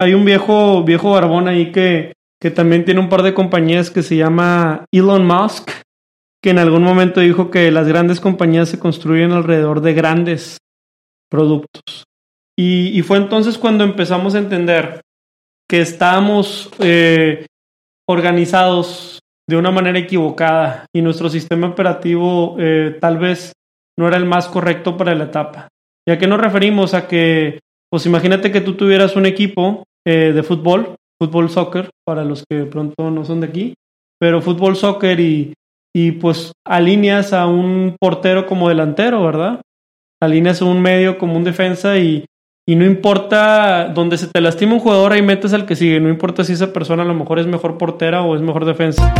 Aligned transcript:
hay 0.00 0.14
un 0.14 0.24
viejo, 0.24 0.84
viejo 0.84 1.12
barbón 1.12 1.48
ahí 1.48 1.72
que, 1.72 2.12
que 2.40 2.50
también 2.50 2.84
tiene 2.84 3.00
un 3.00 3.08
par 3.08 3.22
de 3.22 3.34
compañías 3.34 3.90
que 3.90 4.02
se 4.02 4.16
llama 4.16 4.84
Elon 4.92 5.26
Musk, 5.26 5.70
que 6.42 6.50
en 6.50 6.58
algún 6.58 6.82
momento 6.82 7.20
dijo 7.20 7.50
que 7.50 7.70
las 7.70 7.88
grandes 7.88 8.20
compañías 8.20 8.68
se 8.68 8.78
construyen 8.78 9.32
alrededor 9.32 9.80
de 9.80 9.94
grandes 9.94 10.58
productos. 11.28 12.04
Y, 12.56 13.02
fue 13.02 13.18
entonces 13.18 13.56
cuando 13.56 13.84
empezamos 13.84 14.34
a 14.34 14.38
entender 14.38 15.00
que 15.68 15.80
estábamos 15.80 16.70
eh, 16.80 17.46
organizados 18.08 19.20
de 19.48 19.56
una 19.56 19.70
manera 19.70 19.98
equivocada 19.98 20.86
y 20.92 21.02
nuestro 21.02 21.28
sistema 21.28 21.68
operativo 21.68 22.56
eh, 22.58 22.98
tal 23.00 23.18
vez 23.18 23.52
no 23.96 24.08
era 24.08 24.16
el 24.16 24.24
más 24.24 24.48
correcto 24.48 24.96
para 24.96 25.14
la 25.14 25.24
etapa. 25.24 25.68
¿Y 26.06 26.10
a 26.10 26.18
qué 26.18 26.26
nos 26.26 26.40
referimos? 26.40 26.94
A 26.94 27.06
que, 27.06 27.60
pues 27.90 28.06
imagínate 28.06 28.50
que 28.50 28.60
tú 28.60 28.74
tuvieras 28.74 29.14
un 29.14 29.26
equipo 29.26 29.84
eh, 30.10 30.32
de 30.32 30.42
fútbol, 30.42 30.94
fútbol 31.20 31.50
soccer, 31.50 31.90
para 32.06 32.24
los 32.24 32.42
que 32.48 32.64
pronto 32.64 33.10
no 33.10 33.26
son 33.26 33.42
de 33.42 33.46
aquí, 33.46 33.74
pero 34.18 34.40
fútbol 34.40 34.74
soccer 34.74 35.20
y, 35.20 35.52
y 35.94 36.12
pues 36.12 36.52
alineas 36.66 37.34
a 37.34 37.46
un 37.46 37.94
portero 38.00 38.46
como 38.46 38.70
delantero, 38.70 39.22
¿verdad? 39.22 39.60
Alineas 40.22 40.62
a 40.62 40.64
un 40.64 40.80
medio 40.80 41.18
como 41.18 41.36
un 41.36 41.44
defensa 41.44 41.98
y, 41.98 42.24
y 42.66 42.74
no 42.74 42.86
importa 42.86 43.88
donde 43.88 44.16
se 44.16 44.28
te 44.28 44.40
lastima 44.40 44.72
un 44.72 44.80
jugador, 44.80 45.12
ahí 45.12 45.20
metes 45.20 45.52
al 45.52 45.66
que 45.66 45.76
sigue. 45.76 46.00
No 46.00 46.08
importa 46.08 46.42
si 46.42 46.54
esa 46.54 46.72
persona 46.72 47.02
a 47.02 47.06
lo 47.06 47.12
mejor 47.12 47.38
es 47.38 47.46
mejor 47.46 47.76
portera 47.76 48.22
o 48.22 48.34
es 48.34 48.40
mejor 48.40 48.64
defensa. 48.64 49.12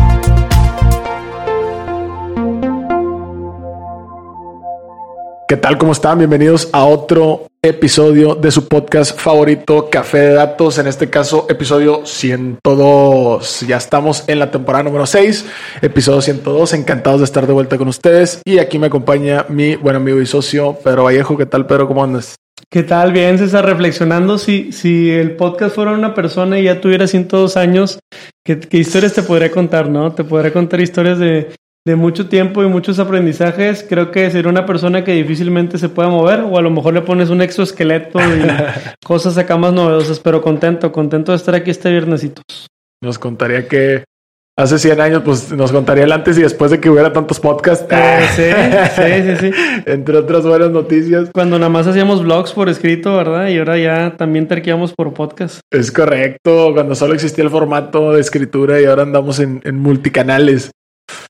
¿Qué 5.49 5.57
tal? 5.57 5.79
¿Cómo 5.79 5.93
están? 5.93 6.19
Bienvenidos 6.19 6.69
a 6.73 6.85
otro 6.85 7.47
episodio 7.63 8.35
de 8.35 8.51
su 8.51 8.69
podcast 8.69 9.19
favorito, 9.19 9.89
Café 9.91 10.19
de 10.19 10.33
Datos. 10.35 10.77
En 10.77 10.87
este 10.87 11.09
caso, 11.09 11.47
episodio 11.49 12.05
102. 12.05 13.65
Ya 13.67 13.79
estamos 13.79 14.25
en 14.27 14.41
la 14.41 14.51
temporada 14.51 14.85
número 14.85 15.07
6, 15.07 15.47
episodio 15.81 16.21
102. 16.21 16.75
Encantados 16.75 17.21
de 17.21 17.25
estar 17.25 17.47
de 17.47 17.55
vuelta 17.55 17.79
con 17.79 17.89
ustedes. 17.89 18.43
Y 18.45 18.59
aquí 18.59 18.79
me 18.79 18.89
acompaña 18.89 19.47
mi 19.49 19.75
buen 19.75 19.97
amigo 19.97 20.21
y 20.21 20.27
socio, 20.27 20.77
Pedro 20.85 21.05
Vallejo. 21.05 21.39
¿Qué 21.39 21.47
tal, 21.47 21.65
Pedro? 21.67 21.89
¿Cómo 21.89 22.05
andas? 22.05 22.35
¿Qué 22.71 22.83
tal? 22.83 23.13
Bien, 23.13 23.39
César, 23.39 23.65
reflexionando 23.65 24.37
si, 24.37 24.73
si 24.73 25.11
el 25.11 25.35
podcast 25.37 25.75
fuera 25.75 25.93
una 25.93 26.13
persona 26.13 26.59
y 26.59 26.65
ya 26.65 26.83
tuviera 26.83 27.07
102 27.07 27.57
años, 27.57 27.99
¿qué, 28.45 28.61
¿qué, 28.61 28.77
historias 28.77 29.15
te 29.15 29.23
podría 29.23 29.51
contar, 29.51 29.89
no? 29.89 30.13
Te 30.13 30.25
podría 30.25 30.53
contar 30.53 30.83
historias 30.83 31.19
de 31.19 31.49
de 31.89 31.97
mucho 31.97 32.29
tiempo 32.29 32.63
y 32.63 32.67
muchos 32.67 32.99
aprendizajes, 32.99 33.83
creo 33.89 34.11
que 34.11 34.31
sería 34.31 34.51
una 34.51 34.67
persona 34.67 35.05
que 35.05 35.13
difícilmente 35.13 35.79
se 35.79 35.89
pueda 35.89 36.11
mover 36.11 36.41
o 36.41 36.59
a 36.59 36.61
lo 36.61 36.71
mejor 36.71 36.93
le 36.93 37.01
pones 37.01 37.31
un 37.31 37.41
exoesqueleto 37.41 38.21
y 38.21 38.47
cosas 39.07 39.39
acá 39.39 39.57
más 39.57 39.73
novedosas, 39.73 40.21
pero 40.21 40.43
contento, 40.43 40.93
contento 40.93 41.33
de 41.33 41.37
estar 41.37 41.55
aquí 41.55 41.71
este 41.71 41.91
viernesitos. 41.91 42.45
Nos 43.03 43.19
contaría 43.19 43.67
que 43.69 44.05
hace 44.55 44.79
100 44.79 45.01
años, 45.01 45.23
pues 45.25 45.51
nos 45.51 45.73
contaría 45.73 46.05
el 46.05 46.13
antes 46.13 46.37
y 46.37 46.43
después 46.43 46.71
de 46.71 46.79
que 46.79 46.91
hubiera 46.91 47.11
tantos 47.11 47.41
podcasts. 47.41 47.87
Eh, 47.89 48.27
sí, 48.37 49.01
sí, 49.03 49.23
sí, 49.23 49.51
sí. 49.51 49.83
Entre 49.87 50.15
otras 50.19 50.45
buenas 50.45 50.71
noticias. 50.71 51.31
Cuando 51.33 51.59
nada 51.59 51.71
más 51.71 51.87
hacíamos 51.87 52.23
vlogs 52.23 52.53
por 52.53 52.69
escrito, 52.69 53.17
¿verdad? 53.17 53.49
Y 53.49 53.57
ahora 53.57 53.79
ya 53.79 54.15
también 54.19 54.47
terqueamos 54.47 54.93
por 54.93 55.15
podcast. 55.15 55.61
Es 55.73 55.91
correcto, 55.91 56.73
cuando 56.75 56.95
solo 56.95 57.15
existía 57.15 57.45
el 57.45 57.51
formato 57.51 58.13
de 58.13 58.21
escritura 58.21 58.79
y 58.79 58.85
ahora 58.85 59.05
andamos 59.05 59.41
en, 59.41 59.63
en 59.65 59.79
multicanales. 59.79 60.71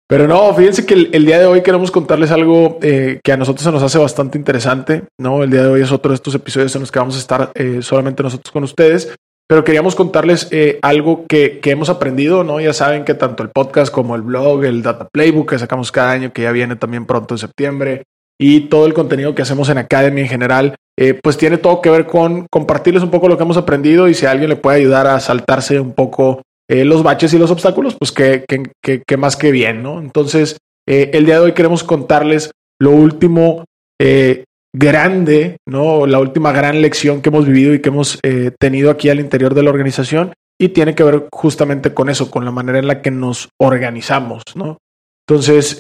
Pero 0.09 0.27
no, 0.27 0.55
fíjense 0.55 0.87
que 0.87 0.95
el, 0.95 1.27
día 1.27 1.39
de 1.39 1.45
hoy 1.45 1.61
queremos 1.61 1.91
contarles 1.91 2.31
algo 2.31 2.79
eh, 2.81 3.21
que 3.23 3.33
a 3.33 3.37
nosotros 3.37 3.63
se 3.63 3.71
nos 3.71 3.83
hace 3.83 3.99
bastante 3.99 4.39
interesante, 4.39 5.03
¿no? 5.19 5.43
El 5.43 5.51
día 5.51 5.63
de 5.63 5.69
hoy 5.69 5.83
es 5.83 5.93
otro 5.93 6.13
de 6.13 6.15
estos 6.15 6.35
episodios 6.35 6.75
en 6.75 6.81
los 6.81 6.91
que 6.91 6.99
vamos 6.99 7.17
a 7.17 7.19
estar 7.19 7.53
eh, 7.55 7.81
solamente 7.83 8.23
nosotros 8.23 8.51
con 8.51 8.65
ustedes, 8.65 9.15
pero 9.47 9.65
queríamos 9.65 9.95
contarles 9.95 10.49
eh, 10.51 10.79
algo 10.81 11.27
que, 11.29 11.61
que, 11.61 11.73
hemos 11.73 11.91
aprendido, 11.91 12.43
¿no? 12.43 12.59
Ya 12.59 12.73
saben 12.73 13.05
que 13.05 13.13
tanto 13.13 13.43
el 13.43 13.51
podcast 13.51 13.93
como 13.93 14.17
el 14.17 14.23
blog, 14.23 14.65
el 14.65 14.83
Data 14.83 15.09
Playbook 15.13 15.51
que 15.51 15.59
sacamos 15.59 15.93
cada 15.93 16.11
año, 16.11 16.33
que 16.33 16.43
ya 16.43 16.53
viene 16.53 16.77
también 16.77 17.05
pronto 17.05 17.35
en 17.35 17.39
septiembre, 17.39 18.05
y 18.41 18.61
todo 18.61 18.87
el 18.87 18.95
contenido 18.95 19.35
que 19.35 19.43
hacemos 19.43 19.69
en 19.69 19.77
Academy 19.77 20.23
en 20.23 20.29
general, 20.29 20.75
pues 21.23 21.37
tiene 21.37 21.59
todo 21.59 21.83
que 21.83 21.91
ver 21.91 22.07
con 22.07 22.47
compartirles 22.51 23.03
un 23.03 23.11
poco 23.11 23.29
lo 23.29 23.37
que 23.37 23.43
hemos 23.43 23.57
aprendido 23.57 24.09
y 24.09 24.15
si 24.15 24.27
alguien 24.27 24.49
le 24.49 24.57
puede 24.57 24.79
ayudar 24.79 25.07
a 25.07 25.21
saltarse 25.21 25.79
un 25.81 25.93
poco 25.93 26.43
eh, 26.71 26.85
los 26.85 27.03
baches 27.03 27.33
y 27.33 27.39
los 27.39 27.51
obstáculos, 27.51 27.97
pues 27.99 28.13
que, 28.13 28.45
que, 28.47 29.17
más 29.17 29.37
que 29.37 29.51
bien, 29.51 29.83
¿no? 29.83 30.01
Entonces, 30.01 30.59
eh, 30.87 31.11
el 31.15 31.25
día 31.25 31.37
de 31.37 31.41
hoy 31.41 31.53
queremos 31.53 31.83
contarles 31.83 32.51
lo 32.79 32.91
último 32.91 33.65
eh, 33.99 34.45
grande, 34.73 35.57
¿no? 35.67 36.07
La 36.07 36.21
última 36.21 36.53
gran 36.53 36.83
lección 36.83 37.23
que 37.23 37.31
hemos 37.31 37.47
vivido 37.47 37.73
y 37.73 37.81
que 37.81 37.89
hemos 37.89 38.21
tenido 38.59 38.91
aquí 38.91 39.09
al 39.09 39.19
interior 39.19 39.55
de 39.55 39.63
la 39.63 39.71
organización 39.71 40.35
y 40.61 40.69
tiene 40.69 40.95
que 40.95 41.05
ver 41.05 41.27
justamente 41.33 41.95
con 41.95 42.11
eso, 42.11 42.31
con 42.31 42.45
la 42.45 42.51
manera 42.51 42.79
en 42.79 42.87
la 42.87 43.01
que 43.01 43.11
nos 43.11 43.49
organizamos, 43.59 44.43
¿no? 44.55 44.79
Entonces, 45.27 45.79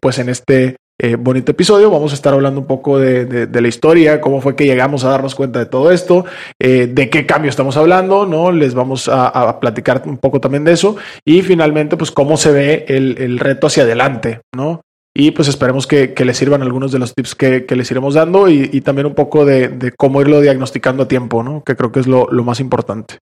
pues 0.00 0.18
en 0.18 0.30
este 0.30 0.76
eh, 1.02 1.16
bonito 1.16 1.52
episodio. 1.52 1.90
Vamos 1.90 2.12
a 2.12 2.14
estar 2.14 2.34
hablando 2.34 2.60
un 2.60 2.66
poco 2.66 2.98
de, 2.98 3.48
la 3.52 3.68
historia, 3.68 4.20
cómo 4.20 4.40
fue 4.40 4.54
que 4.54 4.66
llegamos 4.66 5.04
a 5.04 5.10
darnos 5.10 5.34
cuenta 5.34 5.58
de 5.58 5.66
todo 5.66 5.90
esto, 5.90 6.26
eh, 6.58 6.88
de 6.92 7.08
qué 7.08 7.26
cambio 7.26 7.48
estamos 7.48 7.76
hablando, 7.76 8.26
¿no? 8.26 8.52
Les 8.52 8.74
vamos 8.74 9.08
a, 9.10 9.58
platicar 9.60 10.02
un 10.06 10.18
poco 10.18 10.40
también 10.40 10.64
de 10.64 10.72
eso 10.72 10.96
y 11.24 11.42
finalmente, 11.42 11.96
pues 11.96 12.10
cómo 12.10 12.36
se 12.36 12.52
ve 12.52 12.84
el, 12.88 13.16
el 13.18 13.38
reto 13.38 13.66
hacia 13.66 13.84
adelante, 13.84 14.40
¿no? 14.54 14.82
Y 15.14 15.32
pues 15.32 15.48
esperemos 15.48 15.88
que, 15.88 16.14
les 16.16 16.36
sirvan 16.36 16.62
algunos 16.62 16.92
de 16.92 17.00
los 17.00 17.14
tips 17.14 17.34
que, 17.34 17.66
les 17.68 17.90
iremos 17.90 18.14
dando 18.14 18.48
y, 18.48 18.80
también 18.80 19.06
un 19.06 19.14
poco 19.14 19.44
de, 19.44 19.92
cómo 19.96 20.20
irlo 20.20 20.40
diagnosticando 20.40 21.02
a 21.02 21.08
tiempo, 21.08 21.42
¿no? 21.42 21.64
Que 21.64 21.74
creo 21.74 21.90
que 21.90 22.00
es 22.00 22.06
lo, 22.06 22.28
más 22.44 22.60
importante. 22.60 23.18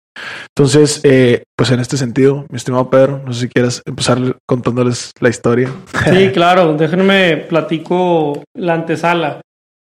Entonces, 0.55 1.01
eh, 1.05 1.45
pues 1.57 1.71
en 1.71 1.81
este 1.81 1.97
sentido, 1.97 2.45
mi 2.51 2.57
estimado 2.57 2.91
Pedro, 2.91 3.23
no 3.25 3.33
sé 3.33 3.43
si 3.43 3.49
quieres 3.49 3.83
empezar 3.87 4.19
contándoles 4.47 5.13
la 5.21 5.31
historia. 5.31 5.71
Sí, 6.05 6.31
claro, 6.35 6.75
déjenme 6.75 7.39
platico 7.49 8.43
la 8.55 8.75
antesala. 8.75 9.41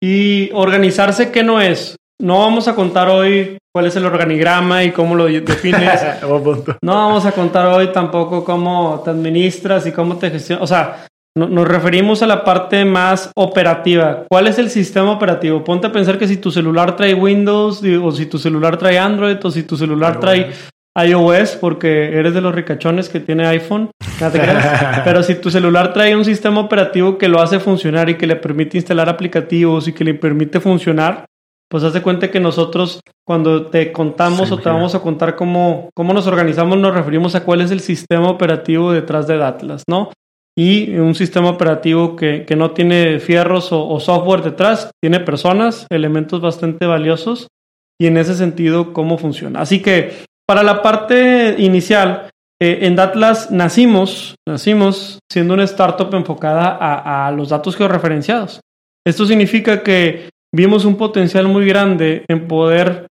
Y 0.00 0.50
organizarse, 0.52 1.32
¿qué 1.32 1.42
no 1.42 1.60
es? 1.60 1.96
No 2.20 2.40
vamos 2.40 2.68
a 2.68 2.74
contar 2.76 3.08
hoy 3.08 3.58
cuál 3.72 3.86
es 3.86 3.96
el 3.96 4.06
organigrama 4.06 4.84
y 4.84 4.92
cómo 4.92 5.16
lo 5.16 5.26
defines. 5.26 6.00
no 6.82 6.94
vamos 6.94 7.26
a 7.26 7.32
contar 7.32 7.66
hoy 7.66 7.92
tampoco 7.92 8.44
cómo 8.44 9.02
te 9.04 9.10
administras 9.10 9.86
y 9.86 9.92
cómo 9.92 10.16
te 10.16 10.30
gestionas. 10.30 10.62
O 10.62 10.66
sea, 10.66 11.06
nos 11.36 11.68
referimos 11.68 12.22
a 12.22 12.26
la 12.26 12.44
parte 12.44 12.84
más 12.84 13.30
operativa. 13.36 14.24
¿Cuál 14.28 14.46
es 14.48 14.58
el 14.58 14.70
sistema 14.70 15.12
operativo? 15.12 15.62
Ponte 15.62 15.86
a 15.86 15.92
pensar 15.92 16.18
que 16.18 16.26
si 16.26 16.36
tu 16.36 16.50
celular 16.50 16.96
trae 16.96 17.14
Windows, 17.14 17.82
o 18.02 18.12
si 18.12 18.26
tu 18.26 18.38
celular 18.38 18.76
trae 18.76 18.98
Android, 18.98 19.36
o 19.42 19.50
si 19.50 19.62
tu 19.62 19.76
celular 19.76 20.18
trae 20.18 20.50
iOS, 21.00 21.56
porque 21.56 22.18
eres 22.18 22.34
de 22.34 22.40
los 22.40 22.54
ricachones 22.54 23.08
que 23.08 23.20
tiene 23.20 23.46
iPhone, 23.46 23.90
Pero 25.04 25.22
si 25.22 25.36
tu 25.36 25.50
celular 25.50 25.92
trae 25.92 26.16
un 26.16 26.24
sistema 26.24 26.60
operativo 26.60 27.18
que 27.18 27.28
lo 27.28 27.40
hace 27.40 27.60
funcionar 27.60 28.08
y 28.08 28.16
que 28.16 28.26
le 28.26 28.36
permite 28.36 28.76
instalar 28.76 29.08
aplicativos 29.08 29.88
y 29.88 29.92
que 29.92 30.04
le 30.04 30.14
permite 30.14 30.60
funcionar, 30.60 31.26
pues 31.70 31.84
hace 31.84 32.02
cuenta 32.02 32.30
que 32.30 32.40
nosotros 32.40 33.00
cuando 33.26 33.66
te 33.66 33.92
contamos 33.92 34.50
o 34.50 34.58
te 34.58 34.68
vamos 34.68 34.94
a 34.94 35.00
contar 35.00 35.36
cómo, 35.36 35.90
cómo 35.94 36.14
nos 36.14 36.26
organizamos, 36.26 36.78
nos 36.78 36.94
referimos 36.94 37.34
a 37.34 37.44
cuál 37.44 37.60
es 37.60 37.70
el 37.70 37.80
sistema 37.80 38.28
operativo 38.28 38.92
detrás 38.92 39.26
de 39.26 39.42
Atlas, 39.42 39.82
¿no? 39.88 40.10
Y 40.58 40.96
un 40.96 41.14
sistema 41.14 41.50
operativo 41.50 42.16
que, 42.16 42.44
no 42.56 42.72
tiene 42.72 43.20
fierros 43.20 43.68
o, 43.70 44.00
software 44.00 44.42
detrás, 44.42 44.90
tiene 45.00 45.20
personas, 45.20 45.86
elementos 45.88 46.40
bastante 46.40 46.84
valiosos 46.84 47.46
y 47.96 48.08
en 48.08 48.16
ese 48.16 48.34
sentido 48.34 48.92
cómo 48.92 49.18
funciona. 49.18 49.60
Así 49.60 49.80
que 49.80 50.24
para 50.48 50.64
la 50.64 50.82
parte 50.82 51.54
inicial, 51.58 52.30
eh, 52.60 52.80
en 52.82 52.96
Datlas 52.96 53.52
nacimos, 53.52 54.34
nacimos 54.48 55.20
siendo 55.30 55.54
una 55.54 55.62
startup 55.62 56.12
enfocada 56.12 56.76
a, 56.76 57.28
a 57.28 57.30
los 57.30 57.50
datos 57.50 57.76
georreferenciados. 57.76 58.60
Esto 59.06 59.26
significa 59.26 59.84
que 59.84 60.28
vimos 60.52 60.84
un 60.84 60.96
potencial 60.96 61.46
muy 61.46 61.66
grande 61.66 62.24
en 62.26 62.48
poder 62.48 63.06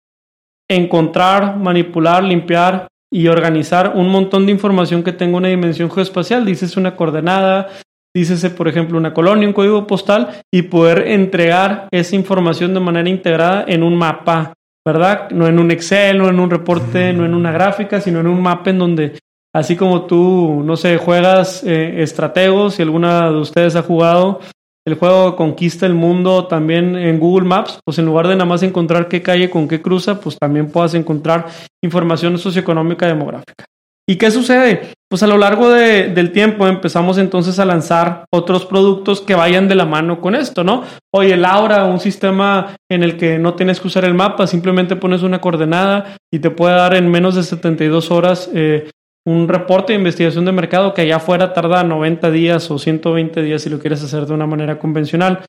encontrar, 0.66 1.58
manipular, 1.58 2.24
limpiar 2.24 2.86
y 3.14 3.28
organizar 3.28 3.92
un 3.94 4.08
montón 4.08 4.44
de 4.44 4.50
información 4.50 5.04
que 5.04 5.12
tenga 5.12 5.36
una 5.36 5.46
dimensión 5.46 5.88
geoespacial. 5.88 6.44
Dices 6.44 6.76
una 6.76 6.96
coordenada, 6.96 7.68
dices, 8.12 8.44
por 8.50 8.66
ejemplo, 8.66 8.98
una 8.98 9.14
colonia, 9.14 9.46
un 9.46 9.54
código 9.54 9.86
postal 9.86 10.42
y 10.52 10.62
poder 10.62 11.06
entregar 11.06 11.86
esa 11.92 12.16
información 12.16 12.74
de 12.74 12.80
manera 12.80 13.08
integrada 13.08 13.66
en 13.68 13.84
un 13.84 13.94
mapa, 13.94 14.54
¿verdad? 14.84 15.30
No 15.30 15.46
en 15.46 15.60
un 15.60 15.70
Excel, 15.70 16.18
no 16.18 16.28
en 16.28 16.40
un 16.40 16.50
reporte, 16.50 17.12
no 17.12 17.24
en 17.24 17.34
una 17.34 17.52
gráfica, 17.52 18.00
sino 18.00 18.18
en 18.18 18.26
un 18.26 18.42
mapa 18.42 18.70
en 18.70 18.80
donde, 18.80 19.12
así 19.54 19.76
como 19.76 20.06
tú, 20.06 20.64
no 20.64 20.76
sé, 20.76 20.96
juegas 20.96 21.62
eh, 21.62 22.02
estrategos, 22.02 22.74
si 22.74 22.82
alguna 22.82 23.30
de 23.30 23.38
ustedes 23.38 23.76
ha 23.76 23.82
jugado, 23.82 24.40
el 24.86 24.94
juego 24.94 25.36
conquista 25.36 25.86
el 25.86 25.94
mundo 25.94 26.46
también 26.46 26.96
en 26.96 27.18
Google 27.18 27.48
Maps, 27.48 27.80
pues 27.84 27.98
en 27.98 28.04
lugar 28.04 28.28
de 28.28 28.34
nada 28.34 28.44
más 28.44 28.62
encontrar 28.62 29.08
qué 29.08 29.22
calle 29.22 29.50
con 29.50 29.68
qué 29.68 29.80
cruza, 29.80 30.20
pues 30.20 30.38
también 30.38 30.70
puedas 30.70 30.94
encontrar 30.94 31.46
información 31.82 32.38
socioeconómica 32.38 33.06
demográfica. 33.06 33.64
¿Y 34.06 34.16
qué 34.16 34.30
sucede? 34.30 34.92
pues 35.14 35.22
a 35.22 35.28
lo 35.28 35.38
largo 35.38 35.70
del 35.70 36.32
tiempo 36.32 36.66
empezamos 36.66 37.18
entonces 37.18 37.60
a 37.60 37.64
lanzar 37.64 38.24
otros 38.32 38.66
productos 38.66 39.20
que 39.20 39.36
vayan 39.36 39.68
de 39.68 39.76
la 39.76 39.84
mano 39.84 40.20
con 40.20 40.34
esto, 40.34 40.64
¿no? 40.64 40.82
Oye, 41.12 41.36
Laura, 41.36 41.84
un 41.84 42.00
sistema 42.00 42.74
en 42.90 43.04
el 43.04 43.16
que 43.16 43.38
no 43.38 43.54
tienes 43.54 43.78
que 43.78 43.86
usar 43.86 44.04
el 44.04 44.14
mapa, 44.14 44.48
simplemente 44.48 44.96
pones 44.96 45.22
una 45.22 45.40
coordenada 45.40 46.16
y 46.32 46.40
te 46.40 46.50
puede 46.50 46.74
dar 46.74 46.96
en 46.96 47.08
menos 47.12 47.36
de 47.36 47.44
72 47.44 48.10
horas 48.10 48.50
eh, 48.54 48.90
un 49.26 49.48
reporte 49.48 49.92
de 49.92 49.98
investigación 49.98 50.44
de 50.44 50.52
mercado 50.52 50.92
que 50.92 51.02
allá 51.02 51.16
afuera 51.16 51.52
tarda 51.52 51.82
90 51.82 52.30
días 52.30 52.70
o 52.70 52.78
120 52.78 53.42
días 53.42 53.62
si 53.62 53.70
lo 53.70 53.78
quieres 53.78 54.02
hacer 54.02 54.26
de 54.26 54.34
una 54.34 54.46
manera 54.46 54.78
convencional. 54.78 55.44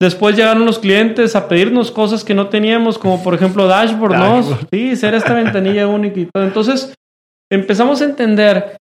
Después 0.00 0.34
llegaron 0.34 0.64
los 0.64 0.78
clientes 0.78 1.36
a 1.36 1.46
pedirnos 1.46 1.90
cosas 1.90 2.24
que 2.24 2.34
no 2.34 2.48
teníamos, 2.48 2.98
como 2.98 3.22
por 3.22 3.34
ejemplo 3.34 3.66
dashboard, 3.66 4.16
¿no? 4.16 4.42
Sí, 4.70 4.96
ser 4.96 5.14
esta 5.14 5.34
ventanilla 5.34 5.86
única 5.86 6.20
y 6.20 6.26
todo. 6.26 6.42
Entonces 6.42 6.94
empezamos 7.50 8.00
a 8.00 8.06
entender 8.06 8.78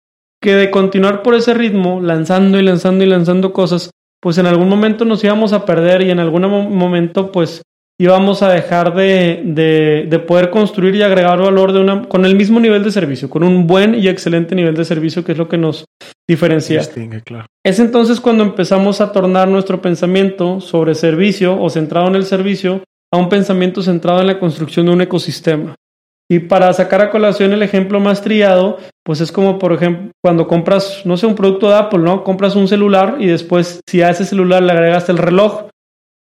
que 0.43 0.55
de 0.55 0.71
continuar 0.71 1.23
por 1.23 1.35
ese 1.35 1.55
ritmo, 1.55 2.01
lanzando 2.01 2.59
y 2.59 2.63
lanzando 2.63 3.05
y 3.05 3.07
lanzando 3.07 3.53
cosas, 3.53 3.91
pues 4.21 4.39
en 4.39 4.47
algún 4.47 4.69
momento 4.69 5.05
nos 5.05 5.23
íbamos 5.23 5.53
a 5.53 5.65
perder 5.65 6.03
y 6.03 6.11
en 6.11 6.19
algún 6.19 6.43
momento 6.77 7.31
pues 7.31 7.63
íbamos 8.01 8.43
a 8.43 8.51
dejar 8.51 8.95
de, 8.95 9.43
de, 10.09 10.19
poder 10.21 10.51
construir 10.51 10.95
y 10.97 11.03
agregar 11.03 11.39
valor 11.39 11.73
de 11.73 11.81
una, 11.81 12.03
con 12.09 12.25
el 12.25 12.35
mismo 12.35 12.59
nivel 12.61 12.83
de 12.83 12.91
servicio, 12.91 13.31
con 13.31 13.45
un 13.45 13.67
buen 13.67 13.95
y 13.95 14.09
excelente 14.09 14.55
nivel 14.55 14.75
de 14.75 14.85
servicio 14.85 15.25
que 15.25 15.33
es 15.33 15.39
lo 15.39 15.49
que 15.49 15.59
nos 15.59 15.85
diferencia. 16.29 16.81
Es 17.65 17.79
entonces 17.79 18.21
cuando 18.21 18.43
empezamos 18.45 19.01
a 19.01 19.13
tornar 19.13 19.49
nuestro 19.49 19.81
pensamiento 19.81 20.61
sobre 20.61 20.95
servicio 20.95 21.61
o 21.61 21.71
centrado 21.71 22.09
en 22.09 22.17
el 22.17 22.25
servicio 22.25 22.83
a 23.13 23.17
un 23.17 23.29
pensamiento 23.29 23.83
centrado 23.83 24.21
en 24.21 24.27
la 24.27 24.41
construcción 24.41 24.87
de 24.87 24.93
un 24.93 25.01
ecosistema. 25.03 25.75
Y 26.29 26.39
para 26.41 26.73
sacar 26.73 27.03
a 27.03 27.11
colación 27.11 27.53
el 27.53 27.63
ejemplo 27.63 28.01
más 28.01 28.23
trillado, 28.23 28.79
pues 29.05 29.21
es 29.21 29.31
como, 29.31 29.59
por 29.59 29.75
ejemplo, 29.75 30.11
cuando 30.23 30.49
compras, 30.49 31.03
no 31.05 31.19
sé, 31.19 31.27
un 31.27 31.35
producto 31.35 31.69
de 31.69 31.77
Apple, 31.77 31.99
¿no? 32.01 32.25
Compras 32.25 32.57
un 32.57 32.67
celular 32.67 33.17
y 33.21 33.27
después, 33.27 33.81
si 33.87 34.01
a 34.01 34.09
ese 34.09 34.25
celular 34.25 34.63
le 34.63 34.73
agregas 34.73 35.09
el 35.11 35.19
reloj, 35.19 35.69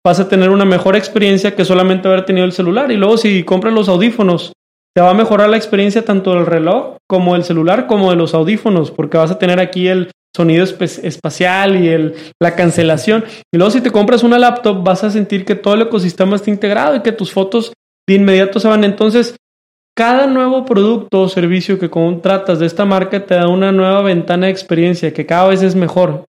vas 0.06 0.20
a 0.20 0.30
tener 0.30 0.50
una 0.50 0.66
mejor 0.66 0.96
experiencia 0.96 1.56
que 1.56 1.66
solamente 1.66 2.08
haber 2.08 2.26
tenido 2.26 2.46
el 2.46 2.52
celular. 2.52 2.92
Y 2.92 2.98
luego, 2.98 3.18
si 3.18 3.44
compras 3.44 3.74
los 3.74 3.90
audífonos, 3.90 4.54
te 4.96 5.02
va 5.02 5.12
a 5.12 5.14
mejorar 5.14 5.50
la 5.50 5.58
experiencia 5.58 6.04
tanto 6.04 6.34
del 6.34 6.46
reloj 6.46 6.98
como 7.08 7.34
del 7.34 7.44
celular, 7.44 7.88
como 7.88 8.10
de 8.10 8.16
los 8.16 8.34
audífonos, 8.34 8.92
porque 8.92 9.18
vas 9.18 9.32
a 9.32 9.40
tener 9.40 9.60
aquí 9.60 9.88
el 9.88 10.12
sonido 10.36 10.64
espacial 10.64 11.84
y 11.84 11.90
el, 11.90 12.16
la 12.42 12.56
cancelación. 12.56 13.26
Y 13.54 13.58
luego, 13.58 13.72
si 13.72 13.82
te 13.82 13.92
compras 13.92 14.24
una 14.24 14.40
laptop, 14.40 14.84
vas 14.84 15.04
a 15.04 15.10
sentir 15.10 15.46
que 15.46 15.56
todo 15.56 15.74
el 15.74 15.84
ecosistema 15.84 16.36
está 16.36 16.50
integrado 16.50 16.96
y 16.96 17.02
que 17.02 17.12
tus 17.12 17.32
fotos 17.32 17.74
de 18.08 18.16
inmediato 18.16 18.60
se 18.60 18.68
van. 18.68 18.84
Entonces, 18.84 19.36
cada 19.96 20.28
nuevo 20.28 20.66
producto 20.66 21.24
o 21.24 21.28
servicio 21.30 21.78
que 21.78 21.90
contratas 21.90 22.60
de 22.60 22.68
esta 22.68 22.86
marca 22.86 23.26
te 23.26 23.36
da 23.36 23.50
una 23.50 23.72
nueva 23.72 24.02
ventana 24.02 24.46
de 24.46 24.52
experiencia 24.52 25.14
que 25.14 25.26
cada 25.26 25.50
vez 25.50 25.62
es 25.62 25.76
mejor. 25.76 26.24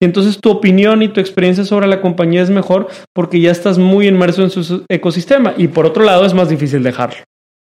Y 0.00 0.04
entonces 0.04 0.40
tu 0.40 0.50
opinión 0.50 1.02
y 1.02 1.08
tu 1.08 1.20
experiencia 1.20 1.64
sobre 1.64 1.86
la 1.86 2.00
compañía 2.00 2.42
es 2.42 2.50
mejor 2.50 2.88
porque 3.12 3.40
ya 3.40 3.50
estás 3.50 3.78
muy 3.78 4.06
inmerso 4.06 4.42
en 4.42 4.50
su 4.50 4.84
ecosistema 4.88 5.54
y 5.56 5.68
por 5.68 5.86
otro 5.86 6.04
lado 6.04 6.24
es 6.24 6.34
más 6.34 6.48
difícil 6.48 6.82
dejarlo. 6.82 7.22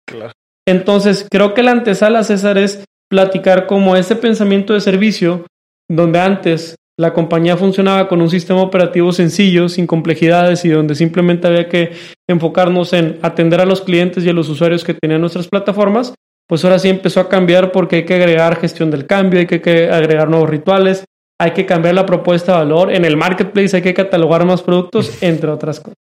Claro. 0.07 0.33
Entonces 0.67 1.27
creo 1.31 1.55
que 1.55 1.63
la 1.63 1.71
antesala, 1.71 2.25
César, 2.25 2.59
es 2.59 2.85
platicar 3.09 3.67
como 3.67 3.97
ese 3.97 4.17
pensamiento 4.17 4.75
de 4.75 4.81
servicio 4.81 5.47
donde 5.91 6.21
antes 6.21 6.77
la 6.99 7.15
compañía 7.15 7.57
funcionaba 7.57 8.09
con 8.09 8.21
un 8.21 8.29
sistema 8.29 8.61
operativo 8.61 9.13
sencillo, 9.13 9.69
sin 9.69 9.87
complejidades 9.87 10.65
y 10.65 10.69
donde 10.69 10.97
simplemente 10.97 11.47
había 11.47 11.69
que 11.69 11.93
enfocarnos 12.29 12.93
en 12.93 13.19
atender 13.23 13.61
a 13.61 13.67
los 13.67 13.81
clientes 13.83 14.25
y 14.25 14.29
a 14.29 14.33
los 14.33 14.49
usuarios 14.49 14.83
que 14.83 14.95
tenían 14.95 15.21
nuestras 15.21 15.47
plataformas, 15.47 16.13
pues 16.49 16.65
ahora 16.65 16.79
sí 16.81 16.89
empezó 16.89 17.21
a 17.21 17.29
cambiar 17.29 17.71
porque 17.71 17.97
hay 17.97 18.05
que 18.05 18.15
agregar 18.15 18.57
gestión 18.57 18.91
del 18.91 19.07
cambio, 19.07 19.39
hay 19.39 19.47
que, 19.47 19.91
agregar 19.91 20.29
nuevos 20.29 20.51
rituales, 20.51 21.05
hay 21.40 21.52
que 21.52 21.67
cambiar 21.67 21.94
la 21.94 22.06
propuesta 22.06 22.52
de 22.52 22.58
valor, 22.58 22.93
en 22.93 23.05
el 23.05 23.17
marketplace 23.17 23.76
hay 23.76 23.82
que 23.82 23.94
catalogar 23.94 24.44
más 24.44 24.62
productos, 24.62 25.12
entre 25.23 25.50
otras 25.50 25.81
cosas. 25.81 25.99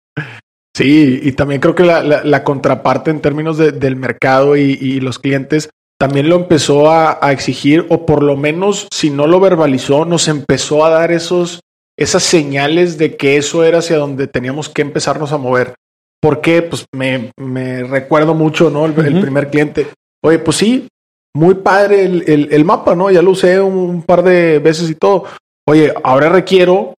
Sí, 0.75 1.19
y 1.21 1.31
también 1.33 1.61
creo 1.61 1.75
que 1.75 1.83
la, 1.83 2.43
contraparte 2.43 3.11
en 3.11 3.21
términos 3.21 3.57
del 3.57 3.95
mercado 3.95 4.55
y 4.57 4.99
los 5.01 5.19
clientes 5.19 5.69
también 6.03 6.27
lo 6.27 6.35
empezó 6.35 6.91
a, 6.91 7.31
exigir, 7.31 7.85
o 7.87 8.05
por 8.05 8.23
lo 8.23 8.35
menos, 8.35 8.89
si 8.91 9.09
no 9.09 9.25
lo 9.25 9.39
verbalizó, 9.39 10.03
nos 10.03 10.27
empezó 10.27 10.83
a 10.83 10.89
dar 10.89 11.13
esos, 11.13 11.61
esas 11.97 12.23
señales 12.23 12.97
de 12.97 13.15
que 13.15 13.37
eso 13.37 13.63
era 13.63 13.77
hacia 13.77 13.95
donde 13.95 14.27
teníamos 14.27 14.67
que 14.67 14.81
empezarnos 14.81 15.31
a 15.31 15.37
mover. 15.37 15.75
Porque, 16.21 16.61
pues, 16.61 16.85
me, 16.93 17.31
me 17.37 17.83
recuerdo 17.83 18.33
mucho, 18.33 18.69
¿no? 18.69 18.85
El, 18.85 19.21
primer 19.21 19.49
cliente. 19.49 19.87
Oye, 20.21 20.39
pues 20.39 20.57
sí, 20.57 20.89
muy 21.35 21.55
padre 21.55 22.05
el, 22.05 22.49
el, 22.51 22.65
mapa, 22.65 22.95
¿no? 22.95 23.09
Ya 23.09 23.21
lo 23.21 23.31
usé 23.31 23.59
un, 23.59 24.03
par 24.03 24.23
de 24.23 24.59
veces 24.59 24.89
y 24.89 24.95
todo. 24.95 25.25
Oye, 25.67 25.93
ahora 26.03 26.29
requiero, 26.29 26.93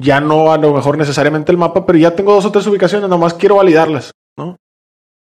ya 0.00 0.20
no 0.20 0.52
a 0.52 0.58
lo 0.58 0.74
mejor 0.74 0.98
necesariamente 0.98 1.52
el 1.52 1.58
mapa, 1.58 1.86
pero 1.86 1.98
ya 1.98 2.14
tengo 2.14 2.34
dos 2.34 2.44
o 2.44 2.52
tres 2.52 2.66
ubicaciones, 2.66 3.08
nomás 3.08 3.34
quiero 3.34 3.56
validarlas, 3.56 4.12
¿no? 4.36 4.56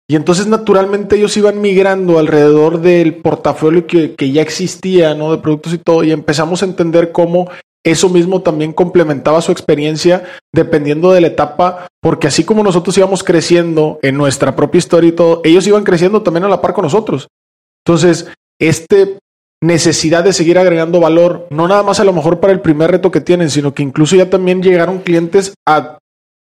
Y 0.09 0.15
entonces 0.15 0.47
naturalmente 0.47 1.15
ellos 1.15 1.35
iban 1.37 1.61
migrando 1.61 2.19
alrededor 2.19 2.81
del 2.81 3.15
portafolio 3.15 3.87
que, 3.87 4.31
ya 4.31 4.41
existía, 4.41 5.13
¿no? 5.15 5.31
De 5.31 5.37
productos 5.39 5.73
y 5.73 5.77
todo, 5.77 6.03
y 6.03 6.11
empezamos 6.11 6.61
a 6.61 6.65
entender 6.65 7.11
cómo 7.11 7.49
eso 7.85 8.07
mismo 8.07 8.41
también 8.41 8.71
complementaba 8.71 9.41
su 9.41 9.51
experiencia 9.51 10.23
dependiendo 10.53 11.11
de 11.11 11.19
la 11.19 11.27
etapa, 11.27 11.87
porque 12.01 12.27
así 12.27 12.45
como 12.45 12.63
nosotros 12.63 12.97
íbamos 12.97 13.23
creciendo 13.23 13.99
en 14.01 14.15
nuestra 14.15 14.55
propia 14.55 14.79
historia 14.79 15.09
y 15.09 15.13
todo, 15.13 15.41
ellos 15.43 15.67
iban 15.67 15.83
creciendo 15.83 16.21
también 16.21 16.45
a 16.45 16.49
la 16.49 16.61
par 16.61 16.73
con 16.73 16.83
nosotros. 16.83 17.27
Entonces, 17.85 18.27
este 18.67 19.17
necesidad 19.63 20.23
de 20.23 20.33
seguir 20.33 20.57
agregando 20.57 20.99
valor, 20.99 21.47
no 21.49 21.67
nada 21.67 21.83
más 21.83 21.99
a 21.99 22.03
lo 22.03 22.13
mejor 22.13 22.39
para 22.39 22.51
el 22.51 22.59
primer 22.59 22.91
reto 22.91 23.11
que 23.11 23.21
tienen, 23.21 23.49
sino 23.49 23.73
que 23.73 23.83
incluso 23.83 24.15
ya 24.15 24.29
también 24.29 24.61
llegaron 24.61 24.99
clientes 24.99 25.53
a 25.65 25.97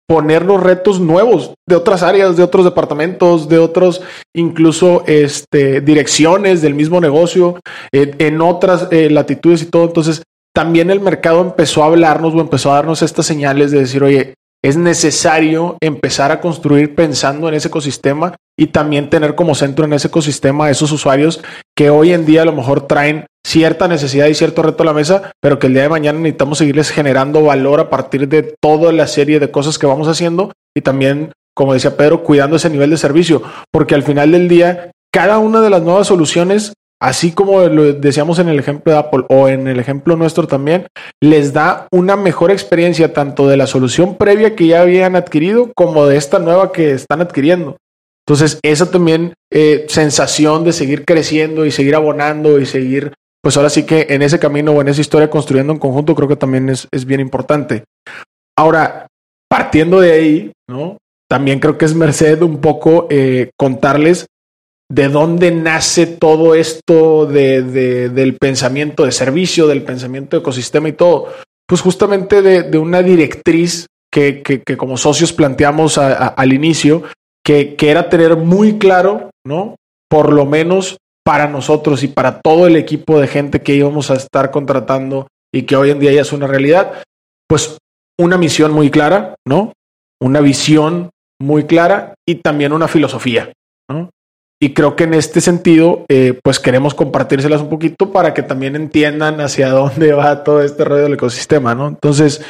poner 0.06 0.44
los 0.44 0.62
retos 0.62 1.00
nuevos 1.00 1.54
de 1.66 1.76
otras 1.76 2.02
áreas, 2.02 2.36
de 2.36 2.42
otros 2.42 2.64
departamentos, 2.64 3.48
de 3.48 3.58
otros 3.58 4.02
incluso 4.34 5.04
este, 5.06 5.80
direcciones 5.80 6.62
del 6.62 6.74
mismo 6.74 7.00
negocio, 7.00 7.60
en 7.92 8.40
otras 8.40 8.88
eh, 8.90 9.10
latitudes 9.10 9.62
y 9.62 9.66
todo. 9.66 9.84
Entonces, 9.84 10.22
también 10.54 10.90
el 10.90 11.00
mercado 11.00 11.40
empezó 11.40 11.82
a 11.82 11.86
hablarnos 11.86 12.34
o 12.34 12.40
empezó 12.40 12.70
a 12.70 12.76
darnos 12.76 13.02
estas 13.02 13.26
señales 13.26 13.70
de 13.70 13.80
decir, 13.80 14.02
oye, 14.02 14.34
es 14.62 14.76
necesario 14.76 15.76
empezar 15.82 16.32
a 16.32 16.40
construir 16.40 16.94
pensando 16.94 17.48
en 17.48 17.54
ese 17.54 17.68
ecosistema 17.68 18.34
y 18.58 18.68
también 18.68 19.10
tener 19.10 19.34
como 19.34 19.54
centro 19.54 19.84
en 19.84 19.92
ese 19.92 20.08
ecosistema 20.08 20.66
a 20.66 20.70
esos 20.70 20.92
usuarios 20.92 21.42
que 21.76 21.90
hoy 21.90 22.12
en 22.12 22.24
día 22.24 22.42
a 22.42 22.44
lo 22.44 22.52
mejor 22.52 22.86
traen 22.86 23.26
cierta 23.44 23.88
necesidad 23.88 24.26
y 24.26 24.34
cierto 24.34 24.62
reto 24.62 24.82
a 24.82 24.86
la 24.86 24.92
mesa, 24.92 25.32
pero 25.40 25.58
que 25.58 25.66
el 25.66 25.74
día 25.74 25.82
de 25.82 25.88
mañana 25.88 26.18
necesitamos 26.18 26.58
seguirles 26.58 26.90
generando 26.90 27.42
valor 27.42 27.80
a 27.80 27.90
partir 27.90 28.28
de 28.28 28.54
toda 28.60 28.92
la 28.92 29.06
serie 29.06 29.40
de 29.40 29.50
cosas 29.50 29.78
que 29.78 29.86
vamos 29.86 30.08
haciendo 30.08 30.52
y 30.74 30.80
también, 30.80 31.32
como 31.54 31.74
decía 31.74 31.96
Pedro, 31.96 32.22
cuidando 32.22 32.56
ese 32.56 32.70
nivel 32.70 32.90
de 32.90 32.96
servicio, 32.96 33.42
porque 33.70 33.94
al 33.94 34.02
final 34.02 34.32
del 34.32 34.48
día, 34.48 34.90
cada 35.12 35.38
una 35.38 35.60
de 35.60 35.70
las 35.70 35.82
nuevas 35.82 36.06
soluciones, 36.06 36.72
así 37.00 37.32
como 37.32 37.60
lo 37.68 37.92
decíamos 37.92 38.38
en 38.38 38.48
el 38.48 38.58
ejemplo 38.58 38.92
de 38.92 38.98
Apple 38.98 39.24
o 39.28 39.48
en 39.48 39.68
el 39.68 39.78
ejemplo 39.78 40.16
nuestro 40.16 40.46
también, 40.46 40.86
les 41.20 41.52
da 41.52 41.86
una 41.92 42.16
mejor 42.16 42.50
experiencia 42.50 43.12
tanto 43.12 43.46
de 43.46 43.56
la 43.56 43.66
solución 43.66 44.16
previa 44.16 44.56
que 44.56 44.68
ya 44.68 44.80
habían 44.80 45.16
adquirido 45.16 45.70
como 45.74 46.06
de 46.06 46.16
esta 46.16 46.38
nueva 46.38 46.72
que 46.72 46.92
están 46.92 47.20
adquiriendo. 47.20 47.76
Entonces, 48.26 48.58
esa 48.62 48.90
también 48.90 49.34
eh, 49.52 49.84
sensación 49.88 50.64
de 50.64 50.72
seguir 50.72 51.04
creciendo 51.04 51.66
y 51.66 51.70
seguir 51.70 51.94
abonando 51.94 52.58
y 52.58 52.66
seguir 52.66 53.12
pues 53.44 53.58
ahora 53.58 53.68
sí 53.68 53.82
que 53.82 54.06
en 54.08 54.22
ese 54.22 54.38
camino 54.38 54.72
o 54.72 54.80
en 54.80 54.88
esa 54.88 55.02
historia 55.02 55.28
construyendo 55.28 55.70
en 55.74 55.78
conjunto 55.78 56.14
creo 56.14 56.26
que 56.26 56.34
también 56.34 56.70
es, 56.70 57.04
bien 57.04 57.20
importante. 57.20 57.84
Ahora, 58.56 59.06
partiendo 59.50 60.00
de 60.00 60.12
ahí, 60.12 60.52
¿no? 60.66 60.96
También 61.28 61.60
creo 61.60 61.76
que 61.76 61.84
es 61.84 61.94
merced 61.94 62.40
un 62.40 62.62
poco 62.62 63.06
eh, 63.10 63.50
contarles 63.58 64.26
de 64.90 65.08
dónde 65.08 65.50
nace 65.50 66.06
todo 66.06 66.54
esto 66.54 67.26
de, 67.26 67.62
del 68.08 68.36
pensamiento 68.38 69.04
de 69.04 69.12
servicio, 69.12 69.66
del 69.66 69.82
pensamiento 69.82 70.36
de 70.36 70.40
ecosistema 70.40 70.88
y 70.88 70.92
todo. 70.92 71.28
Pues 71.68 71.82
justamente 71.82 72.40
de, 72.40 72.78
una 72.78 73.02
directriz 73.02 73.86
que, 74.10 74.42
como 74.78 74.96
socios 74.96 75.34
planteamos 75.34 75.98
al 75.98 76.52
inicio, 76.54 77.02
que, 77.44 77.76
que, 77.76 77.90
era 77.90 78.08
tener 78.08 78.36
muy 78.36 78.78
claro, 78.78 79.30
¿no? 79.44 79.76
Por 80.08 80.32
lo 80.32 80.46
menos 80.46 80.96
para 81.24 81.48
nosotros 81.48 82.02
y 82.02 82.08
para 82.08 82.40
todo 82.40 82.66
el 82.66 82.76
equipo 82.76 83.20
de 83.20 83.26
gente 83.26 83.62
que 83.62 83.74
íbamos 83.74 84.10
a 84.10 84.14
estar 84.14 84.50
contratando 84.50 85.26
y 85.52 85.62
que 85.62 85.76
hoy 85.76 85.90
en 85.90 85.98
día 85.98 86.12
ya 86.12 86.22
es 86.22 86.32
una 86.32 86.46
realidad, 86.46 87.02
pues 87.48 87.78
una 88.18 88.38
misión 88.38 88.72
muy 88.72 88.90
clara, 88.90 89.34
¿no? 89.46 89.72
Una 90.20 90.40
visión 90.40 91.10
muy 91.40 91.64
clara 91.64 92.14
y 92.26 92.36
también 92.36 92.72
una 92.72 92.88
filosofía, 92.88 93.52
¿no? 93.88 94.10
Y 94.64 94.72
creo 94.72 94.96
que 94.96 95.04
en 95.04 95.12
este 95.12 95.42
sentido, 95.42 96.06
eh, 96.08 96.40
pues 96.42 96.58
queremos 96.58 96.94
compartírselas 96.94 97.60
un 97.60 97.68
poquito 97.68 98.10
para 98.10 98.32
que 98.32 98.42
también 98.42 98.76
entiendan 98.76 99.42
hacia 99.42 99.68
dónde 99.68 100.14
va 100.14 100.42
todo 100.42 100.62
este 100.62 100.86
rollo 100.86 101.02
del 101.02 101.12
ecosistema, 101.12 101.74
¿no? 101.74 101.86
Entonces, 101.86 102.40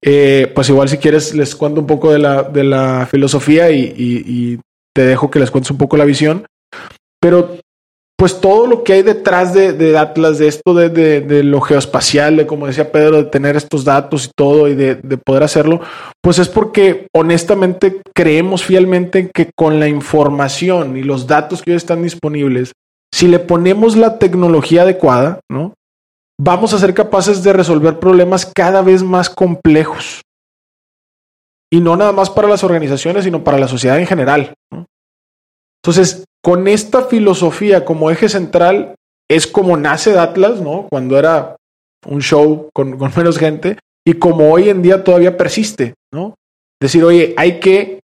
eh, 0.00 0.50
pues 0.54 0.70
igual 0.70 0.88
si 0.88 0.96
quieres 0.96 1.34
les 1.34 1.54
cuento 1.54 1.82
un 1.82 1.86
poco 1.86 2.10
de 2.10 2.20
la, 2.20 2.42
de 2.42 2.64
la 2.64 3.06
filosofía 3.10 3.70
y, 3.70 3.92
y 3.94 4.58
te 4.94 5.02
dejo 5.02 5.30
que 5.30 5.40
les 5.40 5.50
cuentes 5.50 5.70
un 5.70 5.76
poco 5.76 5.98
la 5.98 6.06
visión. 6.06 6.46
Pero 7.20 7.58
pues 8.18 8.40
todo 8.40 8.66
lo 8.66 8.82
que 8.82 8.94
hay 8.94 9.02
detrás 9.02 9.54
de, 9.54 9.96
Atlas, 9.96 10.38
de 10.38 10.48
esto 10.48 10.74
de, 10.74 11.44
lo 11.44 11.60
geoespacial, 11.60 12.36
de 12.36 12.46
como 12.48 12.66
decía 12.66 12.90
Pedro, 12.90 13.18
de 13.18 13.30
tener 13.30 13.54
estos 13.54 13.84
datos 13.84 14.26
y 14.26 14.30
todo 14.36 14.66
y 14.66 14.74
de, 14.74 14.96
poder 15.24 15.44
hacerlo, 15.44 15.80
pues 16.20 16.40
es 16.40 16.48
porque 16.48 17.06
honestamente 17.14 18.02
creemos 18.12 18.64
fielmente 18.64 19.20
en 19.20 19.30
que 19.32 19.50
con 19.56 19.78
la 19.78 19.86
información 19.86 20.96
y 20.96 21.04
los 21.04 21.28
datos 21.28 21.62
que 21.62 21.70
hoy 21.70 21.76
están 21.76 22.02
disponibles, 22.02 22.72
si 23.14 23.28
le 23.28 23.38
ponemos 23.38 23.96
la 23.96 24.18
tecnología 24.18 24.82
adecuada, 24.82 25.38
¿no? 25.48 25.74
Vamos 26.40 26.74
a 26.74 26.78
ser 26.78 26.94
capaces 26.94 27.44
de 27.44 27.52
resolver 27.52 28.00
problemas 28.00 28.50
cada 28.52 28.82
vez 28.82 29.04
más 29.04 29.30
complejos. 29.30 30.22
Y 31.70 31.80
no 31.80 31.96
nada 31.96 32.12
más 32.12 32.30
para 32.30 32.48
las 32.48 32.64
organizaciones, 32.64 33.24
sino 33.24 33.44
para 33.44 33.58
la 33.58 33.68
sociedad 33.68 33.98
en 33.98 34.06
general. 34.06 34.54
Entonces, 35.82 36.24
con 36.42 36.68
esta 36.68 37.02
filosofía 37.02 37.84
como 37.84 38.10
eje 38.10 38.28
central, 38.28 38.94
es 39.30 39.46
como 39.46 39.76
nace 39.76 40.18
Atlas, 40.18 40.60
¿no? 40.60 40.86
Cuando 40.88 41.18
era 41.18 41.56
un 42.06 42.20
show 42.20 42.70
con, 42.72 42.98
menos 43.16 43.38
gente 43.38 43.78
y 44.06 44.14
como 44.14 44.50
hoy 44.52 44.68
en 44.68 44.82
día 44.82 45.04
todavía 45.04 45.36
persiste, 45.36 45.94
¿no? 46.12 46.34
Decir, 46.80 47.04
oye, 47.04 47.34
hay 47.36 47.60
que 47.60 48.00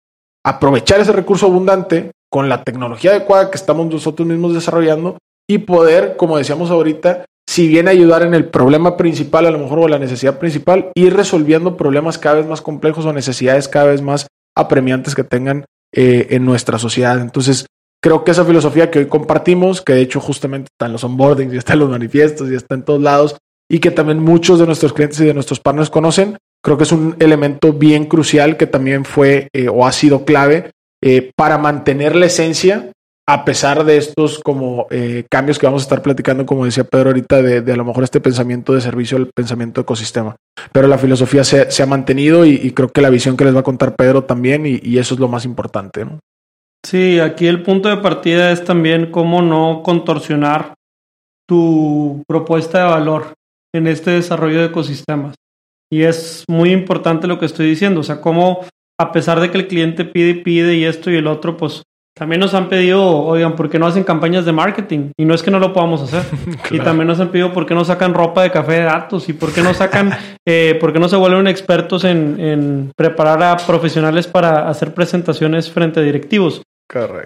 aprovechar 0.45 1.01
ese 1.01 1.13
recurso 1.13 1.47
abundante 1.47 2.11
con 2.31 2.49
la 2.49 2.65
tecnología 2.65 3.11
adecuada 3.11 3.51
que 3.51 3.57
estamos 3.57 3.87
nosotros 3.87 4.27
mismos 4.27 4.55
desarrollando 4.55 5.19
y 5.49 5.59
poder, 5.59 6.17
como 6.17 6.39
decíamos 6.39 6.71
ahorita, 6.71 7.27
si 7.49 7.69
bien 7.69 7.89
ayudar 7.89 8.23
en 8.23 8.35
el 8.35 8.47
problema 8.47 8.97
principal, 8.97 9.47
a 9.47 9.51
lo 9.51 9.59
mejor 9.59 9.81
o 9.81 9.89
la 9.89 9.99
necesidad 9.99 10.39
principal, 10.39 10.91
ir 10.95 11.15
resolviendo 11.15 11.77
problemas 11.77 12.17
cada 12.17 12.37
vez 12.37 12.47
más 12.47 12.63
complejos 12.63 13.05
o 13.05 13.13
necesidades 13.13 13.69
cada 13.69 13.87
vez 13.87 14.01
más 14.01 14.27
apremiantes 14.57 15.15
que 15.15 15.25
tengan 15.25 15.67
eh, 15.95 16.29
en 16.31 16.45
nuestra 16.47 16.79
sociedad. 16.79 17.21
Entonces, 17.21 17.67
creo 18.03 18.25
que 18.25 18.33
esa 18.33 18.45
filosofía 18.45 18.91
que 18.91 18.99
hoy 18.99 19.07
compartimos, 19.07 19.81
que 19.81 19.95
de 19.95 20.01
hecho 20.01 20.21
justamente 20.21 20.69
está 20.73 20.87
en 20.87 20.93
los 20.93 21.05
onboardings 21.05 21.55
y 21.55 21.57
está 21.57 21.75
en 21.75 21.79
los 21.81 21.91
manifiestos 21.91 22.51
y 22.51 22.55
está 22.55 22.75
en 22.75 22.85
todos 22.85 23.01
lados, 23.01 23.37
y 23.71 23.79
que 23.79 23.91
también 23.91 24.19
muchos 24.19 24.59
de 24.59 24.67
nuestros 24.67 24.93
clientes 24.93 25.21
y 25.21 25.25
de 25.25 25.35
nuestros 25.35 25.61
partners 25.61 25.89
conocen, 25.89 26.37
creo 26.63 26.77
que 26.77 26.85
es 26.85 26.93
un 26.93 27.17
elemento 27.21 27.73
bien 27.73 28.07
crucial 28.07 28.57
que 28.57 28.67
también 28.67 29.05
fue 29.05 29.49
eh, 29.53 29.69
o 29.69 29.87
ha 29.87 29.93
sido 29.93 30.25
clave 30.25 30.71
eh, 31.03 31.31
para 31.37 31.59
mantener 31.59 32.17
la 32.17 32.27
esencia 32.27 32.91
a 33.29 33.45
pesar 33.45 33.85
de 33.85 33.97
estos 33.97 34.41
como 34.41 34.89
cambios 35.31 35.57
que 35.59 35.67
vamos 35.67 35.83
a 35.83 35.85
estar 35.85 36.03
platicando, 36.03 36.45
como 36.45 36.65
decía 36.65 36.83
Pedro 36.83 37.11
ahorita, 37.11 37.41
de, 37.41 37.73
a 37.73 37.77
lo 37.77 37.85
mejor 37.85 38.03
este 38.03 38.21
pensamiento 38.21 38.75
de 38.75 38.81
servicio, 38.81 39.17
el 39.17 39.31
pensamiento 39.33 39.81
ecosistema. 39.81 40.35
Pero 40.73 40.89
la 40.89 40.99
filosofía 40.99 41.45
se, 41.45 41.83
ha 41.83 41.87
mantenido 41.87 42.45
y, 42.45 42.73
creo 42.73 42.89
que 42.89 43.01
la 43.01 43.11
visión 43.11 43.37
que 43.37 43.45
les 43.45 43.55
va 43.55 43.61
a 43.61 43.65
contar 43.65 43.95
Pedro 43.95 44.25
también, 44.25 44.67
y, 44.67 44.81
y 44.83 44.99
eso 44.99 45.15
es 45.15 45.21
lo 45.21 45.29
más 45.29 45.45
importante. 45.45 46.05
¿no? 46.05 46.19
Sí, 46.85 47.21
aquí 47.21 47.47
el 47.47 47.63
punto 47.63 47.89
de 47.89 47.99
partida 47.99 48.51
es 48.51 48.65
también 48.65 49.11
cómo 49.11 49.41
no 49.41 49.83
contorsionar 49.85 50.75
tu 51.49 52.23
propuesta 52.27 52.79
de 52.79 52.91
valor 52.91 53.35
en 53.75 53.87
este 53.87 54.11
desarrollo 54.11 54.61
de 54.61 54.67
ecosistemas. 54.67 55.35
Y 55.93 56.03
es 56.03 56.45
muy 56.49 56.71
importante 56.71 57.27
lo 57.27 57.39
que 57.39 57.47
estoy 57.47 57.69
diciendo, 57.69 58.01
o 58.01 58.03
sea, 58.03 58.21
cómo 58.21 58.65
a 58.99 59.13
pesar 59.13 59.41
de 59.41 59.51
que 59.51 59.59
el 59.59 59.69
cliente 59.69 60.05
pide 60.05 60.31
y 60.31 60.43
pide 60.43 60.75
y 60.75 60.85
esto 60.85 61.11
y 61.11 61.17
el 61.17 61.27
otro, 61.27 61.57
pues 61.57 61.83
también 62.15 62.41
nos 62.41 62.55
han 62.55 62.69
pedido, 62.69 63.03
oigan, 63.25 63.57
¿por 63.57 63.71
qué 63.71 63.79
no 63.79 63.87
hacen 63.87 64.05
campañas 64.05 64.45
de 64.45 64.53
marketing? 64.53 65.13
Y 65.19 65.25
no 65.25 65.35
es 65.35 65.43
que 65.43 65.51
no 65.51 65.59
lo 65.59 65.73
podamos 65.73 66.03
hacer. 66.03 66.25
Y 66.71 66.79
también 66.79 67.07
nos 67.07 67.21
han 67.21 67.29
pedido, 67.29 67.53
¿por 67.53 67.67
qué 67.67 67.75
no 67.75 67.85
sacan 67.85 68.15
ropa 68.15 68.43
de 68.43 68.51
café 68.51 68.73
de 68.73 68.83
datos? 68.83 69.29
¿Y 69.29 69.33
por 69.33 69.53
qué 69.53 69.63
no 69.63 69.73
sacan, 69.75 70.13
eh, 70.47 70.77
por 70.81 70.93
qué 70.93 70.99
no 70.99 71.09
se 71.09 71.17
vuelven 71.17 71.47
expertos 71.47 72.05
en, 72.05 72.39
en 72.39 72.93
preparar 72.97 73.43
a 73.43 73.57
profesionales 73.57 74.27
para 74.27 74.69
hacer 74.69 74.95
presentaciones 74.95 75.71
frente 75.71 76.01
a 76.01 76.03
directivos? 76.03 76.63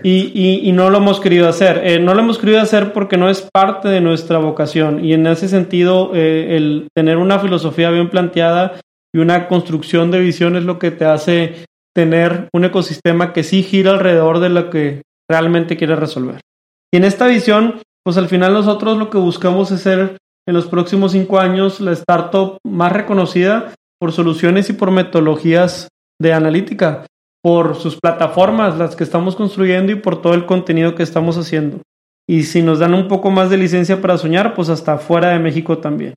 Y, 0.03 0.71
no 0.73 0.91
lo 0.91 0.99
hemos 0.99 1.21
querido 1.21 1.49
hacer. 1.49 1.83
Eh, 1.85 1.99
no 1.99 2.15
lo 2.15 2.21
hemos 2.21 2.39
querido 2.39 2.61
hacer 2.61 2.93
porque 2.93 3.17
no 3.17 3.29
es 3.29 3.47
parte 3.53 3.89
de 3.89 4.01
nuestra 4.01 4.39
vocación. 4.39 5.05
Y 5.05 5.13
en 5.13 5.27
ese 5.27 5.49
sentido, 5.49 6.13
eh, 6.15 6.57
el 6.57 6.89
tener 6.95 7.17
una 7.17 7.39
filosofía 7.39 7.91
bien 7.91 8.09
planteada 8.11 8.81
y 9.15 9.19
una 9.19 9.49
construcción 9.49 10.11
de 10.11 10.21
visión 10.21 10.57
es 10.57 10.65
lo 10.65 10.79
que 10.79 10.91
te 10.91 11.05
hace 11.05 11.65
tener 11.95 12.49
un 12.53 12.65
ecosistema 12.65 13.33
que 13.33 13.43
sí 13.43 13.63
gira 13.63 13.93
alrededor 13.93 14.39
de 14.39 14.51
lo 14.51 14.71
que 14.71 15.03
realmente 15.29 15.77
quieres 15.77 15.99
resolver. 15.99 16.41
Y 16.93 16.99
en 16.99 17.05
esta 17.05 17.27
visión, 17.27 17.81
pues 18.05 18.17
al 18.19 18.29
final 18.29 18.53
nosotros 18.53 18.99
lo 18.99 19.11
que 19.11 19.19
buscamos 19.19 19.71
es 19.71 19.81
ser 19.81 20.19
en 20.47 20.55
los 20.55 20.67
próximos 20.67 21.13
cinco 21.13 21.41
años 21.41 21.81
la 21.81 21.93
startup 21.93 22.59
más 22.65 22.93
reconocida 22.93 23.75
por 23.99 24.13
soluciones 24.13 24.71
y 24.71 24.75
por 24.75 24.91
metodologías 24.91 25.89
de 26.21 26.33
analítica 26.33 27.07
por 27.47 27.77
sus 27.77 28.01
plataformas, 28.01 28.77
las 28.77 28.97
que 28.97 29.05
estamos 29.05 29.37
construyendo 29.37 29.93
y 29.93 29.95
por 29.95 30.21
todo 30.21 30.35
el 30.35 30.47
contenido 30.47 30.97
que 30.97 31.05
estamos 31.05 31.39
haciendo. 31.39 31.81
Y 32.29 32.43
si 32.43 32.61
nos 32.61 32.81
dan 32.81 32.93
un 32.93 33.07
poco 33.07 33.31
más 33.31 33.51
de 33.51 33.57
licencia 33.57 34.03
para 34.03 34.19
soñar, 34.19 34.53
pues 34.53 34.69
hasta 34.69 34.99
fuera 34.99 35.29
de 35.29 35.39
México 35.39 35.79
también. 35.79 36.15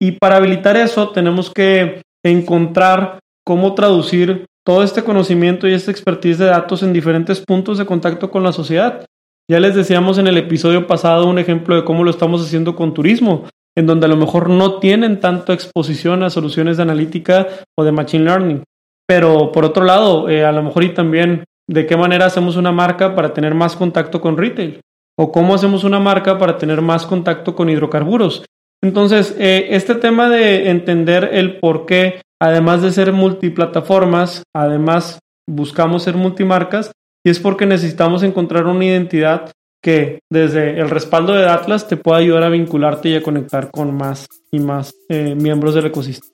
Y 0.00 0.18
para 0.18 0.38
habilitar 0.38 0.76
eso 0.76 1.10
tenemos 1.10 1.52
que 1.54 2.02
encontrar 2.24 3.20
cómo 3.46 3.76
traducir 3.76 4.46
todo 4.66 4.82
este 4.82 5.04
conocimiento 5.04 5.68
y 5.68 5.74
esta 5.74 5.92
expertise 5.92 6.38
de 6.38 6.46
datos 6.46 6.82
en 6.82 6.92
diferentes 6.92 7.40
puntos 7.40 7.78
de 7.78 7.86
contacto 7.86 8.32
con 8.32 8.42
la 8.42 8.50
sociedad. 8.50 9.06
Ya 9.48 9.60
les 9.60 9.76
decíamos 9.76 10.18
en 10.18 10.26
el 10.26 10.38
episodio 10.38 10.88
pasado 10.88 11.28
un 11.28 11.38
ejemplo 11.38 11.76
de 11.76 11.84
cómo 11.84 12.02
lo 12.02 12.10
estamos 12.10 12.44
haciendo 12.44 12.74
con 12.74 12.94
turismo, 12.94 13.44
en 13.76 13.86
donde 13.86 14.06
a 14.06 14.08
lo 14.08 14.16
mejor 14.16 14.50
no 14.50 14.80
tienen 14.80 15.20
tanto 15.20 15.52
exposición 15.52 16.24
a 16.24 16.30
soluciones 16.30 16.78
de 16.78 16.82
analítica 16.82 17.46
o 17.78 17.84
de 17.84 17.92
machine 17.92 18.24
learning. 18.24 18.64
Pero 19.06 19.52
por 19.52 19.64
otro 19.64 19.84
lado, 19.84 20.28
eh, 20.28 20.44
a 20.44 20.52
lo 20.52 20.62
mejor 20.62 20.84
y 20.84 20.94
también 20.94 21.44
de 21.68 21.86
qué 21.86 21.96
manera 21.96 22.26
hacemos 22.26 22.56
una 22.56 22.72
marca 22.72 23.14
para 23.14 23.32
tener 23.32 23.54
más 23.54 23.76
contacto 23.76 24.20
con 24.20 24.36
retail 24.36 24.80
o 25.18 25.30
cómo 25.30 25.54
hacemos 25.54 25.84
una 25.84 26.00
marca 26.00 26.38
para 26.38 26.58
tener 26.58 26.80
más 26.80 27.06
contacto 27.06 27.54
con 27.54 27.70
hidrocarburos. 27.70 28.44
Entonces, 28.82 29.34
eh, 29.38 29.68
este 29.70 29.94
tema 29.94 30.28
de 30.28 30.68
entender 30.68 31.30
el 31.32 31.58
por 31.58 31.86
qué, 31.86 32.20
además 32.40 32.82
de 32.82 32.92
ser 32.92 33.12
multiplataformas, 33.12 34.42
además 34.54 35.20
buscamos 35.48 36.02
ser 36.02 36.16
multimarcas, 36.16 36.92
y 37.24 37.30
es 37.30 37.40
porque 37.40 37.64
necesitamos 37.64 38.22
encontrar 38.22 38.66
una 38.66 38.84
identidad 38.84 39.52
que 39.82 40.18
desde 40.30 40.80
el 40.80 40.90
respaldo 40.90 41.34
de 41.34 41.48
Atlas 41.48 41.88
te 41.88 41.96
pueda 41.96 42.18
ayudar 42.18 42.42
a 42.42 42.48
vincularte 42.48 43.10
y 43.10 43.16
a 43.16 43.22
conectar 43.22 43.70
con 43.70 43.94
más 43.94 44.26
y 44.50 44.58
más 44.58 44.92
eh, 45.08 45.34
miembros 45.34 45.74
del 45.74 45.86
ecosistema. 45.86 46.33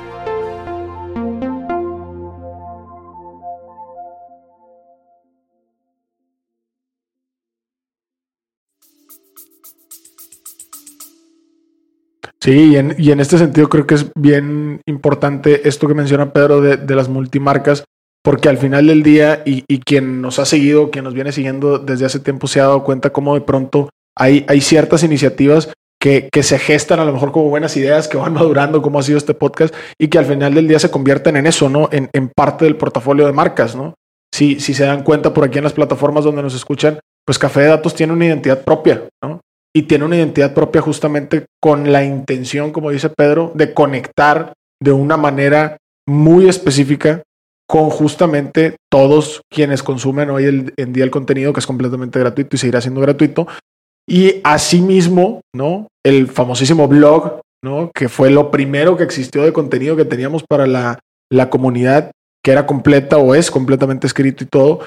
Sí, 12.43 12.71
y 12.71 12.77
en, 12.77 12.95
y 12.97 13.11
en, 13.11 13.19
este 13.19 13.37
sentido 13.37 13.69
creo 13.69 13.85
que 13.85 13.95
es 13.95 14.11
bien 14.15 14.81
importante 14.87 15.67
esto 15.67 15.87
que 15.87 15.93
menciona 15.93 16.33
Pedro 16.33 16.59
de, 16.59 16.95
las 16.95 17.07
multimarcas, 17.07 17.83
porque 18.23 18.49
al 18.49 18.57
final 18.57 18.87
del 18.87 19.03
día, 19.03 19.43
y, 19.45 19.63
y, 19.67 19.79
quien 19.79 20.21
nos 20.21 20.39
ha 20.39 20.45
seguido, 20.45 20.89
quien 20.89 21.03
nos 21.03 21.13
viene 21.13 21.31
siguiendo 21.31 21.77
desde 21.77 22.05
hace 22.05 22.19
tiempo, 22.19 22.47
se 22.47 22.59
ha 22.59 22.63
dado 22.63 22.83
cuenta 22.83 23.11
cómo 23.11 23.35
de 23.35 23.41
pronto 23.41 23.89
hay, 24.17 24.43
hay 24.47 24.59
ciertas 24.61 25.03
iniciativas 25.03 25.71
que, 25.99 26.29
que, 26.31 26.41
se 26.41 26.57
gestan 26.57 26.99
a 26.99 27.05
lo 27.05 27.13
mejor 27.13 27.31
como 27.31 27.49
buenas 27.49 27.77
ideas, 27.77 28.07
que 28.07 28.17
van 28.17 28.33
madurando, 28.33 28.81
como 28.81 28.97
ha 28.97 29.03
sido 29.03 29.19
este 29.19 29.35
podcast, 29.35 29.75
y 29.99 30.07
que 30.07 30.17
al 30.17 30.25
final 30.25 30.55
del 30.55 30.67
día 30.67 30.79
se 30.79 30.89
convierten 30.89 31.37
en 31.37 31.45
eso, 31.45 31.69
¿no? 31.69 31.89
En, 31.91 32.09
en 32.11 32.29
parte 32.29 32.65
del 32.65 32.75
portafolio 32.75 33.27
de 33.27 33.33
marcas, 33.33 33.75
¿no? 33.75 33.93
Si, 34.33 34.59
si 34.59 34.73
se 34.73 34.85
dan 34.85 35.03
cuenta 35.03 35.31
por 35.31 35.43
aquí 35.43 35.59
en 35.59 35.65
las 35.65 35.73
plataformas 35.73 36.23
donde 36.23 36.41
nos 36.41 36.55
escuchan, 36.55 36.99
pues 37.23 37.37
Café 37.37 37.61
de 37.61 37.67
Datos 37.67 37.93
tiene 37.93 38.13
una 38.13 38.25
identidad 38.25 38.63
propia, 38.63 39.07
¿no? 39.23 39.41
Y 39.73 39.83
tiene 39.83 40.05
una 40.05 40.17
identidad 40.17 40.53
propia 40.53 40.81
justamente 40.81 41.45
con 41.61 41.91
la 41.91 42.03
intención, 42.03 42.71
como 42.71 42.91
dice 42.91 43.09
Pedro, 43.09 43.51
de 43.55 43.73
conectar 43.73 44.53
de 44.81 44.91
una 44.91 45.17
manera 45.17 45.77
muy 46.07 46.49
específica 46.49 47.23
con 47.67 47.89
justamente 47.89 48.75
todos 48.91 49.41
quienes 49.49 49.81
consumen 49.81 50.29
hoy 50.29 50.73
en 50.75 50.93
día 50.93 51.05
el 51.05 51.11
contenido 51.11 51.53
que 51.53 51.61
es 51.61 51.67
completamente 51.67 52.19
gratuito 52.19 52.55
y 52.55 52.59
seguirá 52.59 52.81
siendo 52.81 52.99
gratuito. 52.99 53.47
Y 54.09 54.41
asimismo, 54.43 55.39
¿no? 55.55 55.87
El 56.03 56.27
famosísimo 56.27 56.89
blog, 56.89 57.39
¿no? 57.63 57.89
Que 57.93 58.09
fue 58.09 58.29
lo 58.29 58.51
primero 58.51 58.97
que 58.97 59.03
existió 59.03 59.43
de 59.43 59.53
contenido 59.53 59.95
que 59.95 60.03
teníamos 60.03 60.43
para 60.43 60.67
la, 60.67 60.99
la 61.31 61.49
comunidad, 61.49 62.11
que 62.43 62.51
era 62.51 62.65
completa 62.65 63.17
o 63.17 63.35
es 63.35 63.49
completamente 63.49 64.05
escrito 64.05 64.43
y 64.43 64.47
todo. 64.47 64.85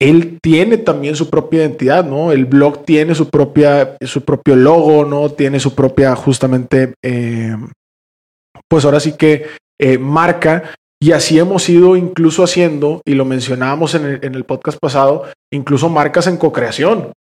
Él 0.00 0.38
tiene 0.42 0.78
también 0.78 1.14
su 1.14 1.28
propia 1.28 1.60
identidad, 1.60 2.04
¿no? 2.04 2.32
El 2.32 2.46
blog 2.46 2.84
tiene 2.84 3.14
su 3.14 3.28
propia, 3.28 3.96
su 4.00 4.22
propio 4.24 4.56
logo, 4.56 5.04
¿no? 5.04 5.30
Tiene 5.30 5.60
su 5.60 5.74
propia, 5.74 6.16
justamente, 6.16 6.94
eh, 7.04 7.54
pues 8.66 8.84
ahora 8.86 8.98
sí 8.98 9.12
que 9.12 9.46
eh, 9.78 9.98
marca 9.98 10.74
y 11.02 11.12
así 11.12 11.38
hemos 11.38 11.68
ido 11.68 11.96
incluso 11.96 12.42
haciendo, 12.42 13.00
y 13.06 13.14
lo 13.14 13.24
mencionábamos 13.24 13.94
en 13.94 14.04
el, 14.22 14.44
podcast 14.44 14.78
pasado, 14.78 15.24
incluso 15.50 15.88
marcas 15.88 16.26
en 16.26 16.36
co-creación. 16.36 17.12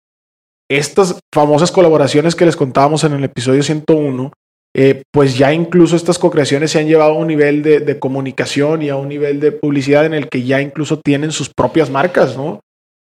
Estas 0.70 1.20
famosas 1.34 1.72
colaboraciones 1.72 2.36
que 2.36 2.46
les 2.46 2.58
contábamos 2.58 3.06
en 3.06 3.14
el 3.14 3.24
episodio 3.24 3.64
101, 3.64 4.34
eh, 4.76 5.04
pues 5.14 5.38
ya 5.38 5.54
incluso 5.54 5.96
estas 5.96 6.20
co-creaciones 6.20 6.72
se 6.72 6.80
han 6.80 6.88
llevado 6.88 7.12
a 7.12 7.18
un 7.18 7.28
nivel 7.28 7.64
de, 7.64 7.80
de, 7.80 8.00
comunicación 8.00 8.82
y 8.82 8.90
a 8.90 8.98
un 8.98 9.08
nivel 9.08 9.40
de 9.40 9.54
publicidad 9.54 10.06
en 10.06 10.14
el 10.14 10.30
que 10.30 10.44
ya 10.44 10.62
incluso 10.62 11.00
tienen 11.00 11.32
sus 11.32 11.50
propias 11.50 11.90
marcas, 11.90 12.38
¿no? 12.38 12.60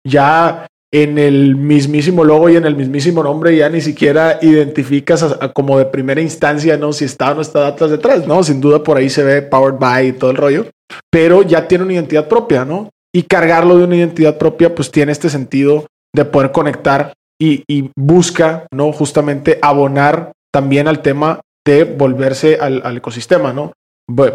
Ya 0.06 0.66
en 0.94 1.18
el 1.18 1.56
mismísimo 1.56 2.22
logo 2.22 2.48
y 2.48 2.54
en 2.54 2.66
el 2.66 2.76
mismísimo 2.76 3.20
nombre 3.24 3.56
ya 3.56 3.68
ni 3.68 3.80
siquiera 3.80 4.38
identificas 4.42 5.24
como 5.52 5.76
de 5.76 5.86
primera 5.86 6.20
instancia, 6.20 6.76
¿no? 6.76 6.92
Si 6.92 7.04
está 7.04 7.32
o 7.32 7.34
no 7.34 7.40
está 7.40 7.66
atrás 7.66 7.90
detrás, 7.90 8.28
¿no? 8.28 8.44
Sin 8.44 8.60
duda 8.60 8.80
por 8.80 8.96
ahí 8.96 9.10
se 9.10 9.24
ve 9.24 9.42
Powered 9.42 9.80
by 9.80 10.06
y 10.06 10.12
todo 10.12 10.30
el 10.30 10.36
rollo, 10.36 10.66
pero 11.10 11.42
ya 11.42 11.66
tiene 11.66 11.82
una 11.82 11.94
identidad 11.94 12.28
propia, 12.28 12.64
¿no? 12.64 12.90
Y 13.12 13.24
cargarlo 13.24 13.76
de 13.76 13.84
una 13.84 13.96
identidad 13.96 14.38
propia, 14.38 14.72
pues 14.72 14.92
tiene 14.92 15.10
este 15.10 15.30
sentido 15.30 15.86
de 16.14 16.24
poder 16.26 16.52
conectar 16.52 17.12
y, 17.40 17.90
busca, 17.96 18.68
¿no? 18.72 18.92
Justamente 18.92 19.58
abonar 19.62 20.30
también 20.52 20.86
al 20.86 21.02
tema 21.02 21.40
de 21.66 21.82
volverse 21.82 22.58
al, 22.60 22.96
ecosistema, 22.96 23.52
¿no? 23.52 23.72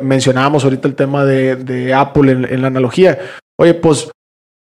Mencionábamos 0.02 0.66
ahorita 0.66 0.90
el 0.90 0.96
tema 0.96 1.24
de, 1.24 1.94
Apple 1.94 2.32
en 2.32 2.62
la 2.62 2.68
analogía. 2.68 3.18
Oye, 3.58 3.76
pues 3.76 4.12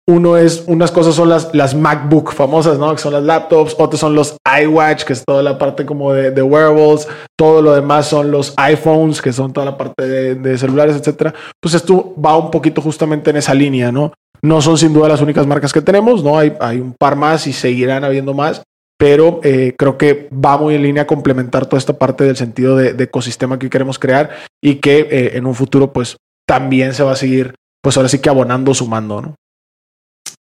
uno 0.07 0.35
es, 0.37 0.65
unas 0.67 0.91
cosas 0.91 1.15
son 1.15 1.29
las, 1.29 1.53
las 1.53 1.75
MacBook 1.75 2.33
famosas, 2.33 2.77
¿no? 2.77 2.93
Que 2.93 3.01
son 3.01 3.13
las 3.13 3.23
laptops, 3.23 3.75
otros 3.77 3.99
son 3.99 4.15
los 4.15 4.35
iWatch, 4.61 5.03
que 5.03 5.13
es 5.13 5.23
toda 5.25 5.41
la 5.41 5.57
parte 5.57 5.85
como 5.85 6.11
de, 6.11 6.31
de 6.31 6.41
wearables, 6.41 7.07
todo 7.37 7.61
lo 7.61 7.73
demás 7.73 8.07
son 8.07 8.29
los 8.29 8.53
iPhones, 8.57 9.21
que 9.21 9.31
son 9.31 9.53
toda 9.53 9.65
la 9.65 9.77
parte 9.77 10.35
de, 10.35 10.57
celulares, 10.57 10.97
etcétera. 10.97 11.33
Pues 11.61 11.73
esto 11.73 12.13
va 12.23 12.37
un 12.37 12.51
poquito 12.51 12.81
justamente 12.81 13.29
en 13.29 13.37
esa 13.37 13.53
línea, 13.53 13.91
¿no? 13.91 14.11
No 14.41 14.61
son 14.61 14.77
sin 14.77 14.93
duda 14.93 15.07
las 15.07 15.21
únicas 15.21 15.47
marcas 15.47 15.71
que 15.71 15.81
tenemos, 15.81 16.21
¿no? 16.21 16.37
Hay, 16.37 16.53
hay 16.59 16.81
un 16.81 16.93
par 16.93 17.15
más 17.15 17.47
y 17.47 17.53
seguirán 17.53 18.03
habiendo 18.03 18.33
más, 18.33 18.61
pero 18.97 19.39
eh, 19.43 19.73
creo 19.77 19.97
que 19.97 20.27
va 20.33 20.57
muy 20.57 20.75
en 20.75 20.83
línea 20.83 21.03
a 21.03 21.07
complementar 21.07 21.65
toda 21.65 21.77
esta 21.77 21.97
parte 21.97 22.25
del 22.25 22.35
sentido 22.35 22.75
de, 22.75 23.01
ecosistema 23.01 23.57
que 23.57 23.69
queremos 23.69 23.99
crear 23.99 24.31
y 24.61 24.75
que 24.75 25.07
eh, 25.09 25.37
en 25.37 25.45
un 25.45 25.55
futuro, 25.55 25.93
pues 25.93 26.17
también 26.45 26.93
se 26.93 27.03
va 27.03 27.13
a 27.13 27.15
seguir, 27.15 27.55
pues 27.81 27.95
ahora 27.95 28.09
sí 28.09 28.19
que 28.19 28.27
abonando, 28.27 28.73
sumando, 28.73 29.21
¿no? 29.21 29.35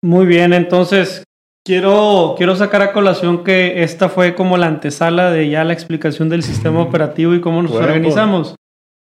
Muy 0.02 0.26
bien, 0.26 0.52
entonces 0.52 1.24
quiero, 1.64 2.34
quiero 2.36 2.56
sacar 2.56 2.82
a 2.82 2.92
colación 2.92 3.44
que 3.44 3.82
esta 3.82 4.08
fue 4.08 4.34
como 4.34 4.56
la 4.56 4.66
antesala 4.66 5.30
de 5.30 5.50
ya 5.50 5.64
la 5.64 5.72
explicación 5.72 6.28
del 6.28 6.42
sistema 6.42 6.80
operativo 6.80 7.34
y 7.34 7.40
cómo 7.40 7.62
nos 7.62 7.72
organizamos. 7.72 8.54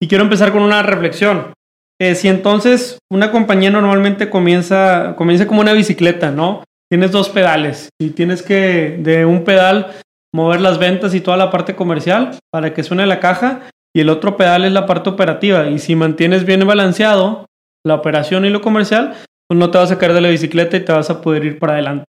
Y 0.01 0.09
quiero 0.09 0.25
empezar 0.25 0.53
con 0.53 0.63
una 0.63 0.83
reflexión. 0.83 1.53
Eh, 2.01 2.15
si 2.15 2.29
entonces 2.29 2.99
una 3.11 3.33
compañía 3.33 3.71
normalmente 3.71 4.29
comienza, 4.29 5.15
comienza 5.17 5.47
como 5.47 5.63
una 5.63 5.73
bicicleta, 5.73 6.31
¿no? 6.31 6.63
Tienes 6.91 7.11
dos 7.11 7.31
pedales 7.31 7.89
y 7.99 8.11
tienes 8.11 8.43
que 8.43 8.99
de 9.01 9.25
un 9.25 9.45
pedal 9.45 9.93
mover 10.33 10.61
las 10.61 10.79
ventas 10.79 11.15
y 11.15 11.21
toda 11.21 11.37
la 11.37 11.51
parte 11.51 11.75
comercial 11.75 12.39
para 12.53 12.75
que 12.75 12.83
suene 12.83 13.07
la 13.07 13.19
caja 13.19 13.63
y 13.95 14.01
el 14.01 14.11
otro 14.11 14.37
pedal 14.37 14.65
es 14.67 14.73
la 14.73 14.87
parte 14.87 15.09
operativa 15.09 15.69
y 15.71 15.79
si 15.79 15.97
mantienes 15.97 16.45
bien 16.45 16.67
balanceado 16.67 17.47
la 17.85 17.95
operación 17.95 18.45
y 18.45 18.51
lo 18.51 18.61
comercial, 18.61 19.15
pues 19.49 19.59
no 19.59 19.71
te 19.71 19.79
vas 19.79 19.91
a 19.91 19.99
caer 19.99 20.13
de 20.13 20.21
la 20.21 20.29
bicicleta 20.29 20.77
y 20.77 20.85
te 20.85 20.93
vas 20.93 21.11
a 21.11 21.21
poder 21.21 21.45
ir 21.45 21.59
para 21.59 21.75
adelante. 21.75 22.05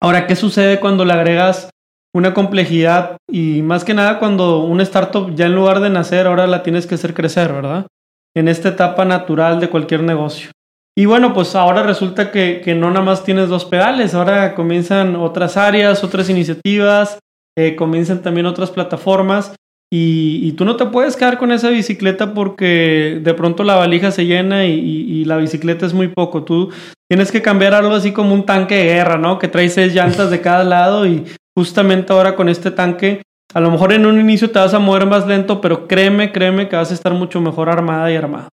Ahora, 0.00 0.26
¿qué 0.26 0.36
sucede 0.36 0.80
cuando 0.80 1.04
le 1.04 1.12
agregas 1.12 1.70
una 2.14 2.32
complejidad 2.32 3.18
y 3.30 3.60
más 3.62 3.84
que 3.84 3.92
nada 3.92 4.18
cuando 4.18 4.60
una 4.60 4.82
startup 4.82 5.34
ya 5.34 5.46
en 5.46 5.54
lugar 5.54 5.80
de 5.80 5.90
nacer 5.90 6.26
ahora 6.26 6.46
la 6.46 6.62
tienes 6.62 6.86
que 6.86 6.94
hacer 6.94 7.12
crecer, 7.12 7.52
¿verdad? 7.52 7.86
En 8.34 8.48
esta 8.48 8.70
etapa 8.70 9.04
natural 9.04 9.60
de 9.60 9.68
cualquier 9.68 10.02
negocio. 10.02 10.50
Y 10.98 11.04
bueno, 11.04 11.34
pues 11.34 11.54
ahora 11.54 11.82
resulta 11.82 12.32
que, 12.32 12.62
no 12.74 12.88
nada 12.90 13.04
más 13.04 13.22
tienes 13.22 13.50
dos 13.50 13.66
pedales, 13.66 14.14
ahora 14.14 14.54
comienzan 14.54 15.14
otras 15.14 15.58
áreas, 15.58 16.02
otras 16.02 16.30
iniciativas, 16.30 17.18
eh, 17.58 17.76
comienzan 17.76 18.22
también 18.22 18.46
otras 18.46 18.70
plataformas 18.70 19.54
y, 19.92 20.52
tú 20.52 20.64
no 20.64 20.76
te 20.76 20.86
puedes 20.86 21.16
quedar 21.16 21.38
con 21.38 21.52
esa 21.52 21.70
bicicleta 21.70 22.34
porque 22.34 23.20
de 23.22 23.34
pronto 23.34 23.62
la 23.62 23.76
valija 23.76 24.10
se 24.10 24.26
llena 24.26 24.66
y, 24.66 25.24
la 25.24 25.36
bicicleta 25.36 25.86
es 25.86 25.94
muy 25.94 26.08
poco. 26.08 26.44
Tú 26.44 26.70
tienes 27.08 27.30
que 27.30 27.42
cambiar 27.42 27.74
algo 27.74 27.94
así 27.94 28.12
como 28.12 28.34
un 28.34 28.46
tanque 28.46 28.76
de 28.76 28.84
guerra, 28.84 29.16
¿no? 29.16 29.38
Que 29.38 29.48
trae 29.48 29.68
seis 29.68 29.94
llantas 29.94 30.30
de 30.30 30.40
cada 30.40 30.64
lado 30.64 31.06
y 31.06 31.24
justamente 31.56 32.12
ahora 32.12 32.34
con 32.36 32.48
este 32.48 32.70
tanque, 32.70 33.22
a 33.54 33.60
lo 33.60 33.70
mejor 33.70 33.92
en 33.92 34.06
un 34.06 34.20
inicio 34.20 34.50
te 34.50 34.58
vas 34.58 34.74
a 34.74 34.78
mover 34.78 35.06
más 35.06 35.26
lento, 35.26 35.60
pero 35.60 35.86
créeme, 35.86 36.32
créeme 36.32 36.68
que 36.68 36.76
vas 36.76 36.90
a 36.90 36.94
estar 36.94 37.12
mucho 37.14 37.40
mejor 37.40 37.68
armada 37.68 38.10
y 38.10 38.16
armado. 38.16 38.48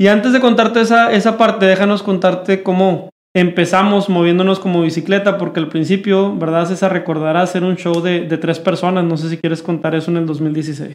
Y 0.00 0.06
antes 0.06 0.32
de 0.32 0.40
contarte 0.40 0.80
esa, 0.80 1.12
esa 1.12 1.36
parte, 1.36 1.66
déjanos 1.66 2.02
contarte 2.02 2.62
cómo, 2.62 3.10
empezamos 3.34 4.08
moviéndonos 4.08 4.60
como 4.60 4.82
bicicleta, 4.82 5.38
porque 5.38 5.60
al 5.60 5.68
principio, 5.68 6.36
¿verdad, 6.36 6.66
César? 6.66 6.92
Recordará 6.92 7.42
hacer 7.42 7.64
un 7.64 7.76
show 7.76 8.00
de, 8.00 8.26
tres 8.38 8.58
personas. 8.58 9.04
No 9.04 9.16
sé 9.16 9.28
si 9.28 9.38
quieres 9.38 9.62
contar 9.62 9.94
eso 9.94 10.10
en 10.10 10.18
el 10.18 10.26
2016. 10.26 10.92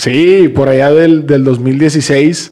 Sí, 0.00 0.48
por 0.48 0.68
allá 0.68 0.90
del, 0.90 1.26
del 1.26 1.44
2016 1.44 2.50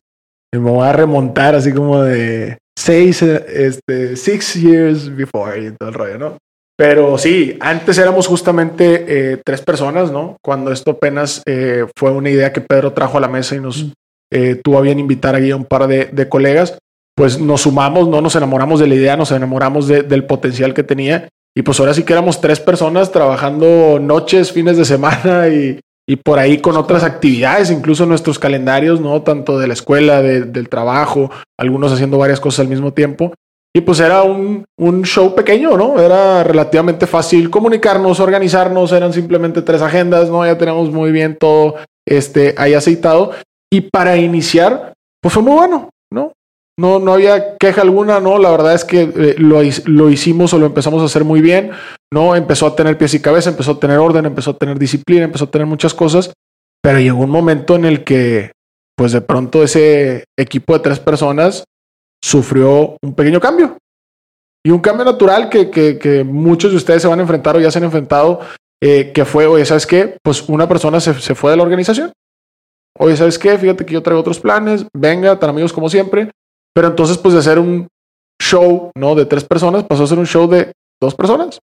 me 0.54 0.70
voy 0.70 0.86
a 0.86 0.92
remontar 0.92 1.54
así 1.54 1.72
como 1.72 2.02
de 2.02 2.58
seis, 2.78 3.22
este, 3.22 4.16
six 4.16 4.54
years 4.54 5.14
before 5.14 5.58
y 5.58 5.70
todo 5.72 5.88
el 5.88 5.94
rollo, 5.94 6.18
¿no? 6.18 6.36
Pero 6.76 7.16
sí, 7.18 7.56
antes 7.60 7.98
éramos 7.98 8.26
justamente 8.26 9.04
eh, 9.06 9.40
tres 9.44 9.60
personas, 9.62 10.10
¿no? 10.10 10.36
Cuando 10.42 10.72
esto 10.72 10.92
apenas 10.92 11.42
eh, 11.46 11.86
fue 11.96 12.10
una 12.10 12.30
idea 12.30 12.52
que 12.52 12.60
Pedro 12.60 12.92
trajo 12.92 13.18
a 13.18 13.20
la 13.20 13.28
mesa 13.28 13.54
y 13.54 13.60
nos 13.60 13.84
mm. 13.84 13.92
eh, 14.32 14.60
tuvo 14.62 14.78
a 14.78 14.82
bien 14.82 14.98
invitar 14.98 15.34
ahí 15.34 15.50
a 15.50 15.56
un 15.56 15.64
par 15.64 15.86
de, 15.86 16.06
de 16.06 16.28
colegas 16.28 16.78
pues 17.14 17.38
nos 17.38 17.62
sumamos, 17.62 18.08
no 18.08 18.20
nos 18.20 18.34
enamoramos 18.36 18.80
de 18.80 18.86
la 18.86 18.94
idea, 18.94 19.16
nos 19.16 19.32
enamoramos 19.32 19.86
del 19.86 20.24
potencial 20.24 20.74
que 20.74 20.82
tenía. 20.82 21.28
Y 21.54 21.62
pues 21.62 21.78
ahora 21.80 21.92
sí 21.92 22.02
que 22.02 22.12
éramos 22.14 22.40
tres 22.40 22.60
personas 22.60 23.12
trabajando 23.12 23.98
noches, 24.00 24.52
fines 24.52 24.76
de 24.76 24.84
semana 24.84 25.48
y, 25.48 25.80
por 26.24 26.38
ahí 26.38 26.58
con 26.58 26.76
otras 26.76 27.04
actividades, 27.04 27.70
incluso 27.70 28.04
nuestros 28.04 28.38
calendarios, 28.38 29.00
¿no? 29.00 29.22
Tanto 29.22 29.58
de 29.58 29.66
la 29.66 29.72
escuela, 29.72 30.20
del 30.20 30.68
trabajo, 30.68 31.30
algunos 31.58 31.90
haciendo 31.90 32.18
varias 32.18 32.38
cosas 32.38 32.60
al 32.60 32.68
mismo 32.68 32.92
tiempo. 32.92 33.32
Y 33.74 33.80
pues 33.80 34.00
era 34.00 34.22
un, 34.22 34.66
un, 34.78 35.02
show 35.04 35.34
pequeño, 35.34 35.78
¿no? 35.78 35.98
Era 35.98 36.44
relativamente 36.44 37.06
fácil 37.06 37.48
comunicarnos, 37.48 38.20
organizarnos, 38.20 38.92
eran 38.92 39.14
simplemente 39.14 39.62
tres 39.62 39.80
agendas, 39.80 40.28
¿no? 40.28 40.44
Ya 40.44 40.58
tenemos 40.58 40.90
muy 40.90 41.12
bien 41.12 41.38
todo 41.40 41.76
este, 42.06 42.54
ahí 42.58 42.74
aceitado. 42.74 43.30
Y 43.72 43.80
para 43.80 44.18
iniciar, 44.18 44.92
pues 45.22 45.32
fue 45.32 45.42
muy 45.42 45.54
bueno, 45.54 45.88
¿no? 46.12 46.32
No, 46.78 46.98
no 46.98 47.12
había 47.12 47.56
queja 47.58 47.82
alguna, 47.82 48.20
no. 48.20 48.38
La 48.38 48.50
verdad 48.50 48.74
es 48.74 48.84
que 48.84 49.02
eh, 49.02 49.34
lo, 49.38 49.60
lo, 49.86 50.10
hicimos 50.10 50.54
o 50.54 50.58
lo 50.58 50.66
empezamos 50.66 51.02
a 51.02 51.06
hacer 51.06 51.24
muy 51.24 51.40
bien. 51.40 51.70
No 52.12 52.34
empezó 52.34 52.66
a 52.66 52.76
tener 52.76 52.96
pies 52.96 53.14
y 53.14 53.20
cabeza, 53.20 53.50
empezó 53.50 53.72
a 53.72 53.80
tener 53.80 53.98
orden, 53.98 54.24
empezó 54.24 54.52
a 54.52 54.58
tener 54.58 54.78
disciplina, 54.78 55.24
empezó 55.24 55.44
a 55.44 55.50
tener 55.50 55.66
muchas 55.66 55.94
cosas. 55.94 56.32
Pero 56.82 56.98
llegó 56.98 57.22
un 57.22 57.30
momento 57.30 57.76
en 57.76 57.84
el 57.84 58.04
que, 58.04 58.52
pues 58.96 59.12
de 59.12 59.20
pronto, 59.20 59.62
ese 59.62 60.24
equipo 60.38 60.72
de 60.72 60.80
tres 60.80 60.98
personas 60.98 61.64
sufrió 62.22 62.96
un 63.02 63.14
pequeño 63.14 63.40
cambio. 63.40 63.76
Y 64.64 64.70
un 64.70 64.80
cambio 64.80 65.04
natural 65.04 65.48
que, 65.48 65.70
que, 65.70 66.24
muchos 66.24 66.70
de 66.70 66.76
ustedes 66.76 67.02
se 67.02 67.08
van 67.08 67.18
a 67.18 67.22
enfrentar 67.22 67.56
o 67.56 67.60
ya 67.60 67.70
se 67.70 67.78
han 67.78 67.84
enfrentado, 67.84 68.40
eh, 68.80 69.12
que 69.12 69.24
fue, 69.24 69.46
oye, 69.46 69.64
¿sabes 69.64 69.86
qué? 69.86 70.16
Pues 70.22 70.48
una 70.48 70.68
persona 70.68 71.00
se, 71.00 71.14
se 71.14 71.34
fue 71.34 71.50
de 71.50 71.56
la 71.56 71.64
organización. 71.64 72.12
Oye, 72.98 73.16
¿sabes 73.16 73.38
qué? 73.38 73.58
Fíjate 73.58 73.84
que 73.84 73.94
yo 73.94 74.02
traigo 74.02 74.20
otros 74.20 74.38
planes. 74.38 74.86
Venga, 74.94 75.38
tan 75.38 75.50
amigos 75.50 75.72
como 75.72 75.88
siempre. 75.88 76.30
Pero 76.74 76.88
entonces, 76.88 77.18
pues 77.18 77.34
de 77.34 77.40
hacer 77.40 77.58
un 77.58 77.88
show, 78.40 78.90
¿no? 78.96 79.14
De 79.14 79.26
tres 79.26 79.44
personas, 79.44 79.84
pasó 79.84 80.04
a 80.04 80.06
ser 80.06 80.18
un 80.18 80.26
show 80.26 80.48
de 80.48 80.72
dos 81.00 81.14
personas. 81.14 81.60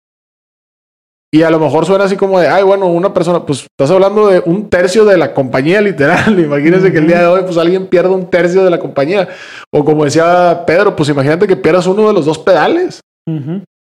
Y 1.33 1.43
a 1.43 1.49
lo 1.49 1.59
mejor 1.59 1.85
suena 1.85 2.05
así 2.05 2.15
como 2.15 2.39
de, 2.39 2.47
ay, 2.47 2.63
bueno, 2.63 2.87
una 2.87 3.13
persona, 3.13 3.45
pues 3.45 3.67
estás 3.77 3.91
hablando 3.91 4.27
de 4.27 4.41
un 4.45 4.69
tercio 4.69 5.03
de 5.03 5.17
la 5.17 5.33
compañía, 5.33 5.81
literal. 5.89 6.39
Imagínense 6.39 6.91
que 6.91 6.99
el 6.99 7.07
día 7.07 7.19
de 7.19 7.27
hoy, 7.27 7.41
pues 7.43 7.57
alguien 7.57 7.87
pierde 7.87 8.09
un 8.09 8.29
tercio 8.29 8.63
de 8.63 8.69
la 8.69 8.79
compañía. 8.79 9.27
O 9.71 9.83
como 9.83 10.05
decía 10.05 10.63
Pedro, 10.65 10.95
pues 10.95 11.09
imagínate 11.09 11.47
que 11.47 11.57
pierdas 11.57 11.87
uno 11.87 12.07
de 12.07 12.13
los 12.13 12.25
dos 12.25 12.39
pedales. 12.39 13.01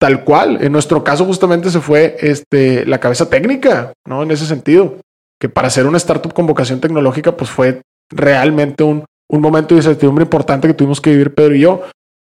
Tal 0.01 0.23
cual. 0.23 0.59
En 0.61 0.71
nuestro 0.71 1.03
caso, 1.03 1.25
justamente 1.25 1.69
se 1.71 1.81
fue 1.81 2.17
este, 2.21 2.87
la 2.87 3.01
cabeza 3.01 3.29
técnica, 3.29 3.93
¿no? 4.07 4.23
En 4.23 4.31
ese 4.31 4.47
sentido. 4.47 4.99
Que 5.41 5.49
para 5.49 5.71
ser 5.71 5.87
una 5.87 5.99
startup 5.99 6.33
con 6.33 6.47
vocación 6.47 6.81
tecnológica, 6.81 7.37
pues 7.37 7.51
fue 7.51 7.83
realmente 8.09 8.85
un, 8.85 9.05
un 9.33 9.41
momento 9.41 9.75
de 9.75 9.81
incertidumbre 9.81 10.25
importante 10.25 10.69
que 10.69 10.75
tuvimos 10.75 11.01
que 11.01 11.11
vivir 11.11 11.35
Pedro 11.35 11.55
y 11.55 11.61
yo. 11.61 11.83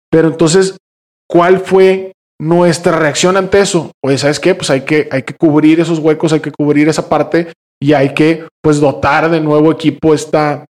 Pero 0.10 0.30
entonces, 0.30 0.78
¿cuál 1.30 1.60
fue 1.60 2.13
nuestra 2.39 2.98
reacción 2.98 3.36
ante 3.38 3.60
eso? 3.60 3.92
Oye, 4.04 4.18
¿sabes 4.18 4.39
qué? 4.39 4.56
Pues 4.56 4.70
hay 4.70 4.82
que, 4.82 5.10
hay 5.12 5.24
que 5.24 5.34
cubrir 5.34 5.80
esos 5.80 6.00
huecos, 6.00 6.34
hay 6.34 6.39
que 6.39 6.52
cubrir 6.52 6.88
esa 6.88 7.10
parte 7.10 7.52
y 7.82 7.94
hay 7.94 8.13
que 8.13 8.48
pues 8.62 8.80
dotar 8.80 9.30
de 9.30 9.42
nuevo 9.42 9.72
equipo 9.72 10.13
esta, 10.13 10.66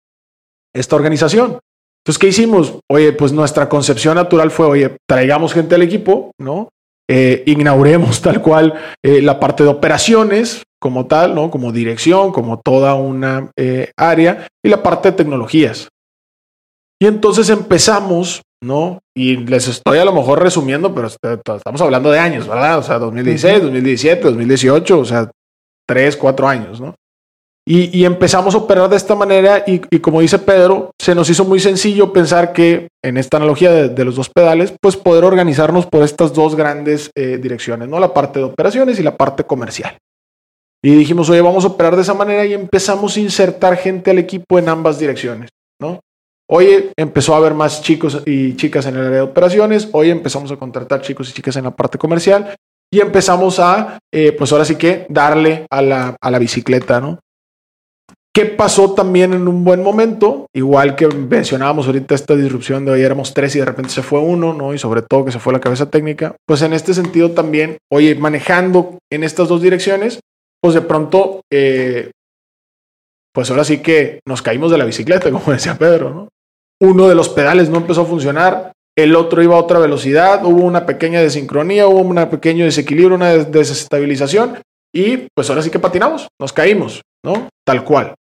esta 0.74 0.96
organización. 0.96 1.60
Entonces, 2.04 2.20
¿qué 2.20 2.28
hicimos? 2.28 2.80
Oye, 2.92 3.14
pues 3.14 3.32
nuestra 3.32 3.70
concepción 3.70 4.16
natural 4.16 4.52
fue, 4.52 4.66
oye, 4.66 4.98
traigamos 5.08 5.54
gente 5.54 5.76
al 5.76 5.84
equipo, 5.84 6.32
¿no? 6.40 6.70
Eh, 7.10 7.44
inauguremos 7.46 8.22
tal 8.22 8.42
cual 8.42 8.74
eh, 9.04 9.22
la 9.22 9.40
parte 9.40 9.64
de 9.64 9.70
operaciones 9.70 10.64
como 10.82 11.06
tal, 11.06 11.36
¿no? 11.36 11.52
Como 11.52 11.72
dirección, 11.72 12.32
como 12.32 12.60
toda 12.60 12.96
una 12.96 13.52
eh, 13.56 13.92
área 13.96 14.48
y 14.64 14.70
la 14.70 14.82
parte 14.84 15.12
de 15.12 15.18
tecnologías. 15.18 15.90
Y 17.04 17.06
entonces 17.06 17.50
empezamos, 17.50 18.44
¿no? 18.64 19.02
Y 19.14 19.36
les 19.36 19.68
estoy 19.68 19.98
a 19.98 20.06
lo 20.06 20.14
mejor 20.14 20.42
resumiendo, 20.42 20.96
pero 20.96 21.10
estamos 21.10 21.82
hablando 21.82 22.10
de 22.10 22.18
años, 22.18 22.48
¿verdad? 22.48 22.78
O 22.78 22.82
sea, 22.82 22.98
2016, 22.98 23.62
2017, 23.62 24.22
2018, 24.24 25.00
o 25.00 25.04
sea, 25.04 25.30
tres, 25.86 26.16
cuatro 26.16 26.48
años, 26.48 26.80
¿no? 26.80 26.96
Y, 27.68 28.06
empezamos 28.06 28.56
a 28.56 28.60
operar 28.60 28.90
de 28.90 28.96
esta 28.96 29.16
manera 29.16 29.66
y, 29.68 29.80
como 30.00 30.22
dice 30.22 30.40
Pedro, 30.40 30.92
se 30.98 31.14
nos 31.14 31.30
hizo 31.30 31.44
muy 31.44 31.60
sencillo 31.60 32.14
pensar 32.14 32.54
que 32.54 32.88
en 33.04 33.18
esta 33.18 33.36
analogía 33.36 33.90
de, 33.90 34.06
los 34.06 34.16
dos 34.16 34.30
pedales, 34.30 34.74
pues 34.82 34.96
poder 34.96 35.26
organizarnos 35.26 35.86
por 35.86 36.04
estas 36.04 36.34
dos 36.34 36.56
grandes 36.56 37.12
eh, 37.16 37.38
direcciones, 37.38 37.90
¿no? 37.90 38.00
La 38.00 38.14
parte 38.14 38.40
de 38.40 38.46
operaciones 38.46 38.98
y 38.98 39.04
la 39.04 39.18
parte 39.18 39.44
comercial. 39.44 39.98
Y 40.82 40.96
dijimos, 40.96 41.30
oye, 41.30 41.42
vamos 41.42 41.66
a 41.66 41.68
operar 41.68 41.98
de 41.98 42.04
esa 42.04 42.14
manera 42.14 42.46
y 42.46 42.54
empezamos 42.54 43.18
a 43.18 43.20
insertar 43.20 43.76
gente 43.76 44.12
al 44.12 44.20
equipo 44.20 44.58
en 44.58 44.70
ambas 44.70 45.00
direcciones, 45.00 45.50
¿no? 45.82 46.00
Hoy 46.56 46.92
empezó 46.96 47.34
a 47.34 47.38
haber 47.38 47.56
más 47.56 47.82
chicos 47.82 48.22
y 48.28 48.56
chicas 48.56 48.86
en 48.86 48.94
el 48.94 49.08
área 49.08 49.18
de 49.18 49.22
operaciones, 49.22 49.90
hoy 49.92 50.12
empezamos 50.12 50.52
a 50.52 50.56
contratar 50.56 51.02
chicos 51.02 51.28
y 51.28 51.34
chicas 51.34 51.56
en 51.56 51.64
la 51.64 51.72
parte 51.72 51.98
comercial 51.98 52.56
y 52.92 53.00
empezamos 53.00 53.58
a, 53.58 53.98
eh, 54.14 54.34
pues 54.34 54.52
ahora 54.52 54.64
sí 54.64 54.76
que 54.76 55.08
darle 55.10 55.66
a 55.72 55.82
la, 55.82 56.16
a 56.22 56.30
la 56.30 56.38
bicicleta, 56.38 57.02
¿no? 57.02 57.18
¿Qué 58.32 58.46
pasó 58.46 58.94
también 58.94 59.34
en 59.34 59.48
un 59.48 59.64
buen 59.64 59.82
momento? 59.82 60.46
Igual 60.54 60.96
que 60.96 61.08
mencionábamos 61.08 61.88
ahorita 61.88 62.14
esta 62.14 62.36
disrupción 62.36 62.86
de 62.86 62.92
hoy 62.92 63.02
éramos 63.02 63.34
tres 63.34 63.56
y 63.56 63.60
de 63.60 63.66
repente 63.66 63.90
se 63.90 64.04
fue 64.04 64.20
uno, 64.20 64.54
¿no? 64.54 64.76
Y 64.76 64.78
sobre 64.78 65.02
todo 65.02 65.26
que 65.26 65.32
se 65.32 65.40
fue 65.40 65.54
la 65.54 65.60
cabeza 65.60 65.90
técnica. 65.90 66.36
Pues 66.48 66.62
en 66.62 66.74
este 66.74 66.94
sentido 66.94 67.32
también, 67.32 67.78
oye, 67.92 68.14
manejando 68.14 69.00
en 69.12 69.24
estas 69.24 69.48
dos 69.48 69.60
direcciones, 69.60 70.20
pues 70.62 70.76
de 70.76 70.82
pronto, 70.82 71.42
eh, 71.52 72.12
pues 73.34 73.50
ahora 73.50 73.64
sí 73.64 73.80
que 73.80 74.20
nos 74.28 74.44
caímos 74.44 74.72
de 74.72 74.78
la 74.78 74.86
bicicleta, 74.86 75.32
como 75.32 75.52
decía 75.52 75.80
Pedro, 75.80 76.12
¿no? 76.12 76.30
Uno 76.84 77.08
de 77.08 77.16
los 77.16 77.30
pedales 77.30 77.70
no 77.70 77.78
empezó 77.78 78.02
a 78.02 78.06
funcionar, 78.06 78.74
el 78.98 79.16
otro 79.16 79.42
iba 79.42 79.56
a 79.56 79.60
otra 79.60 79.80
velocidad, 79.80 80.44
hubo 80.44 80.66
una 80.66 80.86
pequeña 80.86 81.22
desincronía, 81.22 81.88
hubo 81.88 82.02
un 82.02 82.30
pequeño 82.30 82.66
desequilibrio, 82.66 83.16
una 83.16 83.30
desestabilización 83.30 84.60
y 84.94 85.30
pues 85.34 85.50
ahora 85.50 85.62
sí 85.62 85.70
que 85.70 85.80
patinamos, 85.80 86.28
nos 86.42 86.52
caímos, 86.52 87.02
¿no? 87.24 87.48
Tal 87.66 87.86
cual. 87.86 88.16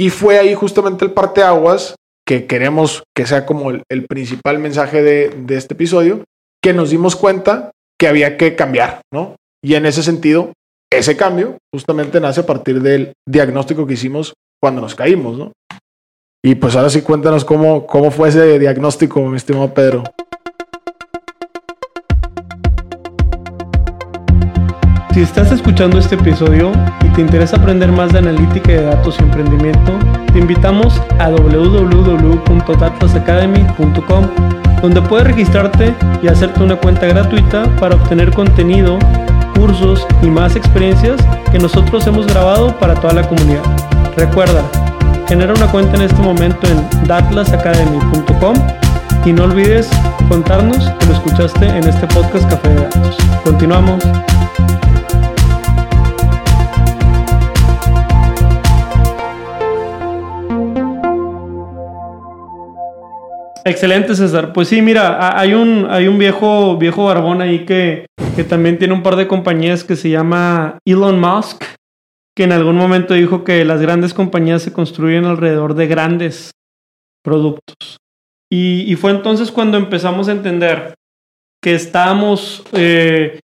Y 0.00 0.08
fue 0.08 0.38
ahí 0.38 0.54
justamente 0.54 1.04
el 1.04 1.12
parteaguas 1.12 1.94
que 2.26 2.46
queremos 2.46 3.02
que 3.14 3.26
sea 3.26 3.44
como 3.44 3.70
el, 3.70 4.06
principal 4.08 4.58
mensaje 4.58 5.02
de, 5.02 5.28
de, 5.28 5.56
este 5.56 5.74
episodio, 5.74 6.24
que 6.62 6.72
nos 6.72 6.88
dimos 6.88 7.16
cuenta 7.16 7.70
que 8.00 8.08
había 8.08 8.38
que 8.38 8.56
cambiar, 8.56 9.02
¿no? 9.12 9.36
Y 9.62 9.74
en 9.74 9.84
ese 9.84 10.02
sentido, 10.02 10.54
ese 10.90 11.18
cambio 11.18 11.58
justamente 11.70 12.18
nace 12.18 12.40
a 12.40 12.46
partir 12.46 12.80
del 12.80 13.12
diagnóstico 13.28 13.86
que 13.86 13.92
hicimos 13.92 14.32
cuando 14.58 14.80
nos 14.80 14.94
caímos, 14.94 15.36
¿no? 15.36 15.52
Y 16.46 16.56
pues 16.56 16.76
ahora 16.76 16.90
sí 16.90 17.00
cuéntanos 17.00 17.42
cómo, 17.42 17.86
cómo 17.86 18.10
fue 18.10 18.28
ese 18.28 18.58
diagnóstico, 18.58 19.22
mi 19.22 19.38
estimado 19.38 19.72
Pedro. 19.72 20.04
Si 25.14 25.22
estás 25.22 25.50
escuchando 25.52 25.98
este 25.98 26.16
episodio 26.16 26.70
y 27.02 27.08
te 27.14 27.22
interesa 27.22 27.56
aprender 27.56 27.90
más 27.90 28.12
de 28.12 28.18
analítica 28.18 28.72
de 28.72 28.82
datos 28.82 29.16
y 29.18 29.22
emprendimiento, 29.22 29.92
te 30.34 30.38
invitamos 30.38 31.00
a 31.18 31.30
www.datasacademy.com, 31.30 34.26
donde 34.82 35.00
puedes 35.00 35.26
registrarte 35.26 35.94
y 36.22 36.28
hacerte 36.28 36.62
una 36.62 36.76
cuenta 36.76 37.06
gratuita 37.06 37.74
para 37.80 37.94
obtener 37.94 38.34
contenido, 38.34 38.98
cursos 39.54 40.06
y 40.20 40.26
más 40.26 40.56
experiencias 40.56 41.22
que 41.50 41.58
nosotros 41.58 42.06
hemos 42.06 42.26
grabado 42.26 42.78
para 42.78 42.96
toda 42.96 43.14
la 43.14 43.26
comunidad. 43.26 43.62
Recuerda, 44.18 44.60
genera 45.28 45.54
una 45.54 45.70
cuenta 45.70 45.96
en 45.96 46.02
este 46.02 46.20
momento 46.20 46.66
en 46.66 47.06
datlasacademy.com 47.06 48.54
y 49.24 49.32
no 49.32 49.44
olvides 49.44 49.88
contarnos 50.28 50.90
que 50.98 51.06
lo 51.06 51.12
escuchaste 51.14 51.66
en 51.66 51.88
este 51.88 52.06
podcast 52.08 52.48
Café 52.48 52.68
de 52.68 52.74
Datos. 52.74 53.16
Continuamos. 53.42 54.02
Excelente, 63.66 64.14
César. 64.14 64.52
Pues 64.52 64.68
sí, 64.68 64.82
mira, 64.82 65.38
hay 65.38 65.54
un, 65.54 65.86
hay 65.88 66.06
un 66.06 66.18
viejo, 66.18 66.76
viejo 66.76 67.06
barbón 67.06 67.40
ahí 67.40 67.64
que, 67.64 68.04
que 68.36 68.44
también 68.44 68.78
tiene 68.78 68.92
un 68.92 69.02
par 69.02 69.16
de 69.16 69.26
compañías 69.26 69.84
que 69.84 69.96
se 69.96 70.10
llama 70.10 70.78
Elon 70.84 71.18
Musk, 71.18 71.64
que 72.36 72.44
en 72.44 72.52
algún 72.52 72.76
momento 72.76 73.14
dijo 73.14 73.44
que 73.44 73.64
las 73.64 73.80
grandes 73.80 74.12
compañías 74.12 74.62
se 74.62 74.72
construyen 74.72 75.24
alrededor 75.24 75.74
de 75.74 75.86
grandes 75.86 76.50
productos. 77.24 77.98
Y, 78.52 78.94
fue 78.96 79.10
entonces 79.10 79.50
cuando 79.50 79.78
empezamos 79.78 80.28
a 80.28 80.32
entender 80.32 80.94
que 81.62 81.74
estábamos 81.74 82.62
eh, 82.72 83.40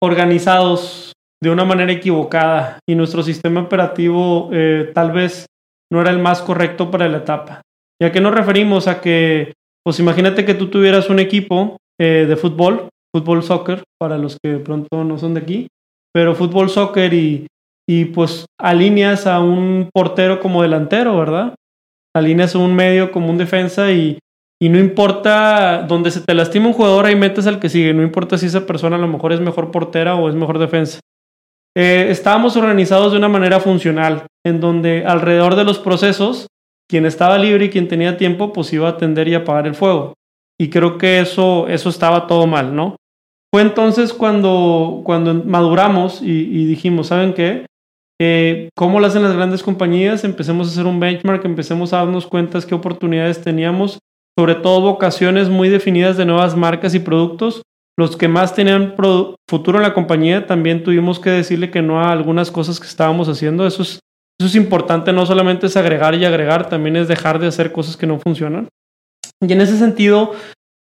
organizados 0.00 1.12
de 1.42 1.50
una 1.50 1.64
manera 1.64 1.92
equivocada 1.92 2.78
y 2.88 2.94
nuestro 2.94 3.22
sistema 3.22 3.62
operativo 3.62 4.50
eh, 4.52 4.92
tal 4.94 5.12
vez 5.12 5.46
no 5.90 6.00
era 6.00 6.10
el 6.10 6.18
más 6.18 6.42
correcto 6.42 6.90
para 6.90 7.08
la 7.08 7.18
etapa. 7.18 7.62
¿Y 8.00 8.04
a 8.04 8.12
qué 8.12 8.20
nos 8.20 8.34
referimos? 8.34 8.86
A 8.86 9.00
que, 9.00 9.54
pues 9.84 9.98
imagínate 9.98 10.44
que 10.44 10.54
tú 10.54 10.68
tuvieras 10.68 11.08
un 11.10 11.18
equipo 11.18 11.76
eh, 12.00 12.26
de 12.28 12.36
fútbol, 12.36 12.88
fútbol 13.14 13.42
soccer, 13.42 13.82
para 13.98 14.18
los 14.18 14.36
que 14.42 14.58
pronto 14.58 15.04
no 15.04 15.18
son 15.18 15.34
de 15.34 15.40
aquí, 15.40 15.66
pero 16.12 16.34
fútbol 16.34 16.70
soccer 16.70 17.12
y, 17.14 17.46
y 17.88 18.06
pues 18.06 18.46
alineas 18.58 19.26
a 19.26 19.40
un 19.40 19.88
portero 19.92 20.40
como 20.40 20.62
delantero, 20.62 21.18
¿verdad? 21.18 21.54
Alineas 22.14 22.54
a 22.54 22.58
un 22.58 22.74
medio 22.74 23.10
como 23.12 23.30
un 23.30 23.38
defensa 23.38 23.92
y, 23.92 24.18
y 24.60 24.68
no 24.68 24.78
importa 24.78 25.82
donde 25.82 26.10
se 26.10 26.20
te 26.20 26.34
lastima 26.34 26.68
un 26.68 26.72
jugador, 26.72 27.06
ahí 27.06 27.16
metes 27.16 27.46
al 27.46 27.60
que 27.60 27.68
sigue, 27.68 27.92
no 27.92 28.02
importa 28.02 28.38
si 28.38 28.46
esa 28.46 28.66
persona 28.66 28.96
a 28.96 29.00
lo 29.00 29.08
mejor 29.08 29.32
es 29.32 29.40
mejor 29.40 29.70
portera 29.70 30.14
o 30.14 30.28
es 30.28 30.34
mejor 30.34 30.58
defensa. 30.58 31.00
Eh, 31.76 32.06
estábamos 32.10 32.56
organizados 32.56 33.12
de 33.12 33.18
una 33.18 33.28
manera 33.28 33.58
funcional, 33.58 34.26
en 34.46 34.60
donde 34.60 35.04
alrededor 35.04 35.56
de 35.56 35.64
los 35.64 35.78
procesos 35.78 36.46
quien 36.88 37.06
estaba 37.06 37.38
libre 37.38 37.64
y 37.64 37.70
quien 37.70 37.88
tenía 37.88 38.16
tiempo, 38.16 38.52
pues 38.52 38.72
iba 38.72 38.86
a 38.86 38.92
atender 38.92 39.26
y 39.28 39.34
apagar 39.34 39.66
el 39.66 39.74
fuego. 39.74 40.14
Y 40.60 40.70
creo 40.70 40.98
que 40.98 41.20
eso, 41.20 41.66
eso 41.68 41.88
estaba 41.88 42.26
todo 42.26 42.46
mal, 42.46 42.74
¿no? 42.76 42.96
Fue 43.52 43.62
entonces 43.62 44.12
cuando, 44.12 45.02
cuando 45.04 45.34
maduramos 45.34 46.20
y, 46.22 46.66
dijimos, 46.66 47.08
¿saben 47.08 47.34
qué? 47.34 47.66
Eh, 48.20 48.68
¿Cómo 48.76 49.00
lo 49.00 49.06
hacen 49.06 49.22
las 49.22 49.34
grandes 49.34 49.62
compañías? 49.62 50.24
Empecemos 50.24 50.68
a 50.68 50.70
hacer 50.70 50.86
un 50.86 51.00
benchmark, 51.00 51.44
empecemos 51.44 51.92
a 51.92 51.98
darnos 51.98 52.26
cuenta 52.26 52.60
qué 52.60 52.74
oportunidades 52.74 53.42
teníamos, 53.42 53.98
sobre 54.38 54.54
todo 54.54 54.80
vocaciones 54.80 55.48
muy 55.48 55.68
definidas 55.68 56.16
de 56.16 56.24
nuevas 56.24 56.56
marcas 56.56 56.94
y 56.94 57.00
productos. 57.00 57.62
Los 57.96 58.16
que 58.16 58.28
más 58.28 58.54
tenían 58.54 58.94
futuro 59.48 59.78
en 59.78 59.82
la 59.82 59.94
compañía, 59.94 60.46
también 60.46 60.82
tuvimos 60.82 61.20
que 61.20 61.30
decirle 61.30 61.70
que 61.70 61.82
no 61.82 62.00
a 62.00 62.10
algunas 62.10 62.50
cosas 62.50 62.80
que 62.80 62.86
estábamos 62.86 63.28
haciendo. 63.28 63.66
Eso 63.66 63.82
es 63.82 64.00
es 64.40 64.54
importante, 64.54 65.12
no 65.12 65.26
solamente 65.26 65.66
es 65.66 65.76
agregar 65.76 66.14
y 66.14 66.24
agregar, 66.24 66.68
también 66.68 66.96
es 66.96 67.08
dejar 67.08 67.38
de 67.38 67.46
hacer 67.46 67.72
cosas 67.72 67.96
que 67.96 68.06
no 68.06 68.18
funcionan. 68.18 68.68
Y 69.40 69.52
en 69.52 69.60
ese 69.60 69.78
sentido, 69.78 70.32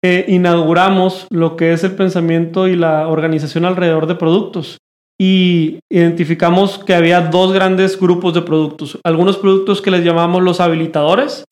eh, 0.05 0.25
inauguramos 0.29 1.27
lo 1.31 1.57
que 1.57 1.73
es 1.73 1.85
el 1.85 1.95
pensamiento 1.95 2.69
y 2.69 2.77
la 2.77 3.09
organización 3.09 3.65
alrededor 3.65 4.07
de 4.07 4.15
productos. 4.17 4.79
Y 5.19 5.79
identificamos 5.91 6.79
que 6.79 6.95
había 6.95 7.23
dos 7.23 7.53
grandes 7.53 7.99
grupos 7.99 8.35
de 8.35 8.43
productos. 8.43 8.99
Algunos 9.05 9.39
productos 9.39 9.81
que 9.81 9.91
les 9.91 10.05
llamamos 10.05 10.43
los 10.43 10.61
habilitadores, 10.61 11.45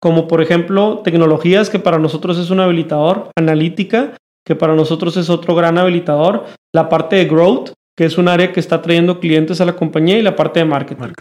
como 0.00 0.26
por 0.26 0.42
ejemplo 0.42 1.02
tecnologías, 1.04 1.70
que 1.70 1.78
para 1.78 1.98
nosotros 1.98 2.36
es 2.38 2.50
un 2.50 2.60
habilitador, 2.60 3.30
analítica, 3.36 4.16
que 4.44 4.56
para 4.56 4.74
nosotros 4.74 5.16
es 5.16 5.30
otro 5.30 5.54
gran 5.54 5.78
habilitador, 5.78 6.46
la 6.74 6.88
parte 6.88 7.16
de 7.16 7.26
growth, 7.26 7.70
que 7.96 8.06
es 8.06 8.18
un 8.18 8.26
área 8.26 8.52
que 8.52 8.60
está 8.60 8.82
trayendo 8.82 9.20
clientes 9.20 9.60
a 9.60 9.64
la 9.64 9.76
compañía, 9.76 10.18
y 10.18 10.22
la 10.22 10.34
parte 10.34 10.58
de 10.60 10.66
marketing. 10.66 11.12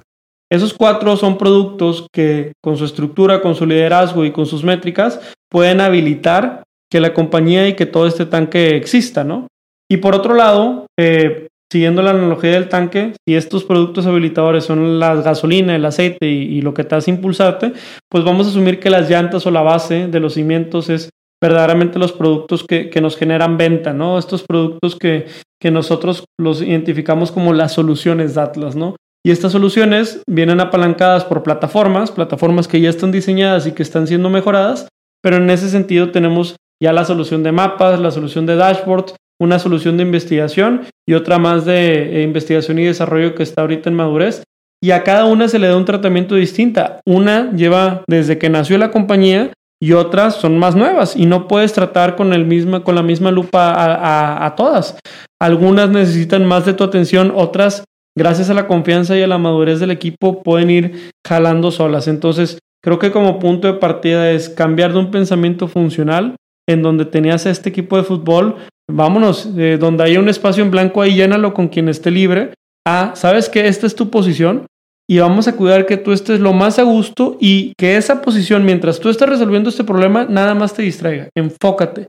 Esos 0.52 0.74
cuatro 0.74 1.16
son 1.16 1.38
productos 1.38 2.08
que 2.12 2.54
con 2.62 2.78
su 2.78 2.86
estructura, 2.86 3.42
con 3.42 3.56
su 3.56 3.66
liderazgo 3.66 4.26
y 4.26 4.32
con 4.32 4.46
sus 4.46 4.64
métricas 4.64 5.20
pueden 5.50 5.80
habilitar 5.80 6.64
que 6.92 7.00
la 7.00 7.14
compañía 7.14 7.68
y 7.70 7.76
que 7.76 7.86
todo 7.86 8.06
este 8.06 8.26
tanque 8.26 8.76
exista, 8.76 9.24
¿no? 9.24 9.48
Y 9.90 9.98
por 9.98 10.14
otro 10.14 10.34
lado, 10.34 10.88
eh, 11.00 11.48
siguiendo 11.72 12.02
la 12.02 12.12
analogía 12.12 12.52
del 12.52 12.68
tanque, 12.68 13.14
si 13.26 13.36
estos 13.36 13.64
productos 13.64 14.06
habilitadores 14.06 14.66
son 14.66 15.00
la 15.00 15.16
gasolina, 15.16 15.74
el 15.74 15.86
aceite 15.86 16.28
y, 16.28 16.62
lo 16.62 16.74
que 16.74 16.84
te 16.84 16.96
hace 16.96 17.12
impulsarte, 17.12 17.72
pues 18.10 18.26
vamos 18.26 18.46
a 18.46 18.50
asumir 18.50 18.80
que 18.80 18.90
las 18.90 19.10
llantas 19.10 19.46
o 19.46 19.52
la 19.52 19.62
base 19.62 20.08
de 20.08 20.20
los 20.20 20.34
cimientos 20.34 20.90
es 20.90 21.10
verdaderamente 21.42 21.98
los 21.98 22.12
productos 22.12 22.66
que, 22.68 22.90
que 22.90 23.00
nos 23.00 23.16
generan 23.16 23.58
venta, 23.58 23.94
¿no? 23.94 24.20
Estos 24.20 24.44
productos 24.44 24.98
que, 24.98 25.28
que 25.62 25.72
nosotros 25.72 26.26
los 26.38 26.62
identificamos 26.62 27.32
como 27.32 27.54
las 27.54 27.72
soluciones 27.72 28.36
de 28.36 28.42
Atlas, 28.42 28.76
¿no? 28.76 28.98
Y 29.26 29.32
estas 29.32 29.54
soluciones 29.54 30.22
vienen 30.28 30.60
apalancadas 30.60 31.24
por 31.24 31.42
plataformas, 31.42 32.12
plataformas 32.12 32.68
que 32.68 32.82
ya 32.82 32.90
están 32.90 33.12
diseñadas 33.12 33.66
y 33.66 33.72
que 33.72 33.84
están 33.84 34.08
siendo 34.08 34.30
mejoradas, 34.30 34.88
pero 35.24 35.38
en 35.38 35.50
ese 35.50 35.70
sentido 35.70 36.12
tenemos 36.12 36.58
ya 36.84 36.92
la 36.92 37.06
solución 37.06 37.44
de 37.44 37.52
mapas, 37.52 38.00
la 38.00 38.12
solución 38.12 38.46
de 38.46 38.56
dashboards, 38.56 39.16
una 39.42 39.58
solución 39.58 39.98
de 39.98 40.04
investigación 40.04 40.82
y 41.08 41.16
otra 41.16 41.40
más 41.40 41.66
de 41.66 42.20
eh, 42.20 42.22
investigación 42.22 42.78
y 42.78 42.86
desarrollo 42.86 43.34
que 43.34 43.42
está 43.42 43.62
ahorita 43.62 43.90
en 43.90 43.96
madurez. 43.96 44.44
Y 44.84 44.92
a 44.92 45.04
cada 45.04 45.26
una 45.26 45.48
se 45.48 45.58
le 45.58 45.68
da 45.68 45.76
un 45.76 45.86
tratamiento 45.86 46.36
distinta. 46.36 47.02
Una 47.06 47.52
lleva 47.52 48.04
desde 48.08 48.38
que 48.38 48.50
nació 48.50 48.78
la 48.78 48.92
compañía 48.92 49.52
y 49.82 49.94
otras 49.94 50.36
son 50.36 50.60
más 50.60 50.76
nuevas 50.76 51.16
y 51.16 51.26
no 51.26 51.48
puedes 51.48 51.74
tratar 51.74 52.16
con, 52.16 52.34
el 52.34 52.46
misma, 52.46 52.84
con 52.84 52.94
la 52.94 53.02
misma 53.02 53.32
lupa 53.32 53.72
a, 53.72 54.46
a 54.46 54.56
todas. 54.56 54.98
Algunas 55.40 55.90
necesitan 55.90 56.46
más 56.46 56.66
de 56.66 56.74
tu 56.74 56.84
atención, 56.84 57.34
otras, 57.36 57.84
gracias 58.16 58.52
a 58.52 58.54
la 58.54 58.68
confianza 58.68 59.18
y 59.18 59.24
a 59.24 59.28
la 59.28 59.40
madurez 59.40 59.80
del 59.80 59.90
equipo, 59.90 60.44
pueden 60.44 60.70
ir 60.70 61.12
jalando 61.26 61.72
solas. 61.72 62.08
Entonces, 62.08 62.60
creo 62.84 63.00
que 63.00 63.12
como 63.12 63.40
punto 63.40 63.68
de 63.68 63.80
partida 63.80 64.30
es 64.30 64.50
cambiar 64.50 64.94
de 64.94 65.00
un 65.00 65.10
pensamiento 65.10 65.68
funcional 65.68 66.36
en 66.70 66.84
donde 66.84 67.06
tenías 67.06 67.48
este 67.48 67.70
equipo 67.70 67.98
de 67.98 68.04
fútbol 68.04 68.58
vámonos, 68.92 69.50
eh, 69.58 69.78
donde 69.80 70.04
haya 70.04 70.20
un 70.20 70.30
espacio 70.30 70.64
en 70.64 70.72
blanco 70.72 71.02
ahí, 71.02 71.16
llénalo 71.16 71.54
con 71.54 71.68
quien 71.68 71.90
esté 71.90 72.12
libre. 72.12 72.54
Ah, 72.86 73.12
sabes 73.16 73.50
que 73.50 73.68
esta 73.68 73.88
es 73.88 73.96
tu 73.96 74.10
posición 74.10 74.66
y 75.10 75.20
vamos 75.20 75.48
a 75.48 75.56
cuidar 75.56 75.86
que 75.86 75.98
tú 75.98 76.14
estés 76.14 76.40
lo 76.40 76.54
más 76.54 76.80
a 76.80 76.84
gusto 76.84 77.38
y 77.40 77.74
que 77.78 77.98
esa 77.98 78.22
posición, 78.22 78.66
mientras 78.66 79.00
tú 79.00 79.10
estés 79.10 79.28
resolviendo 79.28 79.70
este 79.70 79.84
problema, 79.84 80.26
nada 80.26 80.56
más 80.56 80.74
te 80.74 80.84
distraiga. 80.84 81.30
Enfócate 81.36 82.08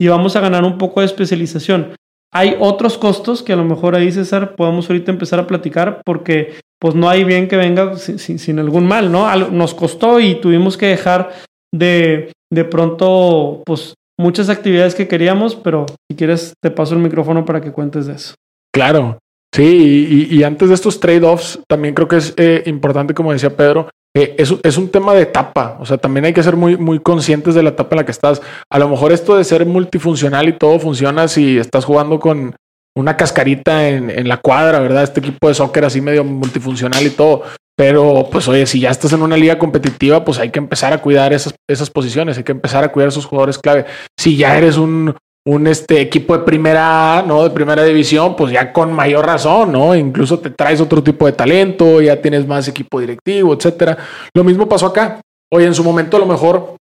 y 0.00 0.08
vamos 0.08 0.36
a 0.36 0.40
ganar 0.40 0.64
un 0.64 0.78
poco 0.78 1.00
de 1.00 1.06
especialización. 1.06 1.96
Hay 2.32 2.56
otros 2.58 2.98
costos 2.98 3.42
que 3.42 3.52
a 3.52 3.56
lo 3.56 3.64
mejor 3.64 3.94
ahí, 3.94 4.10
César, 4.10 4.56
podemos 4.56 4.88
ahorita 4.88 5.12
empezar 5.12 5.38
a 5.38 5.46
platicar 5.46 6.00
porque 6.04 6.54
pues 6.80 6.94
no 6.94 7.08
hay 7.08 7.24
bien 7.24 7.48
que 7.48 7.56
venga 7.56 7.96
sin, 7.96 8.38
sin 8.38 8.58
algún 8.58 8.86
mal, 8.86 9.10
¿no? 9.10 9.34
Nos 9.50 9.74
costó 9.74 10.20
y 10.20 10.34
tuvimos 10.36 10.76
que 10.76 10.86
dejar 10.86 11.32
de, 11.72 12.32
de 12.52 12.64
pronto, 12.64 13.62
pues 13.64 13.94
muchas 14.18 14.48
actividades 14.48 14.94
que 14.94 15.08
queríamos, 15.08 15.56
pero 15.56 15.86
si 16.10 16.16
quieres 16.16 16.54
te 16.62 16.70
paso 16.70 16.94
el 16.94 17.00
micrófono 17.00 17.44
para 17.44 17.60
que 17.60 17.72
cuentes 17.72 18.06
de 18.06 18.14
eso. 18.14 18.34
Claro, 18.72 19.18
sí, 19.54 20.28
y, 20.30 20.42
antes 20.42 20.68
de 20.68 20.74
estos 20.74 20.98
trade-offs, 20.98 21.60
también 21.68 21.94
creo 21.94 22.08
que 22.08 22.16
es 22.16 22.34
eh, 22.36 22.62
importante, 22.66 23.14
como 23.14 23.32
decía 23.32 23.56
Pedro, 23.56 23.88
eh, 24.16 24.36
es, 24.38 24.54
es, 24.62 24.78
un 24.78 24.90
tema 24.90 25.12
de 25.14 25.22
etapa, 25.22 25.76
o 25.80 25.86
sea, 25.86 25.98
también 25.98 26.24
hay 26.24 26.32
que 26.32 26.42
ser 26.42 26.56
muy, 26.56 26.76
muy 26.76 27.00
conscientes 27.00 27.54
de 27.54 27.62
la 27.62 27.70
etapa 27.70 27.94
en 27.94 27.98
la 27.98 28.04
que 28.04 28.12
estás. 28.12 28.40
A 28.70 28.78
lo 28.78 28.88
mejor 28.88 29.12
esto 29.12 29.36
de 29.36 29.44
ser 29.44 29.66
multifuncional 29.66 30.48
y 30.48 30.52
todo 30.52 30.78
funciona 30.78 31.26
si 31.26 31.58
estás 31.58 31.84
jugando 31.84 32.20
con 32.20 32.54
una 32.96 33.16
cascarita 33.16 33.88
en, 33.88 34.10
en 34.10 34.28
la 34.28 34.36
cuadra, 34.36 34.78
¿verdad? 34.78 35.02
Este 35.02 35.18
equipo 35.18 35.48
de 35.48 35.54
soccer 35.54 35.84
así 35.84 36.00
medio 36.00 36.22
multifuncional 36.22 37.04
y 37.04 37.10
todo. 37.10 37.42
Pero, 37.76 38.28
pues, 38.30 38.46
oye, 38.46 38.66
si 38.66 38.80
ya 38.80 38.90
estás 38.90 39.12
en 39.12 39.22
una 39.22 39.36
liga 39.36 39.58
competitiva, 39.58 40.24
pues 40.24 40.38
hay 40.38 40.50
que 40.50 40.60
empezar 40.60 40.92
a 40.92 40.98
cuidar 40.98 41.32
esas, 41.32 41.54
esas 41.68 41.90
posiciones, 41.90 42.36
hay 42.38 42.44
que 42.44 42.52
empezar 42.52 42.84
a 42.84 42.92
cuidar 42.92 43.08
esos 43.08 43.26
jugadores 43.26 43.58
clave. 43.58 43.84
Si 44.16 44.36
ya 44.36 44.56
eres 44.56 44.76
un, 44.76 45.16
un 45.46 45.66
este, 45.66 46.00
equipo 46.00 46.36
de 46.38 46.44
primera, 46.44 47.24
¿no? 47.26 47.42
De 47.42 47.50
primera 47.50 47.82
división, 47.84 48.36
pues 48.36 48.52
ya 48.52 48.72
con 48.72 48.92
mayor 48.92 49.26
razón, 49.26 49.72
¿no? 49.72 49.94
Incluso 49.94 50.38
te 50.38 50.50
traes 50.50 50.80
otro 50.80 51.02
tipo 51.02 51.26
de 51.26 51.32
talento, 51.32 52.00
ya 52.00 52.20
tienes 52.22 52.46
más 52.46 52.68
equipo 52.68 53.00
directivo, 53.00 53.52
etcétera. 53.52 53.98
Lo 54.34 54.44
mismo 54.44 54.68
pasó 54.68 54.86
acá. 54.86 55.20
Oye, 55.52 55.66
en 55.66 55.74
su 55.74 55.82
momento, 55.82 56.16
a 56.16 56.20
lo 56.20 56.26
mejor, 56.26 56.76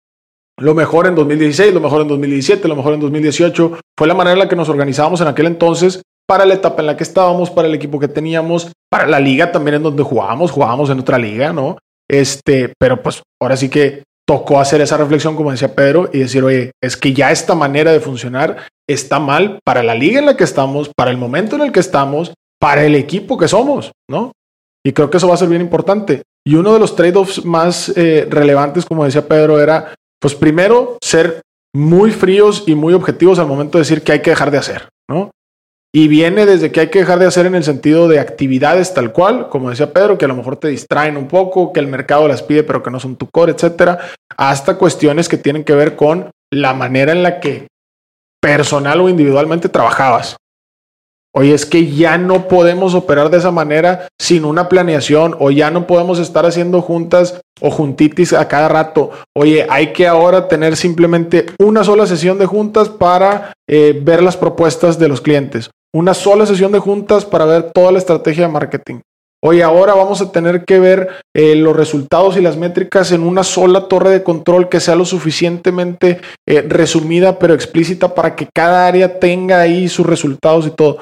lo 0.59 0.73
mejor 0.73 1.05
en 1.05 1.15
2016, 1.15 1.73
lo 1.73 1.79
mejor 1.79 2.01
en 2.01 2.07
2017, 2.07 2.67
lo 2.67 2.75
mejor 2.75 2.95
en 2.95 2.99
2018, 2.99 3.79
fue 3.97 4.07
la 4.07 4.15
manera 4.15 4.33
en 4.33 4.39
la 4.39 4.49
que 4.49 4.55
nos 4.55 4.69
organizábamos 4.69 5.21
en 5.21 5.27
aquel 5.27 5.45
entonces 5.45 6.01
para 6.29 6.45
la 6.45 6.53
etapa 6.53 6.83
en 6.83 6.85
la 6.85 6.95
que 6.95 7.01
estábamos, 7.01 7.49
para 7.49 7.67
el 7.67 7.73
equipo 7.73 7.99
que 7.99 8.07
teníamos, 8.07 8.71
para 8.87 9.07
la 9.07 9.19
liga 9.19 9.51
también 9.51 9.77
en 9.77 9.83
donde 9.83 10.03
jugábamos, 10.03 10.51
jugábamos 10.51 10.91
en 10.91 10.99
otra 10.99 11.17
liga, 11.17 11.51
¿no? 11.51 11.79
Este, 12.07 12.71
pero 12.77 13.01
pues 13.01 13.23
ahora 13.41 13.57
sí 13.57 13.67
que 13.67 14.03
tocó 14.27 14.59
hacer 14.59 14.79
esa 14.79 14.95
reflexión, 14.95 15.35
como 15.35 15.49
decía 15.49 15.73
Pedro, 15.73 16.07
y 16.13 16.19
decir, 16.19 16.43
oye, 16.43 16.73
es 16.83 16.95
que 16.95 17.13
ya 17.13 17.31
esta 17.31 17.55
manera 17.55 17.91
de 17.91 17.99
funcionar 17.99 18.67
está 18.87 19.19
mal 19.19 19.57
para 19.65 19.81
la 19.81 19.95
liga 19.95 20.19
en 20.19 20.27
la 20.27 20.37
que 20.37 20.43
estamos, 20.43 20.91
para 20.95 21.09
el 21.09 21.17
momento 21.17 21.55
en 21.55 21.63
el 21.63 21.71
que 21.71 21.79
estamos, 21.79 22.31
para 22.59 22.85
el 22.85 22.93
equipo 22.93 23.35
que 23.35 23.47
somos, 23.47 23.91
¿no? 24.07 24.33
Y 24.85 24.93
creo 24.93 25.09
que 25.09 25.17
eso 25.17 25.27
va 25.27 25.33
a 25.33 25.37
ser 25.37 25.49
bien 25.49 25.61
importante. 25.61 26.21
Y 26.45 26.53
uno 26.53 26.75
de 26.75 26.79
los 26.79 26.95
trade-offs 26.95 27.43
más 27.43 27.91
eh, 27.97 28.27
relevantes, 28.29 28.85
como 28.85 29.03
decía 29.03 29.27
Pedro, 29.27 29.59
era, 29.59 29.95
pues 30.21 30.35
primero, 30.35 30.99
ser 31.01 31.41
muy 31.75 32.11
fríos 32.11 32.65
y 32.67 32.75
muy 32.75 32.93
objetivos 32.93 33.39
al 33.39 33.47
momento 33.47 33.79
de 33.79 33.81
decir 33.81 34.03
que 34.03 34.11
hay 34.11 34.21
que 34.21 34.29
dejar 34.29 34.51
de 34.51 34.59
hacer, 34.59 34.89
¿no? 35.09 35.31
Y 35.91 36.07
viene 36.07 36.45
desde 36.45 36.71
que 36.71 36.81
hay 36.81 36.89
que 36.89 36.99
dejar 36.99 37.17
de 37.17 37.25
hacer 37.25 37.47
en 37.47 37.55
el 37.55 37.63
sentido 37.63 38.07
de 38.07 38.19
actividades 38.19 38.93
tal 38.93 39.11
cual, 39.11 39.49
como 39.49 39.71
decía 39.71 39.91
Pedro, 39.91 40.19
que 40.19 40.25
a 40.25 40.27
lo 40.27 40.35
mejor 40.35 40.57
te 40.57 40.67
distraen 40.67 41.17
un 41.17 41.27
poco, 41.27 41.73
que 41.73 41.79
el 41.79 41.87
mercado 41.87 42.27
las 42.27 42.43
pide 42.43 42.63
pero 42.63 42.83
que 42.83 42.91
no 42.91 42.99
son 42.99 43.15
tu 43.15 43.27
core, 43.27 43.53
etcétera, 43.53 43.97
hasta 44.37 44.77
cuestiones 44.77 45.27
que 45.27 45.37
tienen 45.37 45.63
que 45.63 45.73
ver 45.73 45.95
con 45.95 46.29
la 46.51 46.75
manera 46.75 47.11
en 47.11 47.23
la 47.23 47.39
que 47.39 47.67
personal 48.39 49.01
o 49.01 49.09
individualmente 49.09 49.67
trabajabas. 49.67 50.37
Oye, 51.35 51.53
es 51.53 51.65
que 51.65 51.87
ya 51.91 52.17
no 52.17 52.47
podemos 52.47 52.93
operar 52.93 53.29
de 53.29 53.37
esa 53.37 53.51
manera 53.51 54.07
sin 54.19 54.45
una 54.45 54.69
planeación 54.69 55.35
o 55.39 55.51
ya 55.51 55.71
no 55.71 55.87
podemos 55.87 56.19
estar 56.19 56.45
haciendo 56.45 56.81
juntas 56.81 57.41
o 57.61 57.69
juntitis 57.71 58.33
a 58.33 58.47
cada 58.47 58.67
rato. 58.67 59.11
Oye, 59.35 59.65
hay 59.69 59.93
que 59.93 60.07
ahora 60.07 60.47
tener 60.47 60.75
simplemente 60.75 61.47
una 61.59 61.83
sola 61.83 62.07
sesión 62.07 62.39
de 62.39 62.47
juntas 62.47 62.89
para 62.89 63.53
eh, 63.67 63.99
ver 64.01 64.23
las 64.23 64.37
propuestas 64.37 64.97
de 64.97 65.07
los 65.07 65.21
clientes 65.21 65.69
una 65.93 66.13
sola 66.13 66.45
sesión 66.45 66.71
de 66.71 66.79
juntas 66.79 67.25
para 67.25 67.45
ver 67.45 67.71
toda 67.71 67.91
la 67.91 67.99
estrategia 67.99 68.45
de 68.47 68.53
marketing. 68.53 68.99
Hoy 69.41 69.61
ahora 69.61 69.93
vamos 69.93 70.21
a 70.21 70.33
tener 70.33 70.65
que 70.65 70.79
ver 70.79 71.21
eh, 71.33 71.55
los 71.55 71.73
resultados 71.73 72.35
y 72.35 72.41
las 72.41 72.57
métricas 72.57 73.13
en 73.13 73.21
una 73.21 73.43
sola 73.43 73.87
torre 73.87 74.09
de 74.09 74.23
control 74.23 74.67
que 74.67 74.81
sea 74.81 74.95
lo 74.95 75.05
suficientemente 75.05 76.19
eh, 76.45 76.61
resumida 76.61 77.39
pero 77.39 77.53
explícita 77.53 78.13
para 78.13 78.35
que 78.35 78.49
cada 78.53 78.85
área 78.85 79.17
tenga 79.17 79.61
ahí 79.61 79.87
sus 79.87 80.05
resultados 80.05 80.67
y 80.67 80.71
todo. 80.71 80.97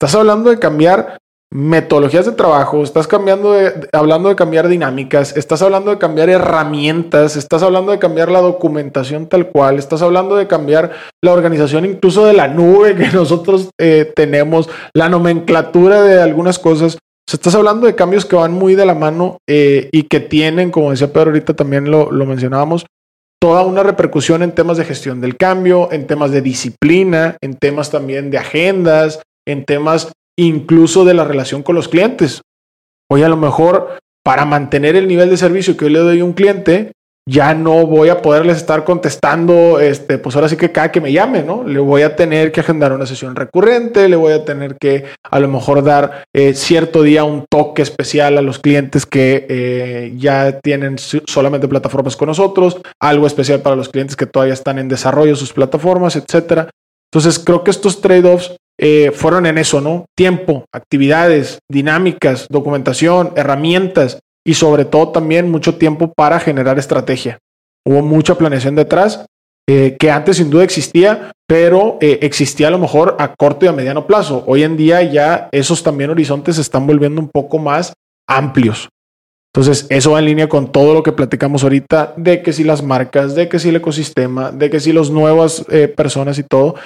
Estás 0.00 0.14
hablando 0.14 0.50
de 0.50 0.60
cambiar 0.60 1.18
metodologías 1.52 2.26
de 2.26 2.32
trabajo, 2.32 2.84
estás 2.84 3.08
cambiando 3.08 3.52
de, 3.52 3.88
hablando 3.92 4.28
de 4.28 4.36
cambiar 4.36 4.68
dinámicas, 4.68 5.36
estás 5.36 5.62
hablando 5.62 5.90
de 5.90 5.98
cambiar 5.98 6.28
herramientas, 6.28 7.34
estás 7.34 7.64
hablando 7.64 7.90
de 7.90 7.98
cambiar 7.98 8.30
la 8.30 8.40
documentación 8.40 9.26
tal 9.26 9.48
cual, 9.48 9.78
estás 9.78 10.00
hablando 10.02 10.36
de 10.36 10.46
cambiar 10.46 10.92
la 11.22 11.32
organización 11.32 11.84
incluso 11.84 12.24
de 12.24 12.34
la 12.34 12.46
nube 12.46 12.94
que 12.94 13.08
nosotros 13.12 13.70
eh, 13.78 14.12
tenemos, 14.14 14.68
la 14.94 15.08
nomenclatura 15.08 16.02
de 16.02 16.22
algunas 16.22 16.58
cosas. 16.58 16.98
Estás 17.30 17.54
hablando 17.54 17.86
de 17.86 17.94
cambios 17.94 18.24
que 18.24 18.34
van 18.34 18.52
muy 18.52 18.74
de 18.74 18.86
la 18.86 18.94
mano 18.94 19.38
eh, 19.48 19.88
y 19.92 20.04
que 20.04 20.18
tienen, 20.18 20.72
como 20.72 20.90
decía 20.90 21.12
Pedro 21.12 21.30
ahorita 21.30 21.54
también 21.54 21.88
lo 21.88 22.26
mencionábamos, 22.26 22.86
toda 23.40 23.62
una 23.62 23.82
repercusión 23.82 24.42
en 24.42 24.52
temas 24.52 24.76
de 24.76 24.84
gestión 24.84 25.20
del 25.20 25.36
cambio, 25.36 25.90
en 25.92 26.06
temas 26.06 26.30
de 26.30 26.42
disciplina, 26.42 27.36
en 27.40 27.54
temas 27.56 27.90
también 27.90 28.30
de 28.30 28.38
agendas, 28.38 29.22
en 29.46 29.64
temas 29.64 30.12
incluso 30.40 31.04
de 31.04 31.14
la 31.14 31.24
relación 31.24 31.62
con 31.62 31.74
los 31.74 31.88
clientes. 31.88 32.42
Hoy 33.10 33.22
a 33.22 33.28
lo 33.28 33.36
mejor 33.36 33.98
para 34.24 34.44
mantener 34.44 34.96
el 34.96 35.08
nivel 35.08 35.30
de 35.30 35.36
servicio 35.36 35.76
que 35.76 35.86
yo 35.86 35.90
le 35.90 35.98
doy 35.98 36.20
a 36.20 36.24
un 36.24 36.32
cliente, 36.32 36.92
ya 37.28 37.54
no 37.54 37.86
voy 37.86 38.08
a 38.08 38.22
poderles 38.22 38.56
estar 38.56 38.84
contestando, 38.84 39.78
este, 39.78 40.18
pues 40.18 40.34
ahora 40.34 40.48
sí 40.48 40.56
que 40.56 40.72
cada 40.72 40.90
que 40.90 41.00
me 41.00 41.12
llame, 41.12 41.42
¿no? 41.42 41.62
Le 41.62 41.78
voy 41.78 42.02
a 42.02 42.16
tener 42.16 42.50
que 42.50 42.60
agendar 42.60 42.92
una 42.92 43.06
sesión 43.06 43.36
recurrente, 43.36 44.08
le 44.08 44.16
voy 44.16 44.32
a 44.32 44.44
tener 44.44 44.76
que 44.80 45.04
a 45.22 45.38
lo 45.38 45.48
mejor 45.48 45.84
dar 45.84 46.24
eh, 46.34 46.54
cierto 46.54 47.02
día 47.02 47.24
un 47.24 47.44
toque 47.48 47.82
especial 47.82 48.38
a 48.38 48.42
los 48.42 48.58
clientes 48.58 49.06
que 49.06 49.46
eh, 49.48 50.14
ya 50.16 50.58
tienen 50.60 50.96
solamente 50.98 51.68
plataformas 51.68 52.16
con 52.16 52.28
nosotros, 52.28 52.80
algo 52.98 53.26
especial 53.26 53.60
para 53.60 53.76
los 53.76 53.90
clientes 53.90 54.16
que 54.16 54.26
todavía 54.26 54.54
están 54.54 54.78
en 54.78 54.88
desarrollo 54.88 55.36
sus 55.36 55.52
plataformas, 55.52 56.16
etcétera. 56.16 56.70
Entonces 57.12 57.38
creo 57.38 57.62
que 57.62 57.70
estos 57.70 58.00
trade-offs 58.00 58.56
eh, 58.78 59.10
fueron 59.12 59.44
en 59.44 59.58
eso, 59.58 59.82
¿no? 59.82 60.06
Tiempo, 60.16 60.64
actividades, 60.72 61.58
dinámicas, 61.68 62.46
documentación, 62.48 63.32
herramientas 63.36 64.20
y 64.42 64.54
sobre 64.54 64.86
todo 64.86 65.10
también 65.10 65.50
mucho 65.50 65.76
tiempo 65.76 66.12
para 66.16 66.40
generar 66.40 66.78
estrategia. 66.78 67.38
Hubo 67.86 68.00
mucha 68.00 68.36
planeación 68.36 68.76
detrás 68.76 69.26
eh, 69.68 69.96
que 70.00 70.10
antes 70.10 70.38
sin 70.38 70.48
duda 70.48 70.64
existía, 70.64 71.30
pero 71.46 71.98
eh, 72.00 72.20
existía 72.22 72.68
a 72.68 72.70
lo 72.70 72.78
mejor 72.78 73.16
a 73.18 73.34
corto 73.34 73.66
y 73.66 73.68
a 73.68 73.72
mediano 73.72 74.06
plazo. 74.06 74.44
Hoy 74.46 74.62
en 74.62 74.78
día 74.78 75.02
ya 75.02 75.50
esos 75.52 75.82
también 75.82 76.08
horizontes 76.08 76.56
se 76.56 76.62
están 76.62 76.86
volviendo 76.86 77.20
un 77.20 77.28
poco 77.28 77.58
más 77.58 77.92
amplios. 78.26 78.88
Entonces, 79.52 79.86
eso 79.90 80.12
va 80.12 80.20
en 80.20 80.24
línea 80.24 80.48
con 80.48 80.72
todo 80.72 80.94
lo 80.94 81.02
que 81.02 81.12
platicamos 81.12 81.64
ahorita 81.64 82.14
de 82.16 82.40
que 82.40 82.52
si 82.52 82.64
las 82.64 82.82
marcas, 82.82 83.34
de 83.34 83.48
que 83.48 83.58
si 83.58 83.68
el 83.68 83.76
ecosistema, 83.76 84.52
de 84.52 84.70
que 84.70 84.80
si 84.80 84.92
las 84.92 85.10
nuevas 85.10 85.64
personas 85.96 86.38
y 86.38 86.44
todo, 86.44 86.76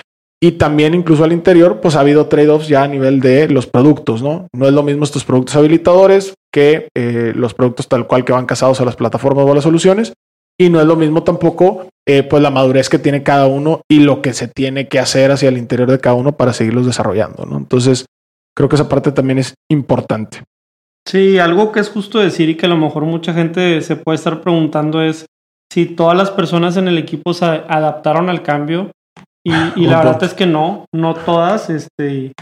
Y 0.44 0.52
también 0.52 0.92
incluso 0.92 1.24
al 1.24 1.32
interior, 1.32 1.80
pues 1.80 1.96
ha 1.96 2.00
habido 2.00 2.26
trade-offs 2.26 2.68
ya 2.68 2.82
a 2.82 2.86
nivel 2.86 3.20
de 3.20 3.48
los 3.48 3.66
productos, 3.66 4.22
¿no? 4.22 4.46
No 4.52 4.66
es 4.66 4.74
lo 4.74 4.82
mismo 4.82 5.04
estos 5.04 5.24
productos 5.24 5.56
habilitadores 5.56 6.34
que 6.52 6.88
eh, 6.94 7.32
los 7.34 7.54
productos 7.54 7.88
tal 7.88 8.06
cual 8.06 8.26
que 8.26 8.34
van 8.34 8.44
casados 8.44 8.78
a 8.78 8.84
las 8.84 8.94
plataformas 8.94 9.46
o 9.46 9.52
a 9.52 9.54
las 9.54 9.64
soluciones. 9.64 10.12
Y 10.60 10.68
no 10.68 10.82
es 10.82 10.86
lo 10.86 10.96
mismo 10.96 11.22
tampoco, 11.22 11.88
eh, 12.06 12.24
pues 12.24 12.42
la 12.42 12.50
madurez 12.50 12.90
que 12.90 12.98
tiene 12.98 13.22
cada 13.22 13.46
uno 13.46 13.80
y 13.90 14.00
lo 14.00 14.20
que 14.20 14.34
se 14.34 14.46
tiene 14.46 14.86
que 14.86 14.98
hacer 14.98 15.30
hacia 15.30 15.48
el 15.48 15.56
interior 15.56 15.90
de 15.90 15.98
cada 15.98 16.14
uno 16.14 16.36
para 16.36 16.52
seguirlos 16.52 16.84
desarrollando, 16.84 17.46
¿no? 17.46 17.56
Entonces, 17.56 18.04
creo 18.54 18.68
que 18.68 18.76
esa 18.76 18.86
parte 18.90 19.12
también 19.12 19.38
es 19.38 19.54
importante. 19.70 20.42
Sí, 21.08 21.38
algo 21.38 21.72
que 21.72 21.80
es 21.80 21.88
justo 21.88 22.18
decir 22.18 22.50
y 22.50 22.56
que 22.56 22.66
a 22.66 22.68
lo 22.68 22.76
mejor 22.76 23.06
mucha 23.06 23.32
gente 23.32 23.80
se 23.80 23.96
puede 23.96 24.16
estar 24.16 24.42
preguntando 24.42 25.00
es 25.00 25.24
si 25.72 25.86
todas 25.86 26.18
las 26.18 26.30
personas 26.30 26.76
en 26.76 26.86
el 26.86 26.98
equipo 26.98 27.32
se 27.32 27.46
adaptaron 27.46 28.28
al 28.28 28.42
cambio 28.42 28.90
y, 29.44 29.52
y 29.76 29.86
la 29.86 29.98
verdad 29.98 30.24
es 30.24 30.34
que 30.34 30.46
no, 30.46 30.86
no 30.92 31.14
todas, 31.14 31.70
este, 31.70 32.32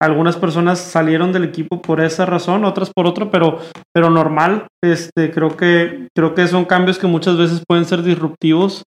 algunas 0.00 0.36
personas 0.36 0.78
salieron 0.78 1.32
del 1.32 1.44
equipo 1.44 1.82
por 1.82 2.00
esa 2.00 2.26
razón, 2.26 2.64
otras 2.64 2.90
por 2.94 3.06
otro, 3.06 3.30
pero, 3.30 3.58
pero 3.92 4.10
normal, 4.10 4.66
este, 4.82 5.30
creo 5.30 5.56
que, 5.56 6.08
creo 6.14 6.34
que 6.34 6.46
son 6.46 6.64
cambios 6.64 6.98
que 6.98 7.06
muchas 7.06 7.36
veces 7.36 7.62
pueden 7.66 7.84
ser 7.84 8.02
disruptivos. 8.02 8.82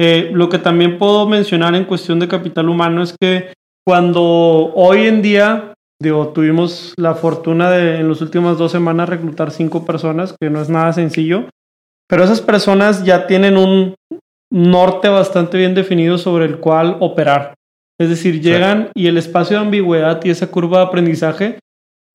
Eh, 0.00 0.30
lo 0.32 0.48
que 0.48 0.58
también 0.58 0.98
puedo 0.98 1.28
mencionar 1.28 1.74
en 1.74 1.84
cuestión 1.84 2.20
de 2.20 2.28
capital 2.28 2.68
humano 2.68 3.02
es 3.02 3.14
que 3.20 3.52
cuando 3.86 4.72
hoy 4.74 5.06
en 5.06 5.22
día 5.22 5.74
Digo, 6.02 6.28
tuvimos 6.28 6.94
la 6.96 7.14
fortuna 7.14 7.70
de 7.70 8.00
en 8.00 8.08
las 8.08 8.22
últimas 8.22 8.56
dos 8.56 8.72
semanas 8.72 9.10
reclutar 9.10 9.50
cinco 9.50 9.84
personas, 9.84 10.34
que 10.40 10.48
no 10.48 10.62
es 10.62 10.70
nada 10.70 10.94
sencillo, 10.94 11.44
pero 12.08 12.24
esas 12.24 12.40
personas 12.40 13.04
ya 13.04 13.26
tienen 13.26 13.58
un 13.58 13.94
norte 14.52 15.08
bastante 15.08 15.58
bien 15.58 15.74
definido 15.74 16.18
sobre 16.18 16.44
el 16.44 16.58
cual 16.58 16.96
operar. 17.00 17.54
Es 18.00 18.08
decir, 18.08 18.40
llegan 18.40 18.90
y 18.94 19.06
el 19.06 19.18
espacio 19.18 19.58
de 19.58 19.64
ambigüedad 19.64 20.20
y 20.24 20.30
esa 20.30 20.46
curva 20.46 20.78
de 20.78 20.84
aprendizaje 20.86 21.58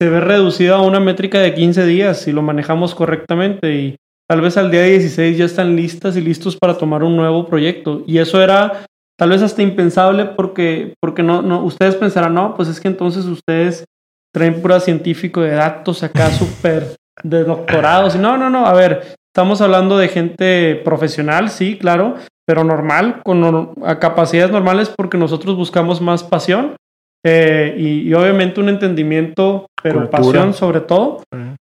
se 0.00 0.10
ve 0.10 0.20
reducida 0.20 0.76
a 0.76 0.82
una 0.82 1.00
métrica 1.00 1.38
de 1.38 1.54
15 1.54 1.86
días 1.86 2.20
si 2.20 2.32
lo 2.32 2.42
manejamos 2.42 2.94
correctamente 2.94 3.74
y 3.74 3.96
tal 4.28 4.40
vez 4.40 4.56
al 4.56 4.70
día 4.70 4.82
16 4.82 5.38
ya 5.38 5.44
están 5.44 5.76
listas 5.76 6.16
y 6.16 6.20
listos 6.20 6.56
para 6.56 6.76
tomar 6.76 7.02
un 7.02 7.16
nuevo 7.16 7.46
proyecto. 7.46 8.02
Y 8.06 8.18
eso 8.18 8.42
era 8.42 8.86
Tal 9.18 9.30
vez 9.30 9.40
hasta 9.40 9.62
impensable 9.62 10.26
porque, 10.26 10.94
porque 11.00 11.22
no, 11.22 11.40
no, 11.40 11.64
ustedes 11.64 11.96
pensarán, 11.96 12.34
no, 12.34 12.54
pues 12.54 12.68
es 12.68 12.80
que 12.80 12.88
entonces 12.88 13.24
ustedes 13.24 13.84
traen 14.32 14.60
pura 14.60 14.78
científico 14.78 15.40
de 15.40 15.52
datos 15.52 16.02
acá 16.02 16.30
súper 16.30 16.96
de 17.22 17.44
doctorados. 17.44 18.16
No, 18.16 18.36
no, 18.36 18.50
no, 18.50 18.66
a 18.66 18.74
ver, 18.74 19.16
estamos 19.36 19.60
hablando 19.60 19.98
de 19.98 20.08
gente 20.08 20.80
profesional, 20.82 21.50
sí, 21.50 21.76
claro, 21.76 22.14
pero 22.46 22.64
normal, 22.64 23.20
con 23.22 23.74
capacidades 24.00 24.50
normales 24.50 24.90
porque 24.96 25.18
nosotros 25.18 25.56
buscamos 25.56 26.00
más 26.00 26.24
pasión 26.24 26.74
eh, 27.22 27.74
y, 27.76 28.14
obviamente 28.14 28.62
un 28.62 28.70
entendimiento, 28.70 29.66
pero 29.82 30.08
pasión 30.08 30.54
sobre 30.54 30.80
todo. 30.80 31.22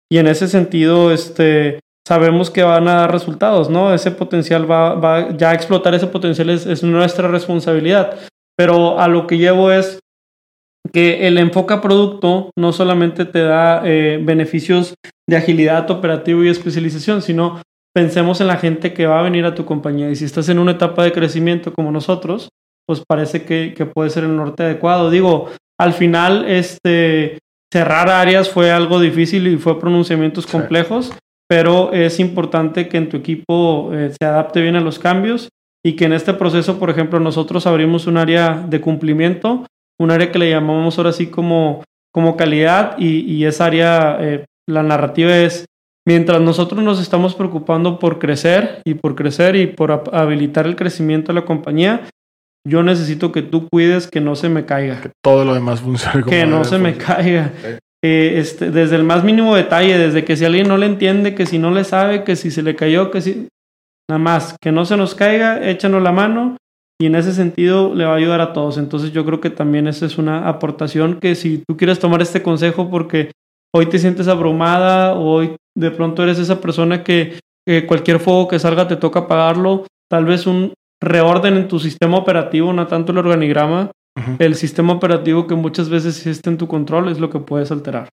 Y 0.09 0.17
en 0.17 0.27
ese 0.27 0.47
sentido, 0.47 1.11
este, 1.11 1.81
sabemos 2.07 2.49
que 2.49 2.63
van 2.63 2.87
a 2.87 3.01
dar 3.01 3.11
resultados, 3.11 3.69
¿no? 3.69 3.93
Ese 3.93 4.11
potencial 4.11 4.71
va, 4.71 4.95
va 4.95 5.35
ya 5.35 5.53
explotar 5.53 5.93
ese 5.93 6.07
potencial 6.07 6.49
es, 6.49 6.83
nuestra 6.83 7.27
responsabilidad. 7.27 8.17
Pero 8.55 8.97
a 8.97 9.09
lo 9.09 9.27
que 9.27 9.39
llevo 9.39 9.73
es 9.73 9.99
que 10.91 11.27
el 11.27 11.37
enfoque 11.37 11.73
a 11.73 11.81
producto 11.81 12.51
no 12.57 12.73
solamente 12.73 13.25
te 13.25 13.41
da 13.41 13.81
eh, 13.85 14.19
beneficios 14.21 14.93
de 15.27 15.37
agilidad 15.37 15.89
operativo 15.91 16.43
y 16.43 16.49
especialización, 16.49 17.21
sino 17.21 17.61
pensemos 17.93 18.41
en 18.41 18.47
la 18.47 18.57
gente 18.57 18.93
que 18.93 19.07
va 19.07 19.19
a 19.19 19.23
venir 19.23 19.45
a 19.45 19.55
tu 19.55 19.65
compañía. 19.65 20.09
Y 20.09 20.15
si 20.15 20.25
estás 20.25 20.49
en 20.49 20.59
una 20.59 20.73
etapa 20.73 21.03
de 21.03 21.11
crecimiento 21.11 21.73
como 21.73 21.91
nosotros, 21.91 22.49
pues 22.87 23.03
parece 23.07 23.43
que, 23.43 23.73
que 23.75 23.85
puede 23.85 24.09
ser 24.09 24.23
el 24.23 24.35
norte 24.35 24.63
adecuado. 24.63 25.09
Digo, 25.09 25.49
al 25.79 25.93
final, 25.93 26.45
este, 26.47 27.39
cerrar 27.71 28.09
áreas 28.09 28.49
fue 28.49 28.71
algo 28.71 28.99
difícil 28.99 29.47
y 29.47 29.57
fue 29.57 29.79
pronunciamientos 29.79 30.45
complejos 30.47 31.11
pero 31.47 31.93
es 31.93 32.19
importante 32.19 32.89
que 32.89 32.97
en 32.97 33.09
tu 33.09 33.17
equipo 33.17 33.91
eh, 33.93 34.11
se 34.17 34.25
adapte 34.25 34.61
bien 34.61 34.75
a 34.75 34.81
los 34.81 34.99
cambios 34.99 35.49
y 35.83 35.95
que 35.95 36.05
en 36.05 36.13
este 36.13 36.33
proceso, 36.33 36.77
por 36.77 36.89
ejemplo, 36.89 37.19
nosotros 37.19 37.65
abrimos 37.65 38.07
un 38.07 38.17
área 38.17 38.65
de 38.67 38.81
cumplimiento, 38.81 39.65
un 39.99 40.11
área 40.11 40.31
que 40.31 40.39
le 40.39 40.49
llamamos 40.49 40.97
ahora 40.97 41.11
sí 41.11 41.27
como, 41.27 41.83
como 42.13 42.37
calidad 42.37 42.97
y, 42.97 43.19
y 43.21 43.45
esa 43.45 43.65
área, 43.65 44.17
eh, 44.19 44.45
la 44.67 44.83
narrativa 44.83 45.35
es, 45.37 45.65
mientras 46.07 46.41
nosotros 46.41 46.83
nos 46.83 47.01
estamos 47.01 47.35
preocupando 47.35 47.99
por 47.99 48.19
crecer 48.19 48.81
y 48.85 48.95
por 48.95 49.15
crecer 49.15 49.55
y 49.55 49.67
por 49.67 50.03
habilitar 50.11 50.67
el 50.67 50.75
crecimiento 50.75 51.33
de 51.33 51.39
la 51.39 51.45
compañía, 51.45 52.07
yo 52.67 52.83
necesito 52.83 53.31
que 53.31 53.41
tú 53.41 53.67
cuides 53.69 54.07
que 54.07 54.19
no 54.19 54.35
se 54.35 54.49
me 54.49 54.65
caiga. 54.65 55.01
Que 55.01 55.11
todo 55.23 55.45
lo 55.45 55.53
demás 55.53 55.79
funcione. 55.79 56.21
Como 56.21 56.31
que 56.31 56.45
no 56.45 56.63
se 56.63 56.77
me 56.77 56.97
caiga. 56.97 57.51
Eh, 58.03 58.33
este, 58.37 58.71
desde 58.71 58.95
el 58.95 59.03
más 59.03 59.23
mínimo 59.23 59.55
detalle, 59.55 59.97
desde 59.97 60.23
que 60.23 60.35
si 60.35 60.45
alguien 60.45 60.67
no 60.67 60.77
le 60.77 60.85
entiende, 60.85 61.33
que 61.33 61.45
si 61.45 61.59
no 61.59 61.71
le 61.71 61.83
sabe, 61.83 62.23
que 62.23 62.35
si 62.35 62.51
se 62.51 62.61
le 62.61 62.75
cayó, 62.75 63.09
que 63.09 63.21
si... 63.21 63.47
Nada 64.09 64.19
más, 64.19 64.55
que 64.61 64.71
no 64.71 64.85
se 64.85 64.95
nos 64.95 65.15
caiga, 65.15 65.67
échanos 65.67 66.01
la 66.01 66.13
mano 66.13 66.55
y 66.99 67.05
en 67.05 67.15
ese 67.15 67.33
sentido 67.33 67.93
le 67.93 68.05
va 68.05 68.13
a 68.13 68.17
ayudar 68.17 68.41
a 68.41 68.53
todos. 68.53 68.77
Entonces 68.77 69.11
yo 69.11 69.25
creo 69.25 69.39
que 69.39 69.49
también 69.49 69.87
esa 69.87 70.05
es 70.05 70.17
una 70.17 70.47
aportación 70.47 71.19
que 71.19 71.35
si 71.35 71.63
tú 71.67 71.77
quieres 71.77 71.99
tomar 71.99 72.21
este 72.21 72.41
consejo 72.41 72.89
porque 72.89 73.31
hoy 73.73 73.85
te 73.87 73.99
sientes 73.99 74.27
abrumada 74.27 75.13
o 75.13 75.31
hoy 75.31 75.55
de 75.75 75.91
pronto 75.91 76.23
eres 76.23 76.39
esa 76.39 76.59
persona 76.59 77.03
que 77.03 77.39
cualquier 77.85 78.19
fuego 78.19 78.47
que 78.47 78.59
salga 78.59 78.87
te 78.87 78.95
toca 78.95 79.21
apagarlo, 79.21 79.85
tal 80.09 80.25
vez 80.25 80.47
un 80.47 80.73
reorden 81.01 81.57
en 81.57 81.67
tu 81.67 81.79
sistema 81.79 82.17
operativo, 82.17 82.73
no 82.73 82.87
tanto 82.87 83.11
el 83.11 83.19
organigrama, 83.19 83.91
el 84.39 84.55
sistema 84.55 84.93
operativo 84.93 85.45
que 85.45 85.55
muchas 85.55 85.89
veces 85.89 86.25
está 86.25 86.49
en 86.49 86.57
tu 86.57 86.67
control 86.67 87.09
es 87.09 87.19
lo 87.19 87.29
que 87.29 87.39
puedes 87.39 87.71
alterar. 87.71 88.09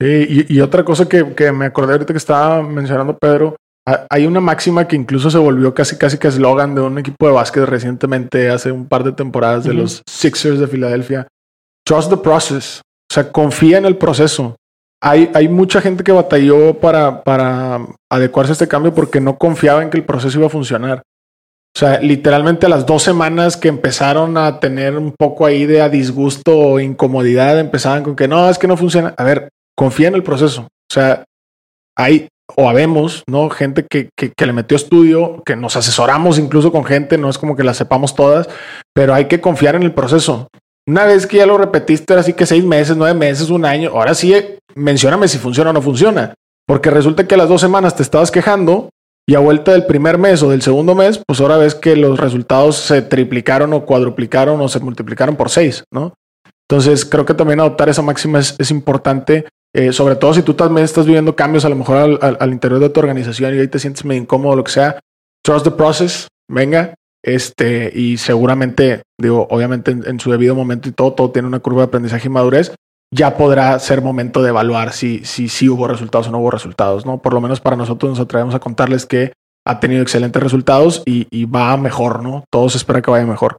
y, 0.00 0.60
otra 0.60 0.84
cosa 0.84 1.08
que, 1.08 1.34
que, 1.34 1.52
me 1.52 1.66
acordé 1.66 1.92
ahorita 1.92 2.12
que 2.12 2.18
estaba 2.18 2.62
mencionando 2.62 3.16
Pedro, 3.16 3.56
hay 3.86 4.26
una 4.26 4.40
máxima 4.40 4.86
que 4.86 4.96
incluso 4.96 5.30
se 5.30 5.38
volvió 5.38 5.74
casi 5.74 5.96
casi 5.96 6.18
que 6.18 6.28
eslogan 6.28 6.74
de 6.74 6.80
un 6.80 6.98
equipo 6.98 7.26
de 7.26 7.32
básquet 7.32 7.64
recientemente, 7.64 8.50
hace 8.50 8.72
un 8.72 8.86
par 8.86 9.04
de 9.04 9.12
temporadas, 9.12 9.64
de 9.64 9.74
los 9.74 10.02
Sixers 10.08 10.58
de 10.58 10.68
Filadelfia. 10.68 11.26
Trust 11.84 12.10
the 12.10 12.16
process. 12.16 12.82
O 13.10 13.14
sea, 13.14 13.32
confía 13.32 13.78
en 13.78 13.86
el 13.86 13.96
proceso. 13.96 14.56
Hay, 15.02 15.30
hay 15.34 15.48
mucha 15.48 15.80
gente 15.80 16.04
que 16.04 16.12
batalló 16.12 16.74
para, 16.74 17.22
para 17.22 17.80
adecuarse 18.10 18.52
a 18.52 18.54
este 18.54 18.68
cambio 18.68 18.94
porque 18.94 19.20
no 19.20 19.38
confiaba 19.38 19.82
en 19.82 19.90
que 19.90 19.96
el 19.96 20.04
proceso 20.04 20.38
iba 20.38 20.46
a 20.46 20.50
funcionar. 20.50 21.02
O 21.74 21.78
sea, 21.78 22.00
literalmente 22.00 22.66
a 22.66 22.68
las 22.68 22.84
dos 22.84 23.02
semanas 23.02 23.56
que 23.56 23.68
empezaron 23.68 24.36
a 24.36 24.60
tener 24.60 24.98
un 24.98 25.12
poco 25.12 25.46
ahí 25.46 25.66
de 25.66 25.80
a 25.80 25.88
disgusto 25.88 26.56
o 26.56 26.80
incomodidad, 26.80 27.58
empezaban 27.58 28.02
con 28.02 28.16
que 28.16 28.28
no, 28.28 28.50
es 28.50 28.58
que 28.58 28.66
no 28.66 28.76
funciona. 28.76 29.14
A 29.16 29.24
ver, 29.24 29.48
confía 29.76 30.08
en 30.08 30.14
el 30.14 30.22
proceso. 30.22 30.62
O 30.62 30.92
sea, 30.92 31.24
hay 31.96 32.28
o 32.56 32.68
habemos, 32.68 33.22
¿no? 33.28 33.50
Gente 33.50 33.86
que, 33.88 34.08
que, 34.16 34.46
le 34.46 34.52
metió 34.52 34.76
estudio, 34.76 35.42
que 35.44 35.56
nos 35.56 35.76
asesoramos 35.76 36.38
incluso 36.38 36.72
con 36.72 36.84
gente, 36.84 37.18
no 37.18 37.28
es 37.28 37.38
como 37.38 37.56
que 37.56 37.64
la 37.64 37.74
sepamos 37.74 38.14
todas, 38.14 38.48
pero 38.94 39.14
hay 39.14 39.26
que 39.26 39.40
confiar 39.40 39.74
en 39.74 39.82
el 39.82 39.92
proceso. 39.92 40.48
Una 40.88 41.04
vez 41.04 41.26
que 41.26 41.38
ya 41.38 41.46
lo 41.46 41.58
repetiste, 41.58 42.12
ahora 42.12 42.22
sí 42.22 42.32
que 42.32 42.46
seis 42.46 42.64
meses, 42.64 42.96
nueve 42.96 43.18
meses, 43.18 43.50
un 43.50 43.64
año, 43.64 43.90
ahora 43.90 44.14
sí, 44.14 44.34
mencióname 44.74 45.28
si 45.28 45.38
funciona 45.38 45.70
o 45.70 45.72
no 45.72 45.82
funciona. 45.82 46.34
Porque 46.66 46.90
resulta 46.90 47.26
que 47.26 47.34
a 47.34 47.38
las 47.38 47.48
dos 47.48 47.60
semanas 47.60 47.96
te 47.96 48.02
estabas 48.02 48.30
quejando 48.30 48.90
y 49.28 49.34
a 49.34 49.40
vuelta 49.40 49.72
del 49.72 49.86
primer 49.86 50.18
mes 50.18 50.42
o 50.42 50.50
del 50.50 50.62
segundo 50.62 50.94
mes, 50.94 51.20
pues 51.26 51.40
ahora 51.40 51.56
ves 51.56 51.74
que 51.74 51.96
los 51.96 52.18
resultados 52.18 52.76
se 52.76 53.02
triplicaron 53.02 53.72
o 53.72 53.84
cuadruplicaron 53.84 54.60
o 54.60 54.68
se 54.68 54.80
multiplicaron 54.80 55.36
por 55.36 55.50
seis, 55.50 55.84
¿no? 55.92 56.14
Entonces 56.68 57.04
creo 57.04 57.24
que 57.24 57.34
también 57.34 57.60
adoptar 57.60 57.88
esa 57.88 58.02
máxima 58.02 58.38
es, 58.38 58.70
importante, 58.70 59.46
eh, 59.74 59.92
sobre 59.92 60.16
todo 60.16 60.34
si 60.34 60.42
tú 60.42 60.54
también 60.54 60.84
estás 60.84 61.06
viviendo 61.06 61.36
cambios 61.36 61.64
a 61.64 61.68
lo 61.68 61.76
mejor 61.76 62.18
al, 62.20 62.52
interior 62.52 62.80
de 62.80 62.90
tu 62.90 63.00
organización 63.00 63.54
y 63.54 63.58
ahí 63.58 63.68
te 63.68 63.78
sientes 63.78 64.04
medio 64.04 64.22
incómodo, 64.22 64.56
lo 64.56 64.64
que 64.64 64.72
sea. 64.72 65.00
Trust 65.42 65.64
the 65.64 65.70
process, 65.70 66.28
venga, 66.48 66.94
este, 67.22 67.92
y 67.94 68.16
seguramente, 68.16 69.02
digo, 69.18 69.46
obviamente 69.50 69.90
en, 69.90 70.20
su 70.20 70.30
debido 70.30 70.54
momento 70.54 70.88
y 70.88 70.92
todo, 70.92 71.12
todo 71.12 71.30
tiene 71.30 71.48
una 71.48 71.60
curva 71.60 71.82
de 71.82 71.86
aprendizaje 71.86 72.26
y 72.26 72.30
madurez, 72.30 72.74
ya 73.12 73.36
podrá 73.36 73.78
ser 73.78 74.02
momento 74.02 74.42
de 74.42 74.50
evaluar 74.50 74.92
si, 74.92 75.24
si, 75.24 75.48
si 75.48 75.68
hubo 75.68 75.88
resultados 75.88 76.28
o 76.28 76.30
no 76.30 76.38
hubo 76.38 76.50
resultados, 76.50 77.06
¿no? 77.06 77.18
Por 77.18 77.34
lo 77.34 77.40
menos 77.40 77.60
para 77.60 77.76
nosotros 77.76 78.10
nos 78.10 78.20
atrevemos 78.20 78.54
a 78.54 78.60
contarles 78.60 79.06
que 79.06 79.32
ha 79.66 79.80
tenido 79.80 80.02
excelentes 80.02 80.42
resultados 80.42 81.02
y, 81.04 81.44
va 81.44 81.76
mejor, 81.76 82.22
¿no? 82.22 82.44
Todos 82.50 82.76
espera 82.76 83.02
que 83.02 83.10
vaya 83.10 83.26
mejor. 83.26 83.58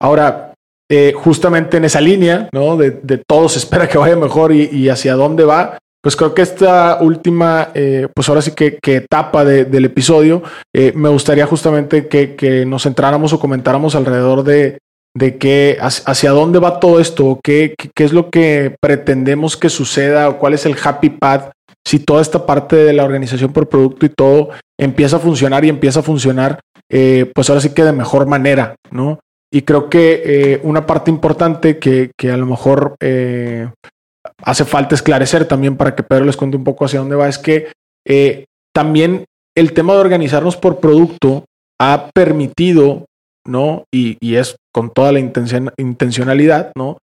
Ahora, 0.00 0.51
eh, 0.94 1.14
justamente 1.14 1.78
en 1.78 1.86
esa 1.86 2.02
línea, 2.02 2.50
¿no? 2.52 2.76
De, 2.76 2.90
de 2.90 3.16
todos 3.16 3.56
espera 3.56 3.88
que 3.88 3.96
vaya 3.96 4.14
mejor 4.14 4.52
y, 4.52 4.90
hacia 4.90 5.14
dónde 5.14 5.44
va, 5.44 5.78
pues 6.02 6.16
creo 6.16 6.34
que 6.34 6.42
esta 6.42 6.98
última, 7.00 7.70
eh, 7.72 8.08
pues 8.14 8.28
ahora 8.28 8.42
sí 8.42 8.50
que, 8.50 8.78
etapa 8.84 9.42
del 9.42 9.86
episodio, 9.86 10.42
eh, 10.76 10.92
me 10.94 11.08
gustaría 11.08 11.46
justamente 11.46 12.08
que, 12.08 12.34
que, 12.36 12.66
nos 12.66 12.82
centráramos 12.82 13.32
o 13.32 13.40
comentáramos 13.40 13.94
alrededor 13.94 14.44
de, 14.44 14.80
de 15.16 15.38
qué, 15.38 15.78
hacia 15.80 16.32
dónde 16.32 16.58
va 16.58 16.78
todo 16.78 17.00
esto, 17.00 17.40
qué, 17.42 17.74
qué, 17.94 18.04
es 18.04 18.12
lo 18.12 18.28
que 18.28 18.76
pretendemos 18.78 19.56
que 19.56 19.70
suceda 19.70 20.28
o 20.28 20.38
cuál 20.38 20.52
es 20.52 20.66
el 20.66 20.76
happy 20.76 21.08
path 21.08 21.52
si 21.86 22.00
toda 22.00 22.20
esta 22.20 22.44
parte 22.44 22.76
de 22.76 22.92
la 22.92 23.04
organización 23.04 23.50
por 23.54 23.70
producto 23.70 24.04
y 24.04 24.10
todo 24.10 24.50
empieza 24.78 25.16
a 25.16 25.20
funcionar 25.20 25.64
y 25.64 25.70
empieza 25.70 26.00
a 26.00 26.02
funcionar, 26.02 26.60
eh, 26.90 27.32
pues 27.34 27.48
ahora 27.48 27.62
sí 27.62 27.70
que 27.70 27.82
de 27.82 27.92
mejor 27.92 28.26
manera, 28.26 28.74
¿no? 28.90 29.20
Y 29.54 29.62
creo 29.62 29.90
que 29.90 30.22
eh, 30.24 30.60
una 30.62 30.86
parte 30.86 31.10
importante 31.10 31.78
que, 31.78 32.10
a 32.30 32.36
lo 32.38 32.46
mejor 32.46 32.96
eh, 33.00 33.68
hace 34.42 34.64
falta 34.64 34.94
esclarecer 34.94 35.44
también 35.46 35.76
para 35.76 35.94
que 35.94 36.02
Pedro 36.02 36.24
les 36.24 36.38
cuente 36.38 36.56
un 36.56 36.64
poco 36.64 36.86
hacia 36.86 37.00
dónde 37.00 37.16
va 37.16 37.28
es 37.28 37.38
que 37.38 37.70
eh, 38.08 38.46
también 38.74 39.26
el 39.54 39.74
tema 39.74 39.92
de 39.92 40.00
organizarnos 40.00 40.56
por 40.56 40.80
producto 40.80 41.44
ha 41.78 42.08
permitido, 42.14 43.04
¿no? 43.46 43.84
Y, 43.92 44.16
y 44.20 44.36
es 44.36 44.56
con 44.72 44.90
toda 44.90 45.12
la 45.12 45.20
intencionalidad, 45.20 46.72
¿no? 46.74 46.96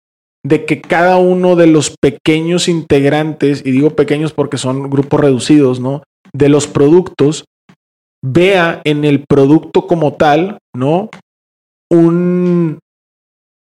De 0.44 0.66
que 0.66 0.82
cada 0.82 1.18
uno 1.18 1.56
de 1.56 1.68
los 1.68 1.96
pequeños 2.02 2.68
integrantes, 2.68 3.62
y 3.64 3.70
digo 3.70 3.92
pequeños 3.92 4.34
porque 4.34 4.58
son 4.58 4.90
grupos 4.90 5.20
reducidos, 5.20 5.80
¿no? 5.80 6.02
De 6.34 6.50
los 6.50 6.66
productos, 6.66 7.46
vea 8.26 8.82
en 8.86 9.06
el 9.06 9.24
producto 9.30 9.86
como 9.86 10.14
tal, 10.14 10.58
¿no? 10.76 11.10
Un 11.90 12.80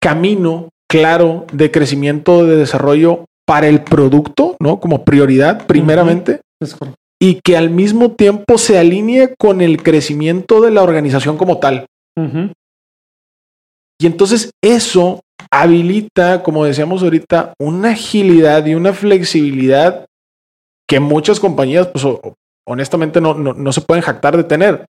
camino 0.02 0.70
claro 0.90 1.46
de 1.52 1.72
crecimiento, 1.72 2.46
de 2.46 2.56
desarrollo 2.56 3.26
para 3.46 3.68
el 3.68 3.84
producto, 3.84 4.56
¿no? 4.60 4.80
Como 4.80 5.04
prioridad, 5.06 5.66
primeramente. 5.68 6.42
Y 7.20 7.42
que 7.42 7.58
al 7.58 7.70
mismo 7.70 8.12
tiempo 8.12 8.58
se 8.58 8.78
alinee 8.78 9.36
con 9.38 9.62
el 9.62 9.82
crecimiento 9.82 10.62
de 10.62 10.72
la 10.72 10.84
organización 10.84 11.38
como 11.38 11.60
tal. 11.60 11.88
Y 14.00 14.06
entonces 14.06 14.52
eso 14.62 15.22
habilita, 15.52 16.44
como 16.44 16.66
decíamos 16.66 17.04
ahorita, 17.04 17.54
una 17.60 17.92
agilidad 17.92 18.66
y 18.66 18.76
una 18.76 18.94
flexibilidad 18.94 20.06
que 20.88 21.00
muchas 21.00 21.40
compañías, 21.40 21.88
pues 21.88 22.06
honestamente 22.66 23.22
no, 23.22 23.34
no, 23.34 23.72
se 23.72 23.82
pueden 23.82 24.04
jactar 24.04 24.38
de 24.38 24.44
tener. 24.44 24.86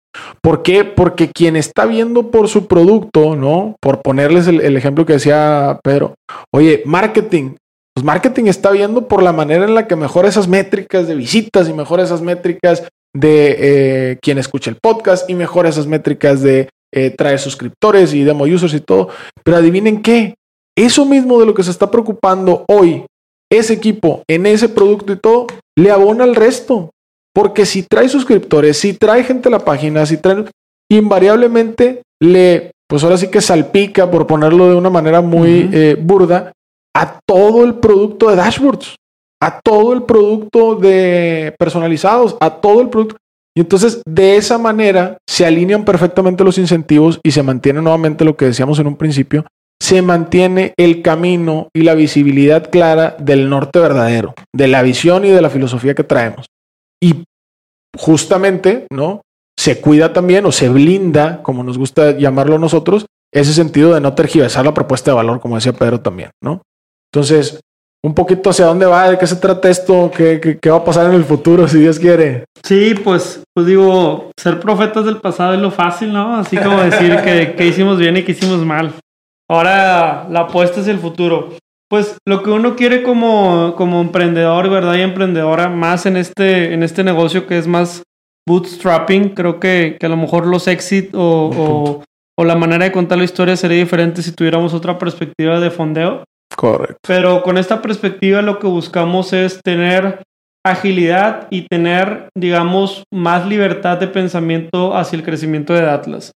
¿Por 0.40 0.62
qué? 0.62 0.84
Porque 0.84 1.30
quien 1.30 1.56
está 1.56 1.86
viendo 1.86 2.30
por 2.30 2.48
su 2.48 2.66
producto, 2.66 3.36
¿no? 3.36 3.76
Por 3.80 4.02
ponerles 4.02 4.46
el, 4.46 4.76
ejemplo 4.76 5.06
que 5.06 5.14
decía 5.14 5.80
Pedro, 5.82 6.14
oye, 6.52 6.82
marketing. 6.84 7.56
Pues 7.94 8.04
marketing 8.04 8.46
está 8.46 8.70
viendo 8.70 9.06
por 9.06 9.22
la 9.22 9.32
manera 9.32 9.64
en 9.64 9.74
la 9.74 9.86
que 9.86 9.96
mejora 9.96 10.28
esas 10.28 10.48
métricas 10.48 11.06
de 11.06 11.14
visitas 11.14 11.68
y 11.68 11.74
mejora 11.74 12.02
esas 12.02 12.22
métricas 12.22 12.88
de 13.14 13.56
eh, 13.58 14.18
quien 14.22 14.38
escucha 14.38 14.70
el 14.70 14.78
podcast 14.80 15.28
y 15.28 15.34
mejora 15.34 15.68
esas 15.68 15.86
métricas 15.86 16.40
de 16.40 16.70
eh, 16.94 17.10
traer 17.10 17.38
suscriptores 17.38 18.14
y 18.14 18.24
demo 18.24 18.44
users 18.44 18.72
y 18.74 18.80
todo. 18.80 19.08
Pero 19.44 19.58
adivinen 19.58 20.00
qué, 20.00 20.36
eso 20.76 21.04
mismo 21.04 21.38
de 21.38 21.46
lo 21.46 21.54
que 21.54 21.62
se 21.62 21.70
está 21.70 21.90
preocupando 21.90 22.64
hoy 22.68 23.04
ese 23.50 23.74
equipo 23.74 24.22
en 24.28 24.46
ese 24.46 24.68
producto 24.68 25.12
y 25.12 25.16
todo, 25.16 25.46
le 25.76 25.90
abona 25.90 26.24
al 26.24 26.34
resto. 26.34 26.90
Porque 27.34 27.66
si 27.66 27.82
trae 27.82 28.08
suscriptores, 28.08 28.78
si 28.78 28.92
trae 28.94 29.24
gente 29.24 29.48
a 29.48 29.52
la 29.52 29.58
página, 29.60 30.04
si 30.04 30.18
trae, 30.18 30.44
invariablemente 30.90 32.02
le, 32.20 32.72
pues 32.88 33.02
ahora 33.02 33.16
sí 33.16 33.28
que 33.28 33.40
salpica, 33.40 34.10
por 34.10 34.26
ponerlo 34.26 34.68
de 34.68 34.74
una 34.74 34.90
manera 34.90 35.20
muy 35.20 35.70
eh, 35.72 35.96
burda, 35.98 36.52
a 36.94 37.18
todo 37.26 37.64
el 37.64 37.74
producto 37.76 38.28
de 38.28 38.36
dashboards, 38.36 38.96
a 39.40 39.60
todo 39.60 39.92
el 39.92 40.02
producto 40.02 40.76
de 40.76 41.54
personalizados, 41.58 42.36
a 42.40 42.60
todo 42.60 42.80
el 42.80 42.90
producto. 42.90 43.16
Y 43.56 43.60
entonces 43.60 44.02
de 44.06 44.36
esa 44.36 44.58
manera 44.58 45.18
se 45.28 45.44
alinean 45.44 45.84
perfectamente 45.84 46.44
los 46.44 46.58
incentivos 46.58 47.20
y 47.22 47.32
se 47.32 47.42
mantiene 47.42 47.82
nuevamente 47.82 48.24
lo 48.24 48.36
que 48.36 48.46
decíamos 48.46 48.78
en 48.78 48.86
un 48.86 48.96
principio, 48.96 49.44
se 49.80 50.00
mantiene 50.00 50.74
el 50.76 51.02
camino 51.02 51.68
y 51.74 51.82
la 51.82 51.94
visibilidad 51.94 52.70
clara 52.70 53.16
del 53.18 53.50
norte 53.50 53.80
verdadero, 53.80 54.34
de 54.54 54.68
la 54.68 54.82
visión 54.82 55.24
y 55.24 55.30
de 55.30 55.42
la 55.42 55.50
filosofía 55.50 55.94
que 55.94 56.04
traemos. 56.04 56.46
Y 57.02 57.24
justamente, 57.98 58.86
¿no? 58.90 59.22
Se 59.58 59.80
cuida 59.80 60.12
también 60.12 60.46
o 60.46 60.52
se 60.52 60.68
blinda, 60.68 61.42
como 61.42 61.64
nos 61.64 61.76
gusta 61.76 62.16
llamarlo 62.16 62.58
nosotros, 62.58 63.06
ese 63.32 63.52
sentido 63.52 63.92
de 63.92 64.00
no 64.00 64.14
tergiversar 64.14 64.64
la 64.64 64.74
propuesta 64.74 65.10
de 65.10 65.16
valor, 65.16 65.40
como 65.40 65.56
decía 65.56 65.72
Pedro 65.72 66.00
también, 66.00 66.30
¿no? 66.42 66.62
Entonces, 67.12 67.60
un 68.04 68.14
poquito 68.14 68.50
hacia 68.50 68.66
dónde 68.66 68.86
va, 68.86 69.10
de 69.10 69.18
qué 69.18 69.26
se 69.26 69.36
trata 69.36 69.68
esto, 69.68 70.10
qué, 70.14 70.58
qué, 70.60 70.70
va 70.70 70.78
a 70.78 70.84
pasar 70.84 71.06
en 71.06 71.14
el 71.14 71.24
futuro, 71.24 71.68
si 71.68 71.78
Dios 71.78 71.98
quiere. 71.98 72.44
Sí, 72.62 72.94
pues, 72.94 73.42
pues 73.54 73.66
digo, 73.66 74.30
ser 74.38 74.60
profetas 74.60 75.04
del 75.04 75.18
pasado 75.18 75.54
es 75.54 75.60
lo 75.60 75.70
fácil, 75.70 76.12
¿no? 76.12 76.36
Así 76.36 76.56
como 76.56 76.80
decir 76.82 77.16
que, 77.22 77.54
que 77.56 77.66
hicimos 77.66 77.98
bien 77.98 78.16
y 78.16 78.22
que 78.22 78.32
hicimos 78.32 78.64
mal. 78.64 78.94
Ahora 79.48 80.26
la 80.30 80.40
apuesta 80.40 80.80
es 80.80 80.88
el 80.88 80.98
futuro. 80.98 81.50
Pues 81.92 82.16
lo 82.26 82.42
que 82.42 82.48
uno 82.48 82.74
quiere 82.74 83.02
como, 83.02 83.74
como 83.76 84.00
emprendedor, 84.00 84.70
¿verdad? 84.70 84.94
Y 84.94 85.02
emprendedora, 85.02 85.68
más 85.68 86.06
en 86.06 86.16
este, 86.16 86.72
en 86.72 86.82
este 86.82 87.04
negocio 87.04 87.46
que 87.46 87.58
es 87.58 87.66
más 87.66 88.02
bootstrapping, 88.48 89.34
creo 89.34 89.60
que, 89.60 89.98
que 90.00 90.06
a 90.06 90.08
lo 90.08 90.16
mejor 90.16 90.46
los 90.46 90.68
exit 90.68 91.14
o, 91.14 92.00
o, 92.38 92.44
la 92.46 92.54
manera 92.54 92.86
de 92.86 92.92
contar 92.92 93.18
la 93.18 93.24
historia 93.24 93.58
sería 93.58 93.76
diferente 93.76 94.22
si 94.22 94.32
tuviéramos 94.32 94.72
otra 94.72 94.96
perspectiva 94.96 95.60
de 95.60 95.70
fondeo. 95.70 96.24
Correcto. 96.56 96.96
Pero 97.06 97.42
con 97.42 97.58
esta 97.58 97.82
perspectiva 97.82 98.40
lo 98.40 98.58
que 98.58 98.68
buscamos 98.68 99.34
es 99.34 99.60
tener 99.62 100.22
agilidad 100.64 101.46
y 101.50 101.66
tener, 101.68 102.30
digamos, 102.34 103.04
más 103.12 103.46
libertad 103.46 103.98
de 103.98 104.08
pensamiento 104.08 104.96
hacia 104.96 105.18
el 105.18 105.24
crecimiento 105.24 105.74
de 105.74 105.90
Atlas. 105.90 106.32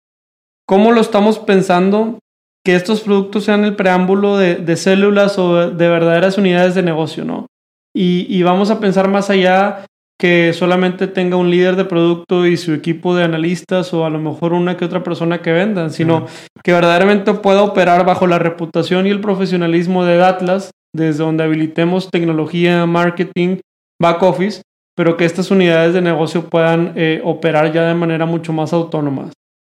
¿Cómo 0.68 0.92
lo 0.92 1.00
estamos 1.00 1.38
pensando? 1.38 2.18
Que 2.66 2.74
estos 2.74 3.02
productos 3.02 3.44
sean 3.44 3.62
el 3.62 3.76
preámbulo 3.76 4.36
de, 4.36 4.76
células 4.76 5.38
o 5.38 5.70
de 5.70 5.88
verdaderas 5.88 6.36
unidades 6.36 6.74
de 6.74 6.82
negocio, 6.82 7.24
¿no? 7.24 7.46
Y, 7.94 8.42
vamos 8.42 8.70
a 8.70 8.80
pensar 8.80 9.06
más 9.06 9.30
allá 9.30 9.86
que 10.18 10.52
solamente 10.52 11.06
tenga 11.06 11.36
un 11.36 11.48
líder 11.48 11.76
de 11.76 11.84
producto 11.84 12.44
y 12.44 12.56
su 12.56 12.72
equipo 12.72 13.14
de 13.14 13.22
analistas 13.22 13.94
o 13.94 14.04
a 14.04 14.10
lo 14.10 14.18
mejor 14.18 14.52
una 14.52 14.76
que 14.76 14.84
otra 14.84 15.04
persona 15.04 15.42
que 15.42 15.52
vendan, 15.52 15.92
sino 15.92 16.26
que 16.64 16.72
verdaderamente 16.72 17.32
pueda 17.34 17.62
operar 17.62 18.04
bajo 18.04 18.26
la 18.26 18.40
reputación 18.40 19.06
y 19.06 19.10
el 19.10 19.20
profesionalismo 19.20 20.04
de 20.04 20.24
Atlas, 20.24 20.72
desde 20.92 21.22
donde 21.22 21.44
habilitemos 21.44 22.10
tecnología, 22.10 22.84
marketing, 22.84 23.58
back 24.02 24.20
office, 24.24 24.62
pero 24.96 25.16
que 25.16 25.24
estas 25.24 25.52
unidades 25.52 25.94
de 25.94 26.02
negocio 26.02 26.50
puedan 26.50 26.94
eh, 26.96 27.20
operar 27.22 27.72
ya 27.72 27.84
de 27.84 27.94
manera 27.94 28.26
mucho 28.26 28.52
más 28.52 28.72
autónoma. 28.72 29.30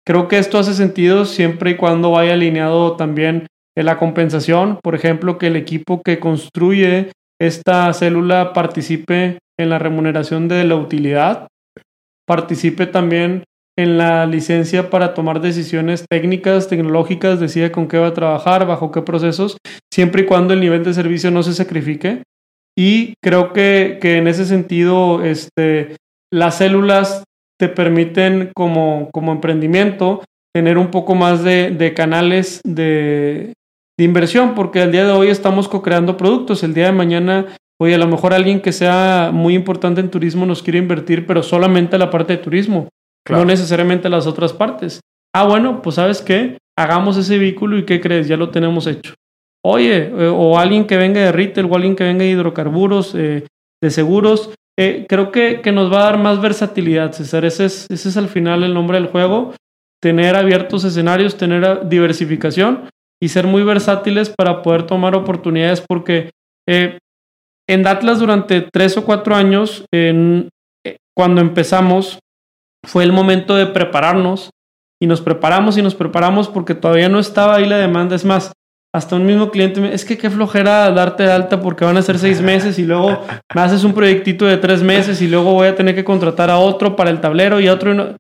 Creo 0.09 0.27
que 0.27 0.39
esto 0.39 0.59
hace 0.59 0.73
sentido 0.73 1.27
siempre 1.27 1.73
y 1.73 1.77
cuando 1.77 2.13
vaya 2.13 2.33
alineado 2.33 2.97
también 2.97 3.47
en 3.77 3.85
la 3.85 3.99
compensación. 3.99 4.79
Por 4.83 4.95
ejemplo, 4.95 5.37
que 5.37 5.49
el 5.49 5.57
equipo 5.57 6.01
que 6.03 6.19
construye 6.19 7.13
esta 7.39 7.93
célula 7.93 8.55
participe 8.55 9.39
en 9.59 9.69
la 9.69 9.79
remuneración 9.79 10.49
de 10.49 10.65
la 10.65 10.77
utilidad, 10.77 11.49
participe 12.27 12.87
también 12.87 13.45
en 13.79 13.99
la 13.99 14.25
licencia 14.25 14.89
para 14.89 15.13
tomar 15.13 15.43
decisiones 15.43 16.07
técnicas, 16.09 16.69
tecnológicas, 16.69 17.39
decide 17.39 17.71
con 17.71 17.87
qué 17.87 17.99
va 17.99 18.07
a 18.07 18.15
trabajar, 18.15 18.67
bajo 18.67 18.91
qué 18.91 19.03
procesos, 19.03 19.59
siempre 19.93 20.23
y 20.23 20.25
cuando 20.25 20.55
el 20.55 20.61
nivel 20.61 20.85
de 20.85 20.95
servicio 20.95 21.31
no 21.31 21.43
se 21.43 21.53
sacrifique. 21.53 22.23
Y 22.75 23.13
creo 23.23 23.53
que, 23.53 23.99
que 24.01 24.17
en 24.17 24.27
ese 24.27 24.47
sentido, 24.47 25.23
este, 25.23 25.97
las 26.33 26.57
células 26.57 27.25
te 27.59 27.69
permiten 27.69 28.51
como, 28.55 29.11
como 29.13 29.33
emprendimiento 29.33 30.23
tener 30.55 30.79
un 30.79 30.91
poco 30.91 31.15
más 31.15 31.45
de, 31.45 31.93
canales 31.95 32.61
de, 32.65 33.53
inversión, 33.99 34.55
porque 34.55 34.81
al 34.81 34.93
día 34.93 35.05
de 35.05 35.13
hoy 35.13 35.29
estamos 35.29 35.69
co-creando 35.69 36.17
productos. 36.17 36.63
El 36.63 36.75
día 36.75 36.87
de 36.87 36.93
mañana, 36.93 37.47
oye, 37.81 37.95
a 37.95 37.99
lo 37.99 38.07
mejor 38.07 38.33
alguien 38.33 38.61
que 38.61 38.73
sea 38.73 39.31
muy 39.33 39.55
importante 39.55 40.01
en 40.01 40.11
turismo 40.11 40.47
nos 40.47 40.63
quiere 40.63 40.79
invertir, 40.79 41.27
pero 41.27 41.43
solamente 41.43 41.99
la 41.99 42.11
parte 42.11 42.37
de 42.37 42.43
turismo, 42.43 42.89
no 43.29 43.45
necesariamente 43.45 44.09
las 44.09 44.27
otras 44.27 44.53
partes. 44.53 45.01
Ah, 45.35 45.47
bueno, 45.47 45.83
pues 45.83 45.97
sabes 45.97 46.23
qué, 46.23 46.59
hagamos 46.77 47.17
ese 47.17 47.39
vehículo 47.39 47.77
y 47.77 47.85
¿qué 47.85 48.01
crees? 48.01 48.29
Ya 48.29 48.37
lo 48.37 48.51
tenemos 48.51 48.87
hecho. 48.87 49.15
Oye, 49.65 50.07
eh, 50.07 50.33
o 50.33 50.59
alguien 50.59 50.87
que 50.87 50.97
venga 50.97 51.21
de 51.21 51.33
retail 51.33 51.67
o 51.71 51.75
alguien 51.75 51.97
que 51.97 52.05
venga 52.05 52.25
de 52.25 52.31
hidrocarburos, 52.31 53.15
eh, 53.15 53.45
de 53.83 53.91
seguros, 53.91 54.55
eh, 54.79 55.07
creo 55.09 55.33
que, 55.33 55.61
que, 55.61 55.73
nos 55.73 55.93
va 55.93 56.01
a 56.01 56.05
dar 56.05 56.19
más 56.19 56.41
versatilidad, 56.41 57.13
César. 57.13 57.45
Ese 57.45 57.65
es, 57.65 57.87
ese 57.91 58.11
es 58.11 58.17
al 58.17 58.29
final 58.29 58.63
el 58.63 58.75
nombre 58.75 59.01
del 59.01 59.09
juego. 59.09 59.55
Tener 60.01 60.37
abiertos 60.37 60.85
escenarios, 60.85 61.37
tener 61.37 61.89
diversificación 61.89 62.89
y 63.21 63.29
ser 63.29 63.49
muy 63.49 63.65
versátiles 63.65 64.31
para 64.31 64.63
poder 64.63 64.85
tomar 64.85 65.17
oportunidades 65.17 65.81
porque 65.81 66.31
eh, 66.69 66.99
en 67.69 67.87
Atlas 67.87 68.21
durante 68.21 68.63
tres 68.63 68.97
o 68.97 69.05
cuatro 69.05 69.35
años, 69.35 69.85
eh, 69.93 70.49
cuando 71.13 71.41
empezamos, 71.41 72.21
fue 72.87 73.03
el 73.03 73.13
momento 73.13 73.57
de 73.57 73.67
prepararnos 73.67 74.51
y 75.03 75.09
nos 75.09 75.21
preparamos 75.21 75.77
y 75.77 75.83
nos 75.83 75.97
preparamos 75.97 76.49
porque 76.49 76.77
todavía 76.77 77.09
no 77.09 77.19
estaba 77.19 77.57
ahí 77.57 77.67
la 77.67 77.79
demanda. 77.79 78.15
Es 78.15 78.25
más, 78.25 78.53
hasta 78.95 79.17
un 79.17 79.27
mismo 79.27 79.51
cliente 79.51 79.81
me 79.81 79.95
es 79.95 80.05
que 80.05 80.17
qué 80.17 80.31
flojera 80.31 80.91
darte 80.91 81.25
de 81.25 81.33
alta 81.33 81.61
porque 81.61 81.85
van 81.85 81.97
a 81.97 82.03
ser 82.03 82.19
seis 82.19 82.41
meses 82.41 82.79
y 82.79 82.85
luego 82.85 83.21
me 83.55 83.61
haces 83.61 83.85
un 83.85 83.93
proyectito 83.93 84.47
de 84.47 84.57
tres 84.57 84.83
meses 84.83 85.21
y 85.21 85.29
luego 85.29 85.53
voy 85.53 85.69
a 85.69 85.77
tener 85.77 85.95
que 85.95 86.05
contratar 86.05 86.51
a 86.51 86.59
otro 86.59 86.97
para 86.97 87.11
el 87.11 87.21
tablero 87.21 87.61
y 87.61 87.69
a 87.69 87.75
otro. 87.75 88.17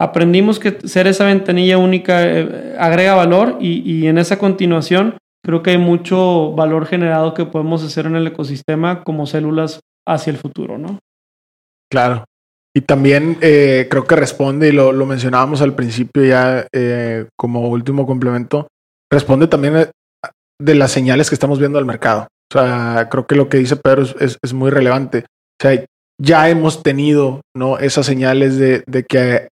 Aprendimos 0.00 0.58
que 0.58 0.78
ser 0.86 1.06
esa 1.06 1.26
ventanilla 1.26 1.78
única 1.78 2.22
eh, 2.24 2.76
agrega 2.78 3.14
valor 3.14 3.58
y, 3.60 3.82
y, 3.88 4.06
en 4.06 4.18
esa 4.18 4.38
continuación 4.38 5.16
creo 5.44 5.62
que 5.62 5.70
hay 5.70 5.78
mucho 5.78 6.52
valor 6.52 6.86
generado 6.86 7.34
que 7.34 7.44
podemos 7.44 7.84
hacer 7.84 8.06
en 8.06 8.16
el 8.16 8.26
ecosistema 8.26 9.04
como 9.04 9.26
células 9.26 9.80
hacia 10.06 10.30
el 10.30 10.38
futuro, 10.38 10.78
¿no? 10.78 10.98
Claro. 11.90 12.24
Y 12.74 12.80
también 12.80 13.36
eh, 13.42 13.86
creo 13.90 14.04
que 14.04 14.16
responde, 14.16 14.68
y 14.68 14.72
lo, 14.72 14.92
lo 14.92 15.04
mencionábamos 15.04 15.60
al 15.60 15.74
principio 15.74 16.24
ya 16.24 16.66
eh, 16.72 17.26
como 17.36 17.68
último 17.68 18.06
complemento, 18.06 18.68
responde 19.10 19.46
también 19.46 19.90
de 20.62 20.74
las 20.74 20.92
señales 20.92 21.28
que 21.28 21.34
estamos 21.34 21.58
viendo 21.58 21.78
al 21.78 21.84
mercado. 21.84 22.28
O 22.52 22.58
sea, 22.58 23.08
creo 23.10 23.26
que 23.26 23.34
lo 23.34 23.48
que 23.48 23.58
dice 23.58 23.76
Pedro 23.76 24.04
es, 24.20 24.52
muy 24.52 24.70
relevante. 24.70 25.24
O 25.60 25.62
sea, 25.62 25.84
ya 26.20 26.48
hemos 26.48 26.82
tenido 26.82 27.40
¿no? 27.56 27.78
esas 27.78 28.06
señales 28.06 28.58
de, 28.58 28.84
que 29.08 29.48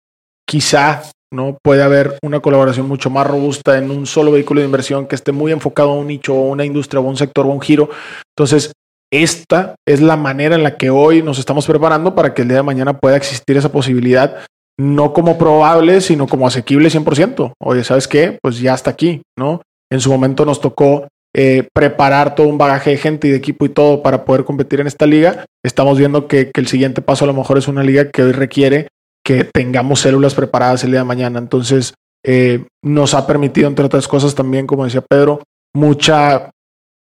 quizá 0.46 1.02
¿no? 1.32 1.56
puede 1.62 1.82
haber 1.82 2.18
una 2.22 2.40
colaboración 2.40 2.86
mucho 2.86 3.10
más 3.10 3.26
robusta 3.26 3.78
en 3.78 3.90
un 3.90 4.06
solo 4.06 4.32
vehículo 4.32 4.60
de 4.60 4.66
inversión 4.66 5.06
que 5.06 5.14
esté 5.14 5.32
muy 5.32 5.50
enfocado 5.50 5.90
a 5.90 5.96
un 5.96 6.06
nicho 6.06 6.34
o 6.34 6.48
una 6.48 6.64
industria 6.64 7.00
o 7.00 7.04
un 7.04 7.16
sector 7.16 7.46
o 7.46 7.50
un 7.50 7.60
giro. 7.60 7.90
Entonces, 8.36 8.72
esta 9.12 9.74
es 9.88 10.00
la 10.00 10.16
manera 10.16 10.54
en 10.54 10.62
la 10.62 10.76
que 10.76 10.90
hoy 10.90 11.22
nos 11.22 11.38
estamos 11.38 11.66
preparando 11.66 12.14
para 12.14 12.34
que 12.34 12.42
el 12.42 12.48
día 12.48 12.58
de 12.58 12.62
mañana 12.62 12.98
pueda 12.98 13.16
existir 13.16 13.56
esa 13.56 13.72
posibilidad, 13.72 14.44
no 14.78 15.12
como 15.12 15.38
probable, 15.38 16.00
sino 16.00 16.28
como 16.28 16.46
asequible 16.46 16.90
100%. 16.90 17.54
Oye, 17.60 17.82
¿sabes 17.82 18.06
qué? 18.06 18.38
Pues 18.40 18.60
ya 18.60 18.74
está 18.74 18.90
aquí, 18.90 19.22
¿no? 19.36 19.62
En 19.90 20.00
su 20.00 20.10
momento 20.10 20.44
nos 20.44 20.60
tocó 20.60 21.08
eh, 21.34 21.68
preparar 21.72 22.34
todo 22.34 22.48
un 22.48 22.58
bagaje 22.58 22.90
de 22.90 22.96
gente 22.96 23.28
y 23.28 23.30
de 23.30 23.36
equipo 23.36 23.64
y 23.64 23.68
todo 23.68 24.02
para 24.02 24.24
poder 24.24 24.44
competir 24.44 24.80
en 24.80 24.86
esta 24.86 25.06
liga. 25.06 25.44
Estamos 25.64 25.98
viendo 25.98 26.26
que, 26.26 26.50
el 26.54 26.66
siguiente 26.66 27.02
paso 27.02 27.24
a 27.24 27.28
lo 27.28 27.34
mejor 27.34 27.58
es 27.58 27.68
una 27.68 27.82
liga 27.82 28.10
que 28.10 28.22
hoy 28.22 28.32
requiere 28.32 28.88
que 29.24 29.44
tengamos 29.44 30.00
células 30.00 30.34
preparadas 30.34 30.82
el 30.82 30.90
día 30.90 31.00
de 31.00 31.04
mañana. 31.06 31.38
Entonces, 31.38 31.94
eh, 32.24 32.64
nos 32.82 33.14
ha 33.14 33.26
permitido, 33.26 33.68
entre 33.68 33.84
otras 33.84 34.08
cosas, 34.08 34.34
también, 34.34 34.66
como 34.66 34.84
decía 34.84 35.02
Pedro, 35.02 35.42
mucha 35.74 36.50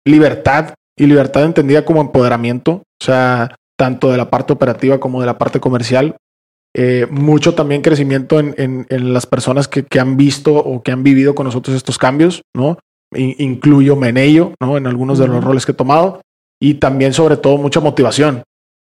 libertad 0.07 0.74
y 0.99 1.07
libertad 1.07 1.45
entendida 1.45 1.85
como 1.85 2.01
empoderamiento, 2.01 2.72
o 2.72 3.05
sea, 3.05 3.55
tanto 3.79 4.11
de 4.11 4.16
la 4.16 4.31
parte 4.31 4.53
operativa 4.53 4.99
como 4.99 5.20
de 5.20 5.27
la 5.27 5.37
parte 5.37 5.61
comercial. 5.61 6.16
Eh, 6.79 7.07
mucho 7.11 7.55
también 7.55 7.81
crecimiento 7.81 8.39
en, 8.39 8.87
las 8.91 9.24
personas 9.24 9.66
que, 9.66 9.87
han 9.99 10.18
visto 10.18 10.55
o 10.55 10.83
que 10.83 10.93
han 10.93 11.03
vivido 11.03 11.35
con 11.35 11.47
nosotros 11.47 11.74
estos 11.74 11.97
cambios, 11.97 12.43
¿no? 12.55 12.79
incluyo 13.14 13.97
Menello, 13.97 14.53
¿no? 14.61 14.77
En 14.77 14.87
algunos 14.87 15.18
de 15.18 15.27
los 15.27 15.43
roles 15.43 15.64
que 15.64 15.72
he 15.72 15.74
tomado. 15.77 16.20
Y 16.61 16.74
también, 16.74 17.14
sobre 17.14 17.39
todo, 17.39 17.57
mucha 17.57 17.81
motivación. 17.81 18.43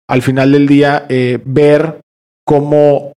Al 0.08 0.22
final 0.22 0.52
del 0.52 0.68
día, 0.68 1.06
eh, 1.08 1.40
ver 1.44 2.00
cómo 2.46 3.12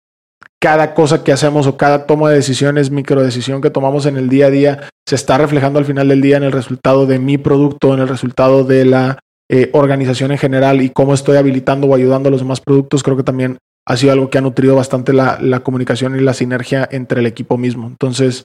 cada 0.59 0.95
cosa 0.95 1.23
que 1.23 1.31
hacemos 1.31 1.67
o 1.67 1.77
cada 1.77 2.07
toma 2.07 2.31
de 2.31 2.37
decisiones, 2.37 2.89
micro 2.89 3.21
decisión 3.21 3.61
que 3.61 3.69
tomamos 3.69 4.07
en 4.07 4.17
el 4.17 4.27
día 4.27 4.47
a 4.47 4.49
día, 4.49 4.89
se 5.07 5.13
está 5.13 5.37
reflejando 5.37 5.77
al 5.77 5.85
final 5.85 6.07
del 6.07 6.21
día 6.21 6.37
en 6.37 6.43
el 6.43 6.51
resultado 6.51 7.05
de 7.05 7.19
mi 7.19 7.37
producto, 7.37 7.93
en 7.93 7.99
el 7.99 8.07
resultado 8.07 8.63
de 8.63 8.85
la 8.85 9.19
eh, 9.51 9.69
organización 9.73 10.31
en 10.31 10.39
general 10.39 10.81
y 10.81 10.89
cómo 10.89 11.13
estoy 11.13 11.37
habilitando 11.37 11.85
o 11.85 11.93
ayudando 11.93 12.29
a 12.29 12.31
los 12.31 12.41
demás 12.41 12.59
productos, 12.59 13.03
creo 13.03 13.17
que 13.17 13.23
también 13.23 13.57
ha 13.85 13.97
sido 13.97 14.13
algo 14.13 14.29
que 14.29 14.37
ha 14.37 14.41
nutrido 14.41 14.75
bastante 14.75 15.13
la, 15.13 15.59
comunicación 15.63 16.15
y 16.15 16.21
la 16.21 16.33
sinergia 16.33 16.87
entre 16.91 17.19
el 17.19 17.25
equipo 17.25 17.57
mismo. 17.57 17.87
Entonces, 17.87 18.43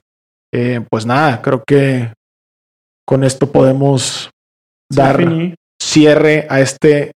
eh, 0.53 0.81
pues 0.89 1.05
nada, 1.05 1.41
creo 1.41 1.63
que 1.65 2.13
con 3.07 3.23
esto 3.23 3.51
podemos 3.51 4.29
dar 4.91 5.23
cierre 5.81 6.45
a 6.49 6.59
este 6.59 7.11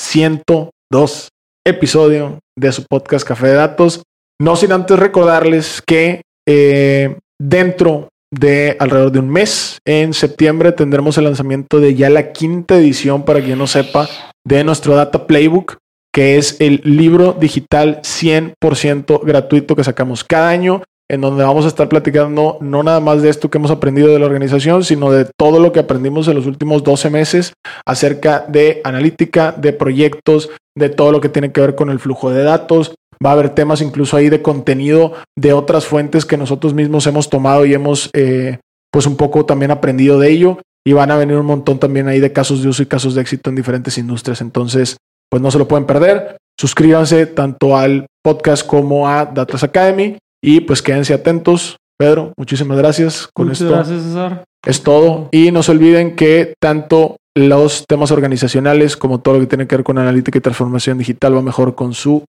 102 0.00 1.28
episodio 1.66 2.38
de 2.56 2.72
su 2.72 2.84
podcast 2.84 3.26
Café 3.26 3.48
de 3.48 3.54
Datos. 3.54 4.02
No 4.40 4.56
sin 4.56 4.72
antes 4.72 4.98
recordarles 4.98 5.82
que 5.86 6.22
eh, 6.46 7.18
dentro 7.40 8.08
de 8.32 8.76
alrededor 8.78 9.12
de 9.12 9.18
un 9.18 9.30
mes, 9.30 9.78
en 9.86 10.12
septiembre, 10.12 10.72
tendremos 10.72 11.18
el 11.18 11.24
lanzamiento 11.24 11.80
de 11.80 11.94
ya 11.94 12.10
la 12.10 12.32
quinta 12.32 12.76
edición, 12.76 13.24
para 13.24 13.42
quien 13.42 13.58
no 13.58 13.66
sepa, 13.66 14.08
de 14.46 14.64
nuestro 14.64 14.94
Data 14.94 15.26
Playbook, 15.26 15.78
que 16.18 16.36
es 16.36 16.56
el 16.58 16.80
libro 16.82 17.32
digital 17.32 18.00
100% 18.02 19.24
gratuito 19.24 19.76
que 19.76 19.84
sacamos 19.84 20.24
cada 20.24 20.48
año 20.48 20.82
en 21.08 21.20
donde 21.20 21.44
vamos 21.44 21.64
a 21.64 21.68
estar 21.68 21.88
platicando 21.88 22.58
no 22.60 22.82
nada 22.82 22.98
más 22.98 23.22
de 23.22 23.28
esto 23.28 23.48
que 23.48 23.58
hemos 23.58 23.70
aprendido 23.70 24.08
de 24.08 24.18
la 24.18 24.26
organización, 24.26 24.82
sino 24.82 25.12
de 25.12 25.28
todo 25.38 25.60
lo 25.60 25.70
que 25.70 25.78
aprendimos 25.78 26.26
en 26.26 26.34
los 26.34 26.46
últimos 26.46 26.82
12 26.82 27.10
meses 27.10 27.52
acerca 27.86 28.44
de 28.48 28.80
analítica, 28.82 29.52
de 29.52 29.72
proyectos, 29.72 30.50
de 30.76 30.88
todo 30.88 31.12
lo 31.12 31.20
que 31.20 31.28
tiene 31.28 31.52
que 31.52 31.60
ver 31.60 31.76
con 31.76 31.88
el 31.88 32.00
flujo 32.00 32.32
de 32.32 32.42
datos. 32.42 32.96
Va 33.24 33.30
a 33.30 33.34
haber 33.34 33.50
temas 33.50 33.80
incluso 33.80 34.16
ahí 34.16 34.28
de 34.28 34.42
contenido 34.42 35.12
de 35.36 35.52
otras 35.52 35.86
fuentes 35.86 36.24
que 36.24 36.36
nosotros 36.36 36.74
mismos 36.74 37.06
hemos 37.06 37.30
tomado 37.30 37.64
y 37.64 37.74
hemos 37.74 38.10
eh, 38.12 38.58
pues 38.90 39.06
un 39.06 39.16
poco 39.16 39.46
también 39.46 39.70
aprendido 39.70 40.18
de 40.18 40.30
ello. 40.32 40.58
Y 40.84 40.94
van 40.94 41.12
a 41.12 41.16
venir 41.16 41.36
un 41.36 41.46
montón 41.46 41.78
también 41.78 42.08
ahí 42.08 42.18
de 42.18 42.32
casos 42.32 42.60
de 42.60 42.70
uso 42.70 42.82
y 42.82 42.86
casos 42.86 43.14
de 43.14 43.20
éxito 43.20 43.50
en 43.50 43.56
diferentes 43.56 43.98
industrias. 43.98 44.40
Entonces, 44.40 44.96
pues 45.30 45.42
no 45.42 45.50
se 45.50 45.58
lo 45.58 45.68
pueden 45.68 45.86
perder. 45.86 46.36
Suscríbanse 46.58 47.26
tanto 47.26 47.76
al 47.76 48.06
podcast 48.22 48.66
como 48.66 49.08
a 49.08 49.26
Datas 49.26 49.62
Academy. 49.62 50.18
Y 50.42 50.60
pues 50.60 50.82
quédense 50.82 51.14
atentos. 51.14 51.76
Pedro, 51.98 52.32
muchísimas 52.36 52.78
gracias. 52.78 53.28
Con 53.32 53.48
Muchas 53.48 53.68
gracias, 53.68 54.02
César. 54.02 54.44
Es 54.64 54.82
todo. 54.82 55.28
Y 55.32 55.50
no 55.50 55.62
se 55.62 55.72
olviden 55.72 56.16
que 56.16 56.54
tanto 56.60 57.16
los 57.36 57.86
temas 57.86 58.10
organizacionales 58.10 58.96
como 58.96 59.20
todo 59.20 59.34
lo 59.34 59.40
que 59.40 59.46
tiene 59.46 59.66
que 59.66 59.76
ver 59.76 59.84
con 59.84 59.98
analítica 59.98 60.38
y 60.38 60.40
transformación 60.40 60.98
digital 60.98 61.36
va 61.36 61.42
mejor 61.42 61.74
con 61.74 61.94
su 61.94 62.24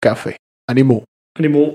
café. 0.00 0.36
Ánimo. 0.68 1.04
Ánimo. 1.36 1.74